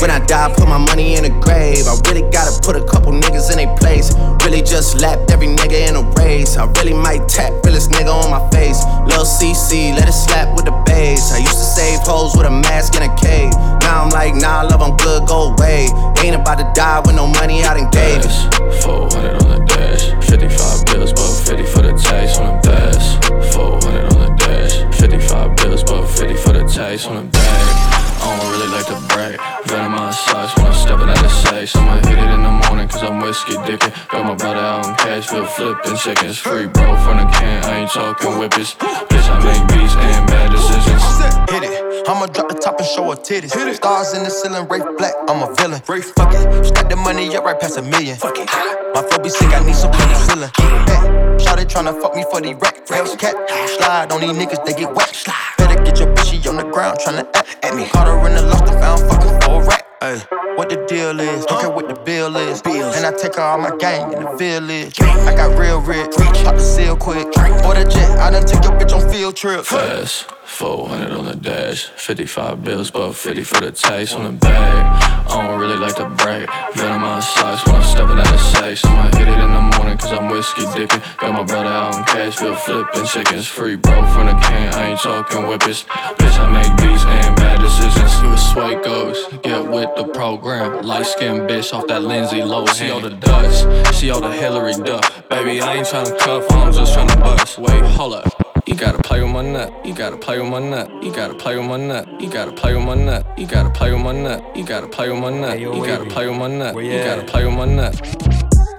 When 0.00 0.10
I 0.10 0.24
die, 0.24 0.54
put 0.56 0.66
my 0.66 0.78
money 0.78 1.16
in 1.16 1.26
a 1.26 1.34
grave. 1.44 1.84
I 1.84 1.92
really 2.08 2.24
gotta 2.32 2.56
put 2.64 2.74
a 2.74 2.84
couple 2.88 3.12
niggas 3.12 3.52
in 3.52 3.60
their 3.60 3.76
place. 3.76 4.16
Really 4.40 4.62
just 4.62 4.96
lapped 4.96 5.30
every 5.30 5.48
nigga 5.48 5.88
in 5.88 5.96
a 5.96 6.02
race. 6.16 6.56
I 6.56 6.64
really 6.80 6.94
might 6.94 7.28
tap 7.28 7.52
realest 7.62 7.90
nigga 7.90 8.08
on 8.08 8.30
my 8.32 8.40
face. 8.56 8.80
Lil 9.04 9.28
CC, 9.28 9.92
let 9.92 10.08
it 10.08 10.16
slap 10.16 10.56
with 10.56 10.64
the 10.64 10.76
bass. 10.86 11.32
I 11.32 11.44
used 11.44 11.60
to 11.60 11.68
save 11.76 12.00
hoes 12.00 12.34
with 12.34 12.46
a 12.46 12.50
mask 12.50 12.96
in 12.96 13.02
a 13.04 13.12
cave. 13.20 13.52
Now 13.84 14.04
I'm 14.04 14.10
like, 14.16 14.34
nah, 14.34 14.62
love, 14.62 14.80
I'm 14.80 14.96
good, 14.96 15.28
go 15.28 15.52
away. 15.52 15.92
Ain't 16.24 16.36
about 16.40 16.56
to 16.56 16.70
die 16.72 17.00
with 17.04 17.14
no 17.14 17.26
money 17.26 17.62
out 17.64 17.76
in 17.76 17.90
gave 17.90 18.24
you. 18.24 18.32
400 18.80 19.44
on 19.44 19.48
the 19.52 19.64
dash, 19.68 20.08
55 20.24 20.86
bills, 20.86 21.12
but 21.12 21.28
50 21.52 21.66
for 21.68 21.82
the 21.84 21.92
tax 22.00 22.38
on 22.38 22.56
the 22.56 22.72
dash. 22.72 23.52
400 23.52 24.12
on 24.14 24.20
the 24.24 24.33
dash, 24.44 24.98
55 24.98 25.56
bills, 25.56 25.82
but 25.84 26.06
50 26.06 26.34
for 26.36 26.52
the 26.52 26.64
tax 26.64 27.06
on 27.06 27.16
the 27.16 27.30
bag. 27.30 27.93
I 28.24 28.38
don't 28.40 28.50
really 28.52 28.70
like 28.72 28.86
to 28.88 28.98
brag. 29.12 29.36
Venom 29.68 29.92
my 29.92 30.10
socks 30.10 30.56
when 30.56 30.66
I'm 30.66 30.72
stepping 30.72 31.08
out 31.08 31.24
of 31.24 31.30
sight. 31.30 31.76
I'ma 31.76 32.00
hit 32.08 32.18
it 32.18 32.30
in 32.32 32.42
the 32.42 32.54
morning 32.66 32.88
cause 32.88 33.02
I'm 33.02 33.20
whiskey 33.20 33.54
dickin'. 33.68 33.92
Got 34.08 34.24
my 34.24 34.34
brother 34.34 34.60
out 34.60 34.86
on 34.86 34.96
Cashville 34.96 35.46
flipping 35.46 35.96
chickens. 35.96 36.38
Free 36.38 36.66
bro 36.66 36.96
from 37.04 37.18
the 37.18 37.26
can, 37.36 37.64
I 37.64 37.80
ain't 37.80 37.90
talking 37.90 38.38
whippets. 38.38 38.74
Bitch, 38.74 39.28
I 39.28 39.36
make 39.44 39.68
beats 39.68 39.94
and 39.94 40.26
bad 40.26 40.50
decisions. 40.50 41.04
Hit 41.52 41.62
it. 41.68 42.08
I'ma 42.08 42.26
drop 42.26 42.48
the 42.48 42.54
top 42.54 42.78
and 42.78 42.88
show 42.88 43.04
her 43.10 43.16
titties. 43.16 43.52
Hit 43.52 43.68
it. 43.68 43.76
Stars 43.76 44.14
in 44.14 44.24
the 44.24 44.30
ceiling, 44.30 44.68
Rafe 44.68 44.84
Black, 44.96 45.14
I'm 45.28 45.42
a 45.42 45.54
villain. 45.54 45.80
Fuck 45.80 46.32
it. 46.32 46.64
Stack 46.64 46.88
the 46.88 46.96
money 46.96 47.36
up 47.36 47.44
right 47.44 47.58
past 47.58 47.76
a 47.76 47.82
million. 47.82 48.16
Fuck 48.16 48.38
it. 48.38 48.48
My 48.94 49.02
flow 49.02 49.18
be 49.22 49.28
sick, 49.28 49.52
I 49.52 49.64
need 49.64 49.74
some 49.74 49.92
penicillin. 49.92 50.50
Hey, 50.88 51.44
Shawty 51.44 51.64
tryna 51.68 52.00
fuck 52.00 52.14
me 52.16 52.24
for 52.30 52.40
the 52.40 52.54
rack. 52.54 52.88
Racks 52.88 53.16
cat. 53.16 53.34
Slide 53.76 54.12
on 54.12 54.20
these 54.20 54.32
niggas, 54.32 54.64
they 54.64 54.72
get 54.72 54.94
wet. 54.94 55.12
Better 55.58 55.82
get 55.82 55.98
your 55.98 56.08
bitch, 56.08 56.13
she 56.13 56.13
on 56.58 56.64
the 56.64 56.72
ground 56.72 56.98
tryna 56.98 57.26
act 57.34 57.64
at 57.64 57.74
me. 57.74 57.86
Caught 57.88 58.06
her 58.06 58.28
in 58.28 58.34
the 58.34 58.42
lost 58.42 58.64
and 58.64 58.80
found 58.80 59.00
fucking 59.10 59.40
for 59.42 59.62
a 59.62 59.66
rack. 59.66 59.86
Ay, 60.00 60.22
what 60.56 60.68
the 60.68 60.84
deal 60.86 61.18
is? 61.18 61.44
Don't 61.46 61.60
care 61.60 61.70
what 61.70 61.88
the 61.88 61.94
bill 61.94 62.36
is. 62.36 62.60
And 62.62 63.06
I 63.06 63.12
take 63.12 63.36
her 63.36 63.42
all 63.42 63.58
my 63.58 63.74
gang 63.76 64.12
in 64.12 64.22
the 64.22 64.36
village. 64.36 65.00
I 65.00 65.34
got 65.34 65.58
real 65.58 65.80
rich, 65.80 66.14
pop 66.44 66.54
the 66.54 66.60
seal 66.60 66.96
quick. 66.96 67.26
Order 67.64 67.84
jet, 67.84 68.18
I 68.18 68.30
done 68.30 68.44
take 68.44 68.62
your 68.62 68.72
bitch 68.72 68.94
on 68.94 69.10
field 69.10 69.36
trips. 69.36 69.68
Fast, 69.68 70.30
400 70.44 71.12
on 71.12 71.24
the 71.26 71.36
dash, 71.36 71.86
55 71.86 72.62
bills, 72.62 72.90
but 72.90 73.12
50 73.14 73.42
for 73.44 73.60
the 73.60 73.72
tax 73.72 74.14
on 74.14 74.24
the 74.24 74.32
bag. 74.32 75.23
I 75.34 75.48
don't 75.48 75.58
really 75.58 75.76
like 75.76 75.96
to 75.96 76.08
brag. 76.22 76.48
Venom 76.74 77.00
my 77.00 77.18
socks 77.18 77.66
when 77.66 77.74
I'm 77.74 77.82
stepping 77.82 78.18
out 78.18 78.32
of 78.32 78.40
sight. 78.40 78.78
I 78.86 79.10
hit 79.18 79.26
it 79.26 79.38
in 79.40 79.52
the 79.52 79.76
morning 79.76 79.98
cause 79.98 80.12
I'm 80.12 80.28
whiskey 80.28 80.62
dickin'. 80.76 81.02
Got 81.18 81.32
my 81.32 81.42
brother 81.42 81.68
out 81.68 81.96
in 81.96 82.04
Cashville 82.04 82.56
flipping 82.56 83.04
chickens. 83.04 83.48
Free 83.48 83.74
bro 83.74 84.06
from 84.12 84.26
the 84.26 84.34
can, 84.34 84.72
I 84.74 84.90
ain't 84.90 85.00
talking 85.00 85.42
whippets. 85.48 85.82
Bitch, 86.18 86.38
I 86.38 86.46
make 86.52 86.70
beats 86.78 87.04
and 87.04 87.34
bad 87.34 87.60
decisions. 87.60 88.12
See 88.12 88.26
what 88.26 88.36
sway 88.36 88.82
goes, 88.84 89.26
get 89.42 89.66
with 89.66 89.90
the 89.96 90.04
program. 90.14 90.82
Light 90.82 91.06
skinned 91.06 91.50
bitch 91.50 91.74
off 91.74 91.88
that 91.88 92.02
Lindsay 92.02 92.38
Lohan. 92.38 92.68
See 92.68 92.90
all 92.90 93.00
the 93.00 93.10
Dutch, 93.10 93.94
see 93.94 94.10
all 94.10 94.20
the 94.20 94.30
Hilary 94.30 94.74
Duff. 94.74 95.28
Baby, 95.28 95.60
I 95.60 95.74
ain't 95.74 95.86
tryna 95.88 96.16
cuff, 96.20 96.44
I'm 96.52 96.72
just 96.72 96.94
tryna 96.94 97.18
bust. 97.18 97.58
Wait, 97.58 97.82
hold 97.82 98.14
up. 98.14 98.43
You 98.66 98.74
gotta 98.76 99.02
play 99.02 99.20
with 99.22 99.30
my 99.30 99.42
nut. 99.42 99.84
You 99.84 99.94
gotta 99.94 100.16
play 100.16 100.40
with 100.40 100.48
my 100.48 100.58
nut. 100.58 100.90
You 101.04 101.12
gotta 101.12 101.34
play 101.34 101.54
with 101.58 101.66
my 101.66 101.76
nut. 101.76 102.08
You 102.18 102.30
gotta 102.30 102.50
play 102.50 102.74
with 102.74 102.82
my 102.82 102.94
nut. 102.94 103.26
You 103.38 103.46
gotta 103.46 103.68
play 103.68 103.92
with 103.92 104.00
my 104.00 104.12
nut. 104.12 104.56
You 104.56 104.64
gotta 104.64 104.86
play 104.86 105.10
with 105.10 105.20
my 105.20 105.28
nut. 105.28 105.60
You 105.60 105.84
gotta 105.84 106.06
play 106.06 106.26
with 106.26 106.38
my 106.38 106.48
nut. 106.48 106.74
You 106.74 107.04
gotta 107.04 107.24
play 107.24 107.44
with 107.44 107.54
my 107.54 107.66
nut. 107.66 107.94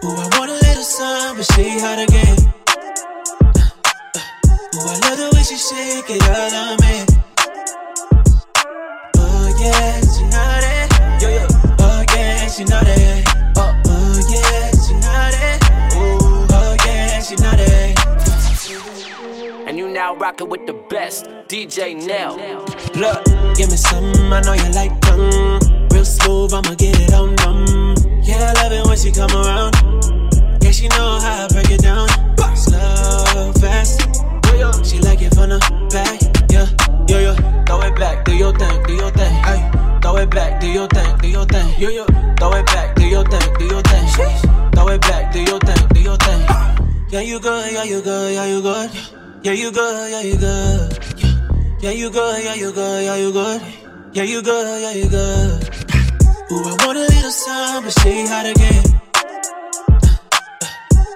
Ooh, 0.04 0.08
I 0.08 0.40
want 0.40 0.50
a 0.50 0.54
little 0.54 0.84
sun, 0.84 1.38
but 1.38 1.46
she 1.54 1.78
hot 1.78 2.00
again. 2.00 2.38
Ooh, 4.74 4.90
I 4.90 4.98
love 5.06 5.18
the 5.22 5.30
way 5.36 5.44
she 5.44 5.56
shake 5.56 6.10
it 6.10 6.24
all 6.34 6.56
on 6.66 6.78
me. 6.82 7.06
Oh 9.18 9.48
yeah, 9.62 10.02
she 10.02 10.24
know 10.24 10.50
that. 10.66 11.20
Yo 11.22 11.30
yo. 11.30 11.46
Oh 11.80 12.04
yeah, 12.16 12.48
she 12.48 12.64
know 12.64 12.82
that. 12.82 13.05
Now 19.96 20.14
rockin' 20.14 20.50
with 20.50 20.68
the 20.68 20.74
best, 20.74 21.24
DJ 21.48 21.96
Nell. 21.96 22.36
Look, 23.00 23.24
give 23.56 23.72
me 23.72 23.78
some, 23.78 24.12
I 24.34 24.42
know 24.42 24.52
you 24.52 24.70
like 24.76 24.92
tongue. 25.00 25.60
Real 25.90 26.04
smooth, 26.04 26.54
I'ma 26.54 26.76
get 26.76 27.00
it 27.00 27.14
on 27.14 27.34
them. 27.38 27.96
Yeah, 28.22 28.52
I 28.52 28.62
love 28.62 28.74
it 28.74 28.86
when 28.86 28.98
she 28.98 29.10
come 29.14 29.32
around. 29.32 29.74
Yeah, 30.62 30.72
she 30.72 30.90
know 30.90 31.18
how 31.24 31.46
I 31.46 31.48
break 31.48 31.72
it 31.72 31.82
down. 31.82 32.10
Slow, 32.58 33.54
fast. 33.64 34.04
She 34.84 35.00
like 35.00 35.22
it 35.22 35.34
from 35.34 35.50
the 35.50 35.60
back. 35.88 36.20
Yeah, 36.52 36.68
yo, 37.08 37.32
yo, 37.32 37.64
throw 37.64 37.80
it 37.88 37.96
back, 37.96 38.26
do 38.26 38.36
your 38.36 38.52
thing, 38.52 38.84
do 38.84 38.94
your 38.96 39.12
thing. 39.12 39.34
Ay, 39.48 40.00
throw 40.02 40.18
it 40.18 40.30
back, 40.30 40.60
do 40.60 40.68
your 40.68 40.88
thing, 40.90 41.18
do 41.20 41.30
your 41.30 41.46
thing. 41.46 41.68
Yo, 41.80 41.90
yo, 41.90 42.06
throw 42.36 42.52
it 42.52 42.66
back, 42.66 42.96
do 42.96 43.08
your 43.08 43.24
thing, 43.24 43.48
do 43.60 43.66
your 43.66 43.82
thing. 43.82 44.08
Throw 44.76 44.90
it 44.90 45.02
back, 45.02 45.32
do 45.32 45.40
your 45.40 45.60
thing, 45.60 45.88
do 45.88 46.02
your 46.02 46.18
thing. 46.18 46.42
Yeah, 47.08 47.22
you 47.22 47.40
good, 47.40 47.72
yeah, 47.72 47.84
you 47.84 48.02
good, 48.02 48.34
yeah, 48.34 48.46
you 48.46 48.62
good. 48.62 48.92
Yeah, 48.94 49.25
you 49.54 49.72
good, 49.72 50.12
yeah, 50.12 50.22
you 50.22 50.38
good. 50.38 50.98
Yeah, 51.80 51.92
you 51.92 52.10
good, 52.10 52.44
yeah, 52.44 52.56
you 52.56 52.72
good, 52.72 53.04
yeah, 53.04 53.16
you 53.16 53.32
good. 53.32 53.62
Yeah, 54.12 54.24
you 54.24 54.42
good, 54.42 54.82
yeah, 54.82 54.92
you 54.92 55.08
good. 55.08 55.70
Ooh, 56.52 56.64
I 56.66 56.72
want 56.84 56.98
a 56.98 57.02
little 57.02 57.30
sun, 57.30 57.84
but 57.84 57.94
she 58.00 58.26
hot 58.26 58.48
again. 58.48 58.84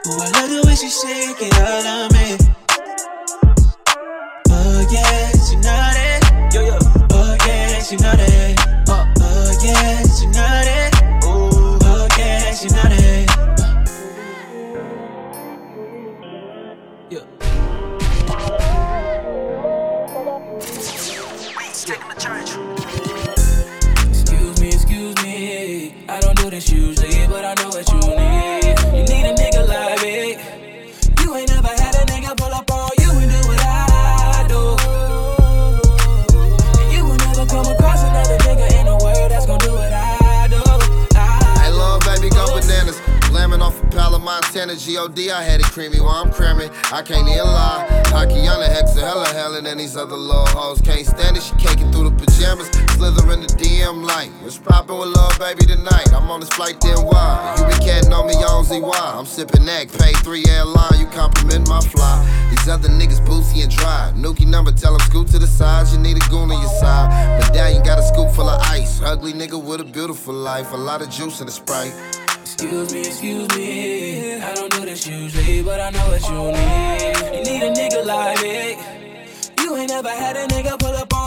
Ooh, 0.06 0.22
I 0.22 0.30
love 0.30 0.50
the 0.52 0.64
way 0.68 0.76
she 0.76 0.90
shake 0.90 1.42
it 1.42 1.58
all 1.58 1.88
on 1.88 2.14
me. 2.14 2.38
Oh 4.52 4.88
yeah, 4.92 5.32
she 5.50 5.56
know 5.56 5.80
that. 5.98 6.52
Yo 6.54 6.62
yo. 6.62 6.78
Oh 7.12 7.38
yeah, 7.48 7.82
she 7.82 7.96
know 7.96 8.12
that. 8.12 8.39
miss 26.60 26.72
you. 26.74 26.89
Montana, 44.60 44.78
G.O.D. 44.78 45.32
I 45.32 45.42
had 45.42 45.62
it 45.62 45.68
creamy 45.68 46.02
while 46.02 46.22
I'm 46.22 46.34
cramming. 46.34 46.70
I 46.92 47.02
can't 47.02 47.30
even 47.30 47.48
lie. 47.48 47.88
The 48.12 48.68
hexa, 48.68 49.00
hella 49.00 49.28
hella 49.30 49.62
than 49.62 49.78
these 49.78 49.96
other 49.96 50.18
little 50.18 50.46
hoes. 50.48 50.82
Can't 50.82 51.06
stand 51.08 51.38
it, 51.38 51.44
she 51.44 51.56
caking 51.56 51.94
through 51.94 52.10
the 52.10 52.16
pajamas. 52.20 52.68
Slither 52.92 53.32
in 53.32 53.40
the 53.40 53.48
DM 53.56 54.04
light. 54.04 54.32
What's 54.42 54.58
poppin' 54.58 54.98
with 54.98 55.16
love, 55.16 55.40
baby 55.40 55.66
tonight? 55.66 56.12
I'm 56.12 56.30
on 56.30 56.42
this 56.42 56.50
flight, 56.50 56.82
then 56.82 56.98
why? 57.06 57.56
You 57.58 57.64
been 57.72 57.80
catting 57.80 58.12
on 58.12 58.28
me 58.28 58.34
on 58.34 58.66
ZY. 58.66 58.84
I'm 58.84 59.26
sipping 59.26 59.64
neck, 59.64 59.94
pay 59.94 60.12
three 60.28 60.44
airline. 60.50 61.00
You 61.00 61.06
compliment 61.06 61.70
my 61.70 61.80
fly. 61.80 62.20
These 62.50 62.68
other 62.68 62.90
niggas 62.90 63.26
boozy 63.26 63.62
and 63.62 63.72
dry. 63.72 64.12
Nuki 64.14 64.46
number, 64.46 64.74
tell 64.74 64.92
them 64.92 65.08
scoot 65.08 65.30
to 65.30 65.40
the 65.40 65.48
sides. 65.48 65.94
You 65.94 66.00
need 66.00 66.18
a 66.18 66.30
goon 66.30 66.52
on 66.52 66.60
your 66.60 66.76
side. 66.84 67.40
Medallion 67.40 67.82
got 67.84 67.98
a 67.98 68.04
scoop 68.04 68.30
full 68.32 68.50
of 68.50 68.60
ice. 68.64 69.02
Ugly 69.02 69.32
nigga 69.32 69.56
with 69.56 69.80
a 69.80 69.86
beautiful 69.86 70.34
life. 70.34 70.74
A 70.74 70.78
lot 70.78 71.02
of 71.02 71.10
juice 71.10 71.40
in 71.40 71.46
the 71.46 71.52
sprite. 71.54 71.96
Excuse 72.62 72.94
me, 72.94 73.00
excuse 73.00 73.48
me. 73.56 74.36
I 74.42 74.54
don't 74.54 74.70
do 74.70 74.84
this 74.84 75.08
usually, 75.08 75.64
but 75.64 75.80
I 75.80 75.92
know 75.92 76.06
what 76.10 76.22
you 76.30 76.52
need. 76.52 77.38
You 77.38 77.54
need 77.54 77.64
a 77.64 77.72
nigga 77.72 78.06
like 78.06 78.42
me. 78.42 79.64
You 79.64 79.78
ain't 79.78 79.90
never 79.90 80.10
had 80.10 80.36
a 80.36 80.46
nigga 80.54 80.78
pull 80.78 80.90
up 80.90 81.14
on 81.14 81.19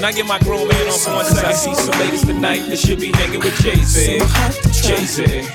Can 0.00 0.08
I 0.08 0.12
get 0.12 0.24
my 0.24 0.38
grown 0.38 0.66
man 0.66 0.88
on 0.88 0.98
for 0.98 1.10
one 1.12 1.26
second? 1.26 1.44
I 1.44 1.52
see 1.52 1.74
some 1.74 2.00
ladies 2.00 2.24
tonight 2.24 2.60
that 2.70 2.78
should 2.78 3.00
be 3.00 3.12
hanging 3.12 3.40
with 3.40 3.54
Jay 3.60 3.76
Z. 3.84 4.20
Jay 4.80 5.04
Z. 5.04 5.46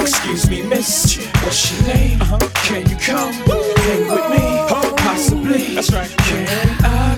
Excuse 0.00 0.48
me, 0.48 0.62
miss. 0.62 1.18
What's 1.44 1.70
your 1.70 1.94
name? 1.94 2.22
Uh-huh. 2.22 2.38
Can 2.64 2.88
you 2.88 2.96
come 2.96 3.34
hang 3.34 4.08
with 4.08 4.30
me? 4.30 4.96
Possibly. 4.96 5.74
That's 5.74 5.92
right. 5.92 6.08
Can 6.16 6.65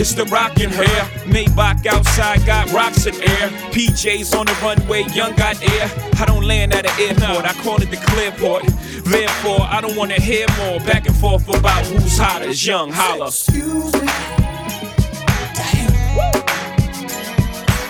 It's 0.00 0.14
the 0.14 0.24
rockin' 0.26 0.70
hair. 0.70 1.02
Maybach 1.26 1.84
outside 1.86 2.46
got 2.46 2.70
rocks 2.72 3.06
in 3.06 3.14
air. 3.16 3.48
PJs 3.74 4.38
on 4.38 4.46
the 4.46 4.56
runway, 4.62 5.02
young 5.12 5.34
got 5.34 5.60
air. 5.60 5.90
I 6.20 6.24
don't 6.24 6.44
land 6.44 6.72
at 6.72 6.86
an 6.86 7.00
airport, 7.00 7.44
I 7.44 7.52
call 7.64 7.82
it 7.82 7.90
the 7.90 7.96
clearport. 7.96 8.62
Therefore, 9.02 9.62
I 9.62 9.80
don't 9.80 9.96
wanna 9.96 10.20
hear 10.20 10.46
more 10.58 10.78
back 10.80 11.06
and 11.08 11.16
forth 11.16 11.48
about 11.48 11.84
who's 11.86 12.16
hotter. 12.16 12.48
It's 12.48 12.64
young 12.64 12.92
holla. 12.92 13.26
Excuse 13.26 13.92
me. 13.94 14.08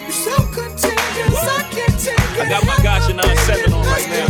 You're 0.05 0.13
so 0.13 0.37
contagious, 0.47 1.45
I 1.45 1.63
can't 1.71 1.99
take 2.01 2.41
I 2.41 2.49
got 2.49 2.65
my 2.65 2.77
Gotcha 2.83 3.13
97 3.13 3.73
on 3.75 3.85
right 3.85 4.09
now. 4.09 4.29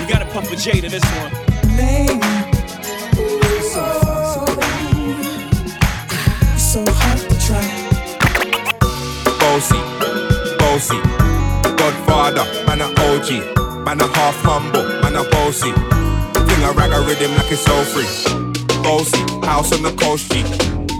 You 0.00 0.08
gotta 0.08 0.26
pump 0.26 0.48
a 0.52 0.56
J 0.56 0.80
to 0.80 0.88
this 0.88 1.04
one. 1.04 1.76
name. 1.76 2.33
so 6.74 6.82
hard 6.88 7.20
to 7.30 7.36
try. 7.38 7.62
Bossy, 9.38 9.78
bossy, 10.58 10.98
Godfather, 11.78 12.42
man 12.66 12.80
a 12.82 12.88
OG, 13.06 13.84
man 13.84 14.00
a 14.00 14.08
half 14.18 14.34
humble, 14.42 14.82
man 14.98 15.14
a 15.14 15.22
bossy. 15.30 15.70
Fling 15.70 16.64
a 16.66 16.72
rag 16.72 16.90
a 16.90 16.98
rhythm 17.06 17.30
like 17.36 17.52
it's 17.52 17.62
so 17.62 17.76
free. 17.94 18.10
Bossy, 18.82 19.22
house 19.46 19.70
on 19.72 19.84
the 19.84 19.94
coast 20.02 20.32
G. 20.32 20.42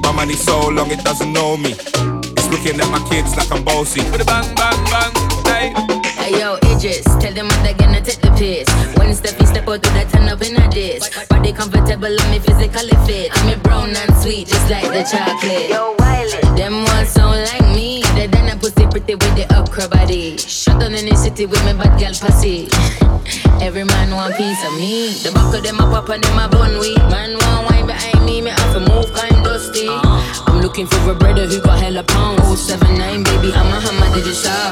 My 0.05 0.13
money 0.13 0.35
so 0.35 0.69
long 0.69 0.93
it 0.93 1.03
doesn't 1.03 1.33
know 1.33 1.57
me. 1.57 1.73
It's 1.73 2.49
looking 2.53 2.79
at 2.79 2.89
my 2.95 3.03
kids 3.11 3.35
like 3.37 3.51
I'm 3.51 3.65
bossy. 3.65 4.01
With 4.13 4.23
a 4.23 4.25
bang, 4.25 4.55
bang, 4.55 4.79
bang, 4.95 5.13
hey. 5.51 5.75
Hey 6.23 6.39
yo, 6.39 6.55
Idris, 6.71 7.03
tell 7.19 7.35
them 7.35 7.49
what 7.49 7.61
they're 7.65 7.75
gonna 7.75 8.01
take 8.01 8.24
piss. 8.37 8.69
When 8.99 9.11
Steffi 9.15 9.47
step 9.47 9.69
out 9.69 9.83
to 9.83 9.91
that 9.91 10.11
turn 10.11 10.29
up 10.29 10.43
in 10.43 10.57
a 10.57 10.69
dish. 10.71 11.03
Body 11.29 11.53
comfortable 11.53 12.07
and 12.07 12.31
me 12.31 12.39
physically 12.39 12.97
fit. 13.07 13.31
I'm 13.35 13.53
a 13.53 13.57
brown 13.63 13.95
and 13.95 14.15
sweet, 14.23 14.49
just 14.49 14.71
like 14.71 14.89
the 14.91 15.03
chocolate. 15.05 15.71
Yo, 15.71 15.95
Wiley. 15.99 16.41
Them 16.59 16.85
ones 16.85 17.11
sound 17.11 17.41
like 17.51 17.69
me. 17.75 18.03
They 18.15 18.27
done 18.27 18.49
a 18.49 18.57
pussy 18.57 18.87
pretty 18.87 19.15
with 19.15 19.35
the 19.37 19.47
upcrow 19.55 19.91
body. 19.91 20.37
Shut 20.39 20.81
down 20.81 20.95
in 20.95 21.07
the 21.07 21.17
city 21.17 21.47
with 21.47 21.65
me 21.65 21.73
bad 21.75 21.99
girl 21.99 22.15
pussy. 22.15 22.69
Every 23.65 23.85
man 23.85 24.15
want 24.15 24.37
piece 24.37 24.63
of 24.67 24.75
me. 24.75 25.15
The 25.23 25.31
buckle, 25.33 25.57
of 25.57 25.63
them 25.63 25.81
up 25.81 25.91
pop 25.91 26.09
and 26.11 26.23
them 26.23 26.39
a 26.39 26.49
bun 26.49 26.79
we. 26.79 26.95
Man 27.09 27.39
want 27.39 27.71
wine 27.71 27.87
behind 27.87 28.25
me, 28.25 28.41
me 28.43 28.51
have 28.51 28.73
to 28.75 28.81
move 28.81 29.13
kind 29.15 29.45
dusty. 29.45 29.89
I'm 29.89 30.61
looking 30.61 30.87
for 30.87 31.11
a 31.11 31.15
brother 31.15 31.47
who 31.47 31.61
got 31.61 31.81
hella 31.81 32.03
pounds. 32.05 32.43
079, 32.61 33.25
baby, 33.25 33.53
I'm 33.55 33.73
a 33.73 33.81
hammer, 33.81 34.15
did 34.15 34.27
you 34.27 34.35
saw? 34.35 34.71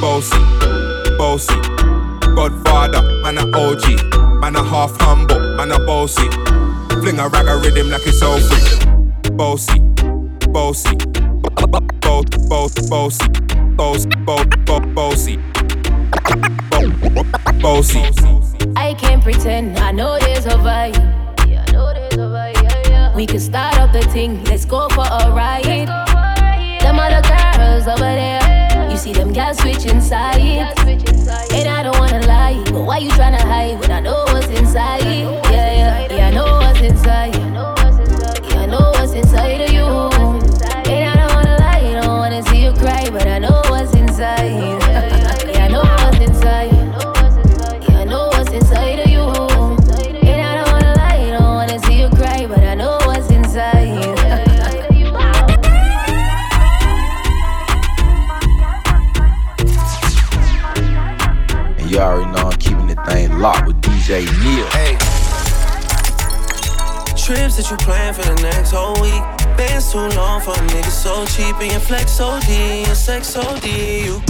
Bossy, 0.00 0.38
bossy. 1.16 2.05
Godfather, 2.36 3.00
man 3.22 3.38
a 3.38 3.46
OG, 3.56 4.12
man 4.40 4.56
a 4.56 4.62
half 4.62 4.94
humble, 5.00 5.40
man 5.56 5.72
a 5.72 5.78
bossy. 5.86 6.28
Fling 7.00 7.18
a 7.18 7.28
rag 7.28 7.48
a 7.48 7.56
rhythm 7.56 7.88
like 7.88 8.06
it's 8.06 8.20
old 8.22 8.42
free. 8.42 9.30
Bossy, 9.32 9.80
bossy, 10.50 10.94
both, 12.02 12.28
both, 12.46 12.90
bossy, 12.90 13.28
both, 13.74 14.06
both, 14.26 14.64
both, 14.66 14.94
bossy. 14.94 15.38
Bossy. 17.62 18.02
I 18.76 18.92
can't 18.98 19.22
pretend, 19.22 19.78
I 19.78 19.92
know 19.92 20.18
there's 20.18 20.44
a 20.44 20.58
vibe. 20.58 20.94
Yeah, 21.48 21.64
I 21.66 21.72
know 21.72 21.94
there's 21.94 22.14
a 22.14 22.28
vibe. 22.28 22.62
Yeah, 22.62 22.88
yeah. 22.90 23.16
We 23.16 23.24
can 23.24 23.40
start 23.40 23.78
up 23.78 23.94
the 23.94 24.02
thing, 24.02 24.44
let's 24.44 24.66
go 24.66 24.90
for 24.90 25.06
a 25.06 25.32
ride. 25.32 25.88
Them 26.82 26.98
other 26.98 27.22
girls 27.26 27.88
over 27.88 27.98
there, 27.98 28.90
you 28.90 28.98
see 28.98 29.14
them 29.14 29.32
girls 29.32 29.58
switching 29.58 30.02
sides. 30.02 31.15
And 31.28 31.68
I 31.68 31.82
don't 31.82 31.98
wanna 31.98 32.24
lie, 32.26 32.62
but 32.70 32.82
why 32.82 32.98
you 32.98 33.10
tryna 33.10 33.40
hide 33.40 33.80
when 33.80 33.90
I 33.90 33.98
know 34.00 34.24
what's 34.28 34.46
inside? 34.46 35.02
Yeah, 35.02 35.50
yeah, 35.50 36.12
yeah, 36.12 36.28
I 36.28 36.30
know 36.30 36.58
what's 36.58 36.80
inside. 36.80 37.34
Yeah, 37.34 38.60
I 38.60 38.66
know 38.66 38.92
what's 38.94 39.12
inside 39.12 39.60
of 39.62 39.72
you. 39.72 39.75
flex 71.86 72.20
OD, 72.20 72.50
a 72.88 72.94
sex 72.94 73.36
OD. 73.36 73.64
You 73.66 74.20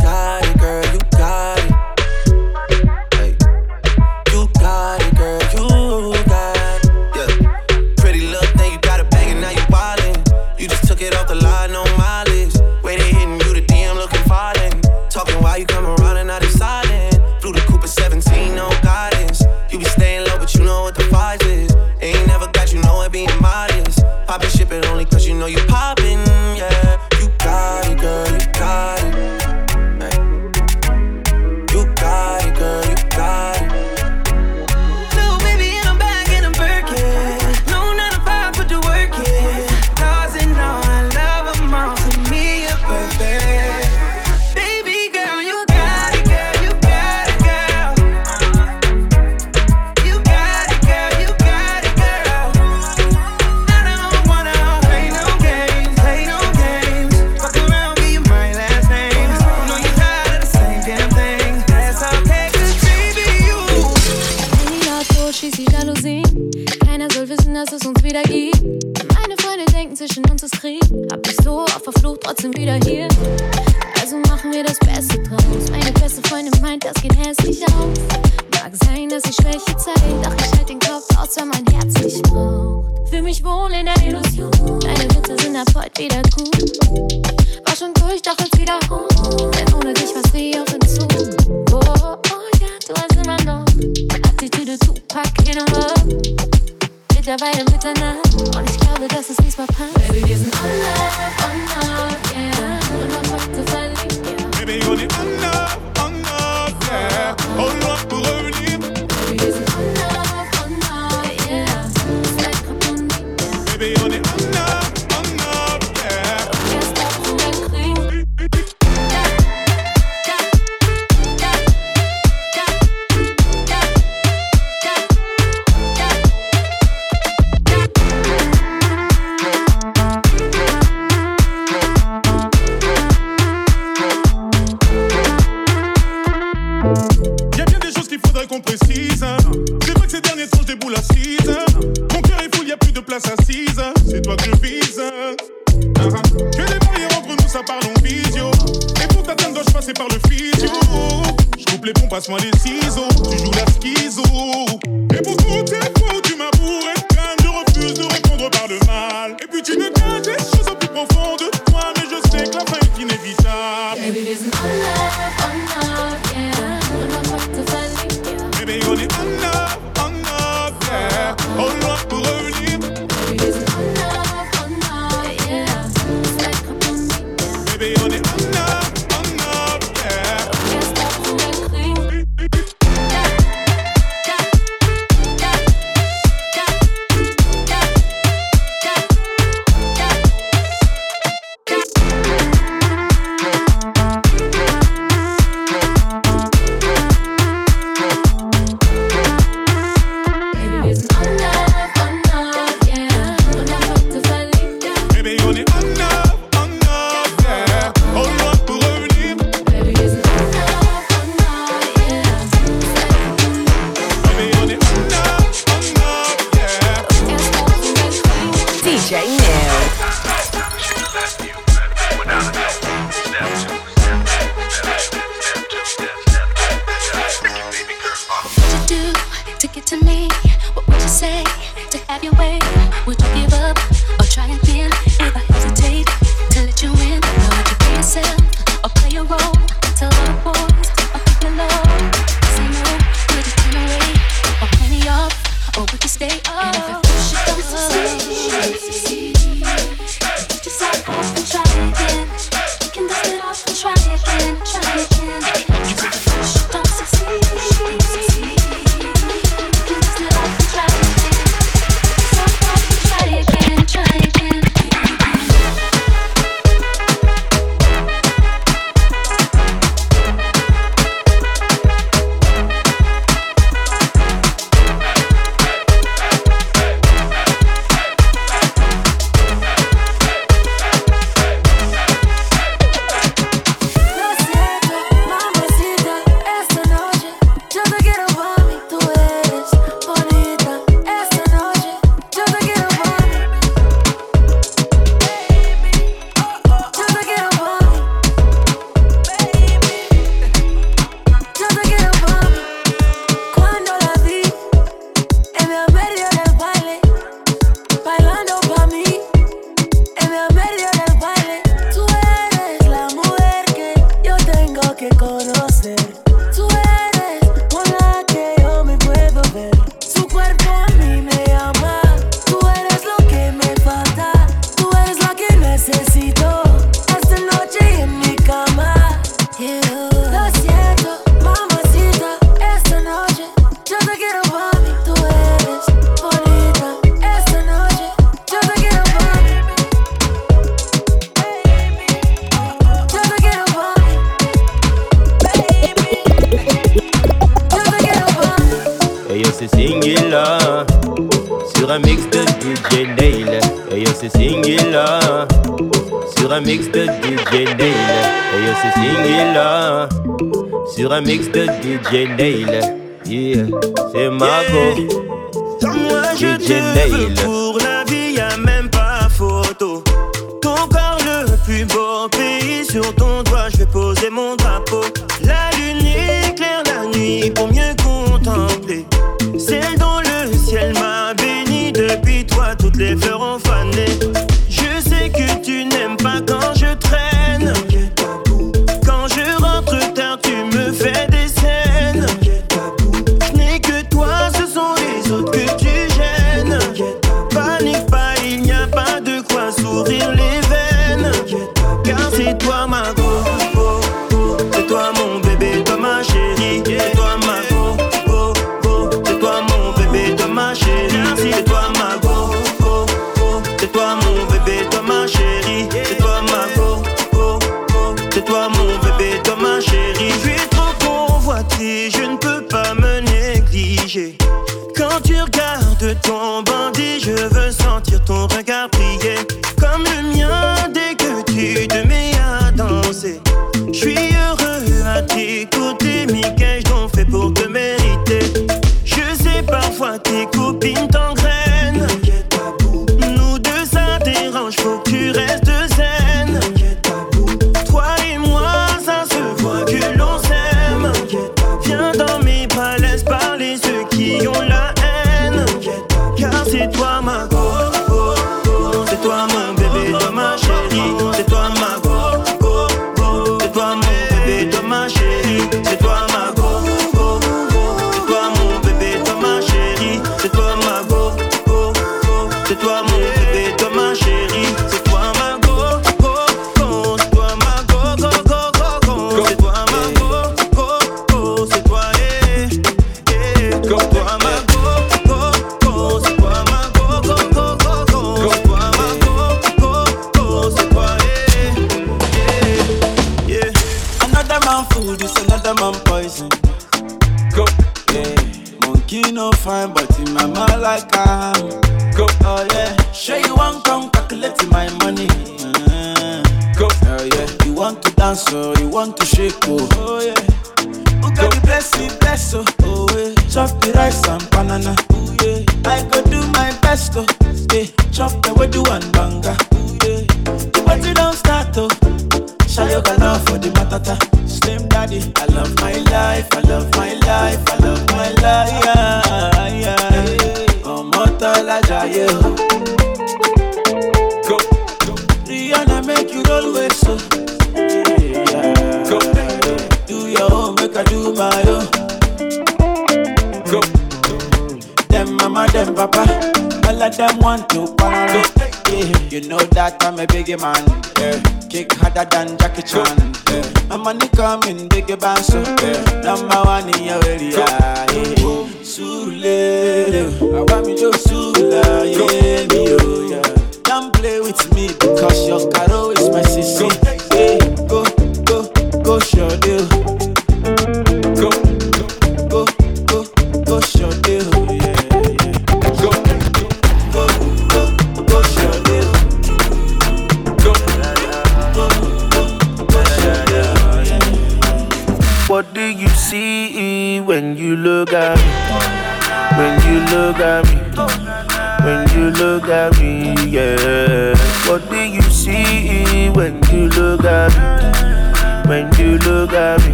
de 362.10 362.75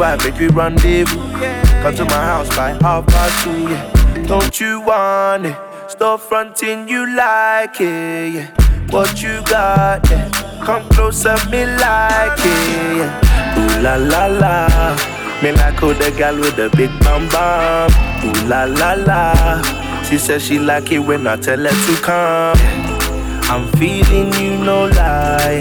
by 0.00 0.16
victory 0.16 0.48
rendezvous. 0.48 1.20
Come 1.82 1.94
to 1.94 2.04
my 2.06 2.24
house 2.32 2.48
by 2.56 2.70
half 2.80 3.06
past 3.06 3.44
two, 3.44 3.68
yeah. 3.68 4.26
Don't 4.26 4.58
you 4.58 4.80
want 4.80 5.44
it? 5.44 5.56
Stop 5.88 6.20
fronting, 6.20 6.88
you 6.88 7.06
like 7.14 7.78
it, 7.80 8.32
yeah. 8.32 8.46
What 8.88 9.22
you 9.22 9.42
got, 9.44 10.08
yeah. 10.10 10.30
Come 10.64 10.88
closer, 10.88 11.36
me 11.50 11.66
like 11.66 12.38
it, 12.38 12.96
yeah. 12.96 13.58
Ooh 13.58 13.82
la 13.82 13.96
la 13.96 14.26
la. 14.26 14.96
Me 15.42 15.52
like 15.52 15.82
all 15.82 15.92
the 15.92 16.10
girl 16.16 16.36
with 16.40 16.56
the 16.56 16.70
big 16.78 16.90
bum 17.00 17.28
bum. 17.28 17.90
Ooh 18.24 18.48
la 18.48 18.64
la 18.64 18.94
la. 18.94 20.02
She 20.02 20.16
says 20.16 20.42
she 20.42 20.58
like 20.58 20.90
it 20.92 21.00
when 21.00 21.26
I 21.26 21.36
tell 21.36 21.58
her 21.58 21.68
to 21.68 22.02
come. 22.02 22.56
I'm 23.52 23.70
feeling 23.76 24.32
you 24.40 24.64
no 24.64 24.86
lie. 24.86 25.60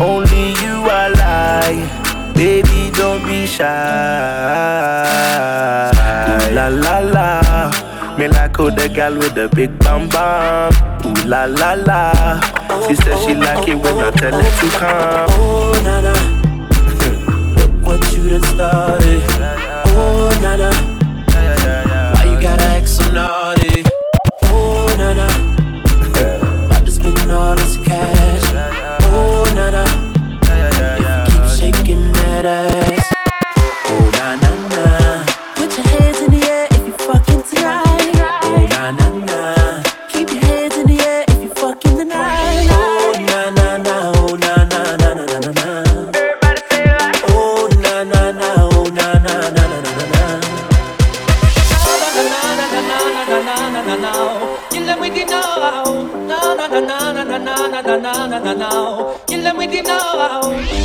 Only 0.00 0.52
you 0.62 0.88
I 0.88 1.08
lie. 1.08 2.03
Baby, 2.34 2.90
don't 2.92 3.24
be 3.24 3.46
shy. 3.46 3.64
La 6.52 6.68
la 6.68 6.98
la. 6.98 7.70
Me 8.18 8.28
like 8.28 8.58
all 8.58 8.70
the 8.70 8.88
girl 8.88 9.16
with 9.18 9.34
the 9.34 9.48
big 9.54 9.78
bam 9.80 10.08
bam. 10.08 10.72
Ooh 11.06 11.14
la 11.26 11.44
la 11.46 11.74
la. 11.74 12.12
She 12.86 12.94
said 12.96 13.18
she 13.24 13.34
like 13.34 13.66
it 13.68 13.76
when 13.76 13.98
I 13.98 14.10
tell 14.10 14.32
her 14.32 14.50
to 14.60 14.68
come. 14.78 15.30
Oh 15.30 15.72
na 15.84 16.00
na. 16.00 16.12
Look 17.56 17.72
what 17.86 18.12
you 18.12 18.30
done 18.30 18.42
started. 18.42 19.22
Oh 19.96 20.30
na 20.42 20.56
na. 20.56 20.70
Why 22.14 22.24
you 22.24 22.40
gotta 22.40 22.64
act 22.64 22.88
so 22.88 23.04
naughty? 23.12 23.53
matters. 32.44 33.08
Oh 33.86 34.10
na 34.16 34.26
na 34.42 34.50
na. 34.72 34.82
Put 35.56 35.70
your 35.76 35.86
hands 35.92 36.18
in 36.20 36.28
the 36.30 36.40
air 36.46 36.66
if 36.76 36.82
you 36.86 36.92
fucking 37.06 37.42
tonight. 37.48 38.16
Oh 38.44 38.48
na 38.72 38.82
na 38.98 39.06
na. 39.28 39.38
Keep 40.12 40.28
your 40.34 40.42
hands 40.44 40.76
in 40.76 40.84
the 40.86 40.96
air 41.00 41.22
if 41.28 41.38
you 41.44 41.50
fucking 41.62 41.96
tonight. 41.96 42.68
Oh 42.70 42.74
na 43.28 43.40
na 43.56 43.66
na. 43.86 43.94
Oh 44.20 44.32
na 44.44 44.52
na 44.72 44.80
na 45.00 45.08
na 45.14 45.24
na 45.44 45.50
na. 45.58 45.66
Everybody 46.20 46.60
say 46.70 46.84
like. 47.00 47.20
Oh 47.32 47.34
na 47.84 47.94
na 48.12 48.22
na. 48.40 48.48
Oh 48.76 48.84
na 48.98 49.06
na 49.24 49.34
na 49.48 49.62
na 49.64 49.78
na 49.80 49.92
na. 50.04 50.12
You 54.74 54.80
let 59.38 59.56
me 59.56 59.66
know. 59.82 60.83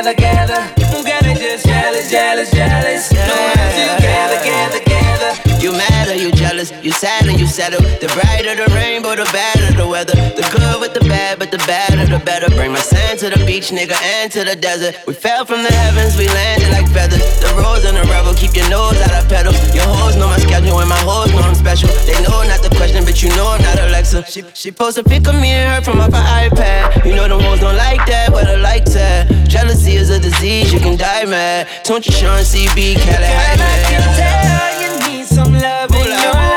Together, 0.00 0.14
together, 0.14 0.64
together. 0.72 1.02
Girl, 1.04 1.20
they 1.22 1.34
just 1.34 1.66
jealous, 1.66 2.10
jealous, 2.10 2.50
jealous. 2.50 3.08
Don't 3.10 3.28
want 3.28 3.58
us 3.60 3.76
together, 3.96 4.38
together, 4.40 4.78
together. 4.78 5.60
You 5.60 5.72
mad 5.72 6.08
or 6.08 6.14
you 6.14 6.32
jealous? 6.32 6.72
You 6.82 6.92
sad 6.92 7.26
or 7.26 7.32
you 7.32 7.46
settle? 7.46 7.82
The 8.00 8.08
brighter 8.14 8.56
the 8.56 8.72
rainbow, 8.74 9.14
the 9.14 9.28
better 9.32 9.72
the 9.76 9.86
weather. 9.86 10.14
The 10.14 10.48
good 10.50 10.80
the 11.52 11.58
bad, 11.68 12.00
but 12.00 12.08
the 12.08 12.24
better. 12.24 12.48
Bring 12.56 12.72
my 12.72 12.80
sand 12.80 13.20
to 13.20 13.28
the 13.28 13.44
beach, 13.44 13.68
nigga, 13.68 13.92
and 14.16 14.32
to 14.32 14.42
the 14.42 14.56
desert. 14.56 14.96
We 15.06 15.12
fell 15.12 15.44
from 15.44 15.62
the 15.62 15.70
heavens, 15.70 16.16
we 16.16 16.26
landed 16.26 16.72
like 16.72 16.88
feathers. 16.88 17.20
The 17.44 17.52
rose 17.60 17.84
and 17.84 17.96
the 17.96 18.04
rebel, 18.08 18.32
keep 18.34 18.56
your 18.56 18.68
nose 18.72 18.96
out 19.04 19.12
of 19.12 19.28
pedals. 19.28 19.60
Your 19.76 19.84
hoes 19.84 20.16
know 20.16 20.26
my 20.26 20.40
schedule, 20.40 20.80
and 20.80 20.88
my 20.88 20.98
hoes 21.04 21.30
know 21.30 21.44
I'm 21.44 21.54
special. 21.54 21.92
They 22.08 22.16
know 22.24 22.40
not 22.48 22.64
the 22.64 22.72
question, 22.74 23.04
but 23.04 23.22
you 23.22 23.28
know 23.36 23.52
I'm 23.52 23.62
not 23.62 23.78
Alexa. 23.78 24.24
She, 24.26 24.42
she 24.54 24.72
post 24.72 24.96
a 24.96 25.04
pic 25.04 25.28
of 25.28 25.36
me 25.36 25.52
and 25.52 25.68
her 25.68 25.80
from 25.84 26.00
off 26.00 26.12
her 26.16 26.26
iPad. 26.40 27.04
You 27.04 27.14
know 27.14 27.28
the 27.28 27.38
hoes 27.38 27.60
don't 27.60 27.76
like 27.76 28.00
that, 28.08 28.32
but 28.32 28.48
I 28.48 28.56
like 28.56 28.86
that. 28.96 29.28
Jealousy 29.46 29.92
is 30.00 30.08
a 30.08 30.18
disease, 30.18 30.72
you 30.72 30.80
can 30.80 30.96
die 30.96 31.26
mad. 31.26 31.68
Don't 31.84 32.04
you 32.06 32.12
Sean 32.12 32.40
CB, 32.40 32.96
Cali, 33.04 33.28
I 33.28 33.56
can 33.92 34.00
man. 34.00 34.16
tell 34.16 34.72
you 34.80 34.90
need 35.12 35.26
some 35.26 35.52
love 35.52 35.92
in 35.92 36.06
your 36.08 36.51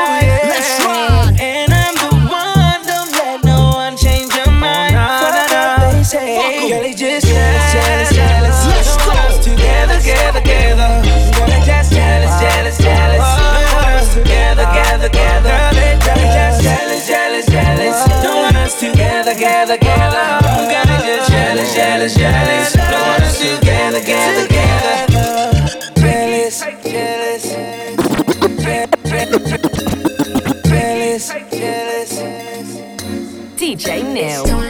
together. 19.66 20.38
Girl, 20.70 20.86
they 20.86 20.98
just 21.06 21.30
jealous, 21.30 21.74
jealous, 21.74 22.14
jealous. 22.14 22.72
Don't 22.72 23.06
want 23.06 23.22
us 23.22 23.38
together, 23.38 24.00
together, 24.00 24.46
together. 24.46 25.06
Jealous, 25.96 26.60
jealous. 26.84 27.44
Jealous, 30.64 31.28
jealous. 31.50 32.12
DJ 33.56 34.02
Neil. 34.12 34.65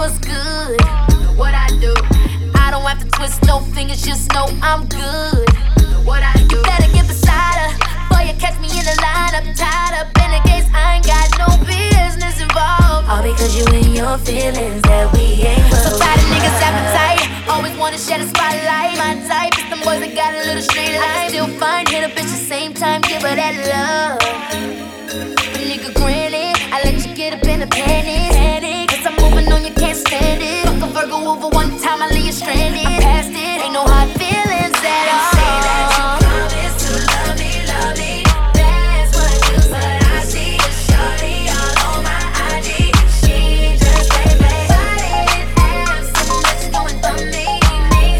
What's 0.00 0.18
good? 0.20 0.80
What 1.36 1.52
I 1.52 1.68
do, 1.76 1.92
I 2.56 2.70
don't 2.72 2.88
have 2.88 3.00
to 3.04 3.08
twist 3.12 3.42
no 3.44 3.60
fingers, 3.76 4.00
just 4.00 4.32
know 4.32 4.48
I'm 4.62 4.88
good. 4.88 5.44
what 6.08 6.22
I 6.24 6.32
do. 6.48 6.56
You 6.56 6.62
better 6.64 6.88
get 6.96 7.04
beside 7.06 7.56
her. 7.60 7.70
Boy, 8.08 8.32
you 8.32 8.34
catch 8.40 8.56
me 8.64 8.72
in 8.72 8.84
the 8.88 8.96
lineup, 9.04 9.44
tied 9.60 9.92
up 10.00 10.08
in 10.24 10.30
a 10.32 10.40
case 10.48 10.64
I 10.72 10.96
ain't 10.96 11.04
got 11.04 11.28
no 11.36 11.48
business 11.68 12.40
involved. 12.40 13.12
All 13.12 13.20
because 13.22 13.52
you 13.52 13.66
in 13.76 13.92
your 13.92 14.16
feelings 14.24 14.80
that 14.88 15.12
we 15.12 15.44
ain't 15.44 15.68
So 15.84 15.92
well. 15.92 16.00
tired 16.00 16.16
of 16.24 16.28
niggas 16.32 16.60
appetite. 16.64 17.22
Always 17.52 17.76
wanna 17.76 17.98
share 17.98 18.20
the 18.24 18.28
spotlight. 18.32 18.96
My 18.96 19.20
type 19.28 19.52
is 19.60 19.68
them 19.68 19.84
boys 19.84 20.00
that 20.00 20.16
got 20.16 20.32
a 20.32 20.40
little 20.48 20.62
straight 20.64 20.96
line. 20.96 21.12
I 21.12 21.28
still 21.28 21.48
find 21.60 21.86
hit 21.86 22.08
a 22.08 22.10
bitch 22.16 22.32
the 22.32 22.44
same 22.48 22.72
time, 22.72 23.02
give 23.02 23.20
her 23.20 23.36
that 23.36 23.52
love. 23.68 24.18
Nigga 25.60 25.92
grinning, 25.92 26.56
I 26.72 26.80
let 26.88 26.96
you 27.04 27.14
get 27.14 27.34
up 27.36 27.44
in 27.44 27.60
a 27.60 27.66
panic. 27.66 28.19
Time, 31.90 32.02
I 32.02 32.08
leave 32.10 32.26
you 32.26 32.32
stranded. 32.32 32.86
I'm 32.86 33.02
past 33.02 33.30
it, 33.30 33.36
ain't 33.36 33.72
no 33.72 33.82
hard 33.82 34.10
feelings 34.18 34.78
at 34.78 35.06
all. 35.10 35.32
Say 35.34 35.52
that 35.66 35.86
you 35.96 36.06
promise 36.22 36.76
to 36.82 36.90
love 37.10 37.36
me, 37.42 37.52
love 37.70 37.94
me. 37.98 38.14
That's 38.54 39.10
what 39.16 39.34
you 39.50 39.58
said. 39.72 39.98
I 40.06 40.22
see 40.22 40.54
a 40.54 40.70
shorty 40.86 41.36
all 41.50 41.74
on 41.90 41.98
my 42.06 42.20
IG. 42.54 42.94
She 43.18 43.74
just 43.74 44.06
play 44.10 44.30
play. 44.38 44.62
If 44.62 44.78
I 44.78 44.94
didn't 45.02 45.50
so 46.14 46.24
much 46.44 46.62
going 46.70 46.98
me, 47.34 47.48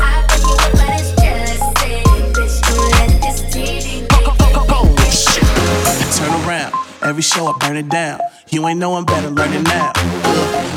I'd 0.02 0.24
you 0.34 0.58
but 0.74 0.90
it's 0.98 1.10
jealousy, 1.22 2.02
bitch. 2.34 2.56
Let 2.94 3.10
this 3.22 3.38
TV 3.54 3.86
make 4.10 4.26
you 4.26 4.34
think 4.40 4.56
that 4.98 5.14
you. 5.30 5.46
Turn 6.18 6.34
around, 6.42 6.72
every 7.02 7.22
show 7.22 7.46
I 7.46 7.58
burn 7.58 7.76
it 7.76 7.88
down. 7.88 8.18
You 8.50 8.66
ain't 8.66 8.80
knowing 8.80 9.04
better, 9.04 9.30
learn 9.30 9.52
it 9.52 9.62
now. 9.62 9.92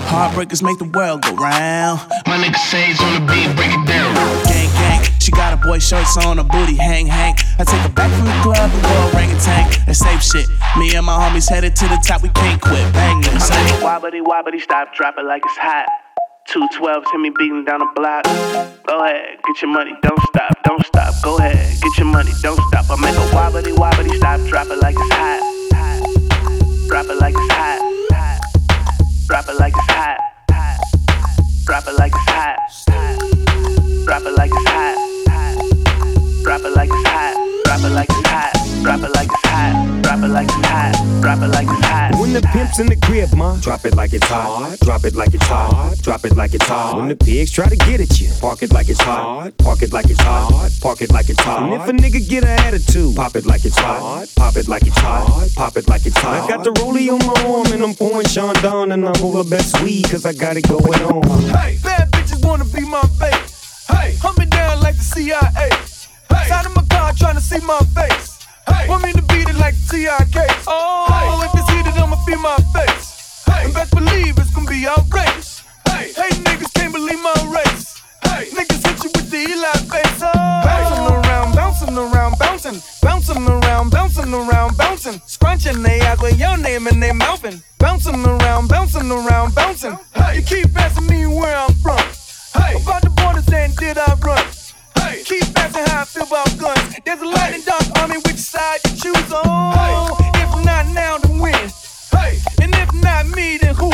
Heartbreakers 0.05 0.61
make 0.61 0.77
the 0.77 0.85
world 0.85 1.23
go 1.23 1.33
round. 1.33 1.99
My 2.27 2.37
nigga 2.37 2.55
Sage 2.69 3.01
on 3.01 3.25
the 3.25 3.33
beat, 3.33 3.49
break 3.55 3.73
it 3.73 3.87
down. 3.87 4.13
Gang, 4.45 4.69
gang. 4.77 5.01
She 5.19 5.31
got 5.31 5.53
a 5.53 5.57
boy 5.57 5.79
shorts 5.79 6.15
on, 6.17 6.37
her 6.37 6.43
booty 6.43 6.75
hang, 6.75 7.07
hang. 7.07 7.33
I 7.57 7.63
take 7.63 7.81
her 7.81 7.89
back 7.89 8.11
from 8.13 8.25
the 8.25 8.37
club 8.45 8.69
and 8.69 8.83
go 8.83 9.17
orangutan. 9.17 9.73
That 9.87 9.95
safe 9.95 10.21
shit. 10.21 10.45
Me 10.77 10.93
and 10.95 11.03
my 11.03 11.17
homies 11.17 11.49
headed 11.49 11.75
to 11.77 11.87
the 11.87 11.97
top, 12.05 12.21
we 12.21 12.29
can't 12.29 12.61
quit. 12.61 12.93
Bang 12.93 13.21
them. 13.21 13.39
Say, 13.39 13.55
Wobbity 13.81 14.21
wobbity, 14.21 14.61
stop, 14.61 14.93
drop 14.93 15.15
it 15.17 15.25
like 15.25 15.41
it's 15.43 15.57
hot. 15.57 15.87
Two 16.45 16.67
twelves, 16.77 17.07
hit 17.11 17.21
me 17.21 17.31
beating 17.31 17.65
down 17.65 17.79
the 17.79 17.89
block. 17.95 18.25
Go 18.85 19.03
ahead, 19.03 19.41
get 19.47 19.61
your 19.63 19.71
money, 19.71 19.93
don't 20.03 20.21
stop, 20.29 20.61
don't 20.63 20.85
stop. 20.85 21.13
Go 21.23 21.37
ahead, 21.37 21.81
get 21.81 21.97
your 21.97 22.05
money, 22.05 22.31
don't 22.43 22.59
stop. 22.69 22.85
I 22.91 23.01
make 23.01 23.15
a 23.15 23.25
wobbity 23.33 23.73
wobbity, 23.73 24.15
stop, 24.17 24.41
drop 24.47 24.67
it 24.67 24.77
like 24.77 24.93
it's 24.93 25.13
hot. 25.15 25.52
Drop 26.87 27.05
it 27.05 27.19
like 27.19 27.33
it's 27.37 27.53
hot. 27.53 27.79
Drop 29.27 29.47
it 29.49 29.59
like 29.59 29.73
it's 29.75 29.91
hot. 29.91 30.17
Drop 31.65 31.87
it 31.87 31.97
like 31.97 32.13
it's 32.13 32.29
hot. 32.29 32.57
Drop 34.05 34.21
it 34.23 34.37
like 34.37 34.51
it's 34.53 34.69
hot. 34.69 34.95
Drop 36.43 36.61
it 36.61 36.75
like 36.75 36.89
it's 36.89 37.07
hot. 37.07 37.63
Drop 37.65 37.79
it 37.81 37.89
like 37.89 38.09
it's 38.09 38.27
hot. 38.27 38.62
Drop 38.83 38.99
it 38.99 39.15
like 39.15 39.29
it's 39.31 39.47
hot. 39.47 40.01
Drop 40.03 40.19
it 40.19 40.27
like 40.27 40.43
it's 40.43 40.67
hot. 40.67 41.21
Drop 41.21 41.41
it 41.41 41.47
like 41.47 41.67
it's 41.69 41.85
hot. 41.87 42.19
When 42.19 42.33
the 42.33 42.41
pimp's 42.41 42.79
in 42.79 42.87
the 42.87 42.97
crib, 42.97 43.33
ma, 43.33 43.55
drop 43.61 43.85
it 43.85 43.95
like 43.95 44.11
it's 44.11 44.27
hot. 44.27 44.77
Drop 44.81 45.05
it 45.05 45.15
like 45.15 45.33
it's 45.33 45.45
hot. 45.45 45.95
Drop 46.01 46.25
it 46.25 46.35
like 46.35 46.53
it's 46.53 46.67
hot. 46.67 46.97
When 46.97 47.07
the 47.07 47.15
pigs 47.15 47.49
try 47.51 47.69
to 47.69 47.77
get 47.77 48.01
at 48.01 48.19
you, 48.19 48.29
park 48.41 48.61
it 48.61 48.73
like 48.73 48.89
it's 48.89 48.99
hot. 48.99 49.57
Park 49.59 49.83
it 49.83 49.93
like 49.93 50.09
it's 50.09 50.19
hot. 50.19 50.69
Park 50.81 51.01
it 51.01 51.11
like 51.13 51.29
it's 51.29 51.39
hot. 51.39 51.63
And 51.63 51.81
if 51.81 51.87
a 51.87 51.93
nigga 51.93 52.27
get 52.27 52.43
an 52.43 52.59
attitude, 52.59 53.15
pop 53.15 53.37
it 53.37 53.45
like 53.45 53.63
it's 53.63 53.77
hot. 53.77 54.27
Pop 54.35 54.57
it 54.57 54.67
like 54.67 54.85
it's 54.85 54.99
hot. 54.99 55.49
Pop 55.55 55.77
it 55.77 55.87
like 55.87 56.05
it's 56.05 56.17
hot. 56.17 56.43
I 56.43 56.47
got 56.49 56.65
the 56.65 56.71
rollie 56.71 57.07
on 57.07 57.25
my 57.25 57.55
arm 57.55 57.71
and 57.71 57.83
I'm 57.83 57.95
pouring 57.95 58.27
Chandon 58.27 58.91
and 58.91 59.07
I 59.07 59.13
roll 59.21 59.41
the 59.41 59.49
best 59.49 59.81
weed 59.81 60.09
cause 60.11 60.25
I 60.25 60.33
got 60.33 60.57
it 60.57 60.67
going 60.67 61.01
on. 61.03 61.23
Hey, 61.55 61.79
bad 61.81 62.11
bitches 62.11 62.45
wanna 62.45 62.65
be 62.65 62.81
my 62.81 63.01
babe. 63.17 63.33
Hey, 63.87 64.17
hunt 64.17 64.37
me 64.37 64.45
down 64.45 64.81
like 64.81 64.97
the 64.97 65.03
CIA. 65.03 65.39
Hey, 65.55 66.49
side 66.49 66.65
of 66.65 66.75
my 66.75 66.83
car 66.89 67.13
trying 67.13 67.35
to 67.35 67.41
see 67.41 67.59
my 67.65 67.79
face. 67.95 68.32
Hey, 68.67 68.87
want 68.87 69.03
me 69.03 69.11
to 69.13 69.21
beat 69.23 69.49
it 69.49 69.55
like 69.55 69.75
TIK. 69.89 70.37
Oh, 70.67 71.41
if 71.43 71.59
it's 71.59 71.69
heated, 71.71 71.99
I'ma 72.01 72.15
feel 72.25 72.39
my 72.39 72.57
face. 72.73 73.43
Hey, 73.45 73.65
and 73.65 73.73
best 73.73 73.93
believe 73.93 74.37
it's 74.37 74.51
gonna 74.53 74.69
be 74.69 74.87
outrageous. 74.87 75.63
Hey, 75.87 76.13
hey, 76.15 76.29
niggas 76.45 76.73
can't 76.73 76.93
believe 76.93 77.21
my 77.21 77.33
race. 77.55 78.01
Hey, 78.23 78.49
niggas 78.51 78.85
hit 78.85 79.03
you 79.03 79.11
with 79.15 79.29
the 79.29 79.37
Eli 79.37 79.71
face. 79.91 80.21
Oh, 80.21 80.31
bouncing 80.63 81.05
around, 81.15 81.55
bouncing 81.55 81.97
around, 81.97 82.37
bouncing, 82.39 82.81
bouncing 83.01 83.47
around, 83.47 83.89
bouncing 83.91 84.33
around, 84.33 84.77
bouncing, 84.77 85.21
scrunching 85.25 85.81
they 85.83 85.99
eyes 86.01 86.19
with 86.21 86.39
your 86.39 86.57
name 86.57 86.87
and 86.87 87.01
they 87.01 87.11
mouthing, 87.11 87.61
bouncing 87.79 88.25
around, 88.25 88.67
bouncing 88.69 89.11
around, 89.11 89.53
bouncing. 89.55 89.97
Hey, 90.13 90.37
you 90.37 90.41
keep 90.41 90.75
asking 90.77 91.07
me 91.07 91.27
where 91.27 91.55
I'm 91.55 91.73
from. 91.75 91.99
Hey, 92.55 92.81
about 92.81 93.01
the 93.01 93.09
borders 93.09 93.49
and 93.49 93.75
did 93.75 93.97
I 93.97 94.15
run? 94.15 94.62
Hey, 95.03 95.23
keep 95.23 95.43
asking 95.59 95.85
how 95.87 96.01
I 96.01 96.05
feel 96.05 96.23
about 96.23 96.57
guns. 96.57 96.99
There's 97.03 97.21
a 97.21 97.25
light 97.25 97.53
and 97.53 97.65
dark 97.65 97.83
army, 97.99 98.15
which 98.25 98.37
side 98.37 98.79
you 98.85 98.95
choose 98.95 99.33
on? 99.33 100.15
If 100.35 100.65
not 100.65 100.87
now, 100.93 101.17
then 101.17 101.39
when? 101.39 101.53
Hey, 102.11 102.39
and 102.61 102.73
if 102.73 102.93
not 102.93 103.27
me, 103.27 103.57
then 103.57 103.75
who? 103.75 103.91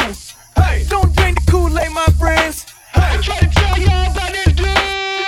Hey, 0.55 0.85
don't 0.87 1.15
drink 1.15 1.43
the 1.45 1.51
Kool-Aid, 1.51 1.91
my 1.91 2.05
friends. 2.19 2.65
Hey, 2.93 3.17
I 3.17 3.21
try 3.21 3.37
to 3.39 3.47
tell 3.47 3.77
y'all 3.79 4.11
about 4.11 4.31
this 4.31 4.53
dude. 4.53 4.67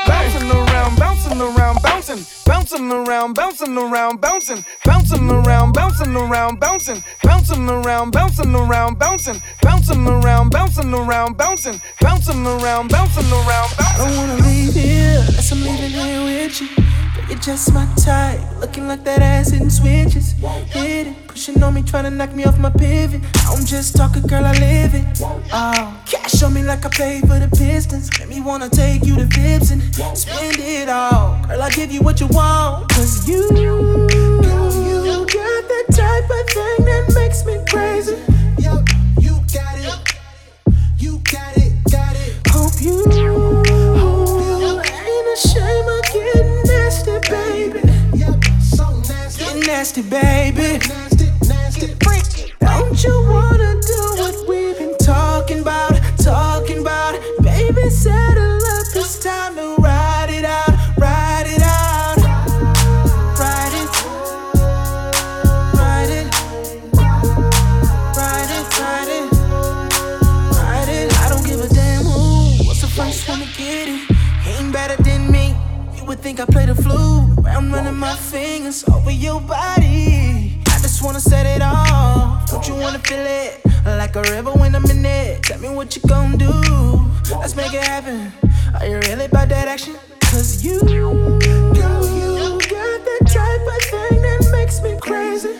Bouncing 0.08 0.52
around, 0.52 0.98
bouncing 1.00 1.42
around, 1.42 1.82
bouncing, 1.82 2.24
bouncing 2.46 2.92
around, 2.92 3.34
bouncing 3.34 3.78
around, 3.78 4.22
bouncing, 4.22 4.64
bouncing 4.86 5.30
around, 5.30 5.74
bouncing 5.74 6.16
around, 6.16 6.60
bouncing, 6.60 7.04
bouncing 7.24 7.70
around, 7.70 8.12
bouncing 8.12 8.56
around, 8.56 9.00
bouncing, 9.00 9.42
bouncing 9.62 10.08
around, 10.08 10.50
bouncing 10.50 10.94
around, 10.94 11.38
bouncing, 11.38 11.82
bouncing 12.00 12.46
around, 12.46 12.90
bouncing 12.90 13.32
around. 13.32 13.74
I 13.80 13.96
don't 13.98 14.18
wanna 14.18 14.44
leave 14.44 14.74
here 14.74 15.24
unless 15.28 15.52
I'm 15.52 15.62
leaving 15.64 15.92
here 15.92 16.24
with 16.24 16.62
you. 16.62 16.68
Girl, 17.16 17.26
you're 17.28 17.40
just 17.40 17.74
my 17.74 17.86
type, 17.98 18.40
looking 18.60 18.88
like 18.88 19.04
that 19.04 19.22
ass 19.22 19.52
hitting 19.52 19.70
switches. 19.70 20.36
It, 20.74 21.28
pushing 21.28 21.62
on 21.62 21.74
me, 21.74 21.84
trying 21.84 22.06
to 22.06 22.10
knock 22.10 22.34
me 22.34 22.46
off 22.46 22.58
my 22.58 22.70
pivot. 22.70 23.22
I 23.36 23.56
don't 23.56 23.66
just 23.66 23.96
talk 23.96 24.16
it, 24.16 24.28
girl, 24.28 24.46
I 24.46 24.54
live 24.54 24.96
it. 24.96 25.06
Oh, 25.52 26.02
cash 26.06 26.42
on 26.44 26.54
me 26.54 26.64
like 26.64 26.86
I 26.86 26.90
paid 26.90 27.22
for 27.22 27.38
the 27.40 27.50
Pistons. 27.50 28.10
Make 28.20 28.30
me 28.30 28.42
wanna 28.42 28.70
take 28.70 29.06
you 29.06 29.16
to 29.16 29.26
Vips 29.26 29.72
and 29.72 29.82
spend 30.18 30.58
it 30.60 30.90
all. 30.90 31.42
Girl, 31.48 31.62
I 31.62 31.70
give 31.72 31.92
you 31.92 32.02
what 32.02 32.20
you 32.20 32.28
want, 32.32 32.90
cause 32.90 33.28
you, 33.28 33.42
you 33.52 35.26
got 35.26 35.64
that 35.72 35.86
type 35.92 36.30
of 36.30 36.50
thing 36.50 36.86
that 36.86 37.12
makes 37.16 37.46
me 37.46 37.58
crazy. 37.70 38.16
Yo, 38.60 38.84
you 39.20 39.40
got 39.54 39.78
it. 39.78 40.16
You 40.98 41.22
got 41.32 41.58
it, 41.58 41.74
got 41.92 42.16
it. 42.16 42.36
Hope 42.48 42.82
you, 42.82 43.04
hope 43.06 43.68
you 43.68 44.82
ain't 44.82 45.28
ashamed 45.36 45.90
of 45.90 46.04
getting 46.14 46.64
nasty, 46.64 47.18
baby. 47.30 47.80
Yep, 48.18 48.44
so 48.62 48.86
nasty. 49.10 49.44
Get 49.44 49.68
nasty, 49.68 50.02
baby. 50.02 50.80
Nasty, 50.88 51.28
nasty, 51.48 51.88
freaky. 52.04 52.54
Don't 52.60 53.04
you 53.04 53.26
wanna 53.28 53.80
do 53.82 54.02
what 54.22 54.48
we've 54.48 54.78
been 54.78 54.98
talking 54.98 55.60
about, 55.60 56.00
talking 56.18 56.80
about? 56.80 57.20
Baby, 57.42 57.90
settle 57.90 58.51
think 76.22 76.40
I 76.40 76.46
play 76.46 76.68
the 76.68 76.76
flute. 76.76 77.46
I'm 77.48 77.74
running 77.74 77.96
my 77.96 78.16
fingers 78.16 78.88
over 78.88 79.10
your 79.10 79.42
body. 79.42 80.62
I 80.68 80.78
just 80.80 81.04
wanna 81.04 81.20
set 81.20 81.48
it 81.48 81.64
off. 81.64 82.48
Don't 82.48 82.68
you 82.68 82.76
wanna 82.76 83.00
feel 83.00 83.26
it? 83.26 83.60
Like 83.86 84.16
a 84.16 84.22
river 84.22 84.52
when 84.52 84.76
I'm 84.76 84.86
in 84.86 85.04
it. 85.04 85.42
Tell 85.42 85.60
me 85.60 85.70
what 85.70 85.96
you 85.96 86.02
gon' 86.08 86.38
do. 86.38 86.52
Let's 87.40 87.56
make 87.56 87.74
it 87.74 87.84
happen. 87.84 88.32
Are 88.80 88.86
you 88.86 89.00
really 89.00 89.26
about 89.26 89.50
that 89.50 89.68
action? 89.68 89.96
Cause 90.22 90.64
you, 90.64 90.80
girl, 90.82 91.40
you 91.42 92.50
got 92.70 93.00
that 93.10 93.24
type 93.26 93.66
of 93.76 93.82
thing 93.90 94.22
that 94.22 94.50
makes 94.52 94.80
me 94.82 94.98
crazy. 95.02 95.56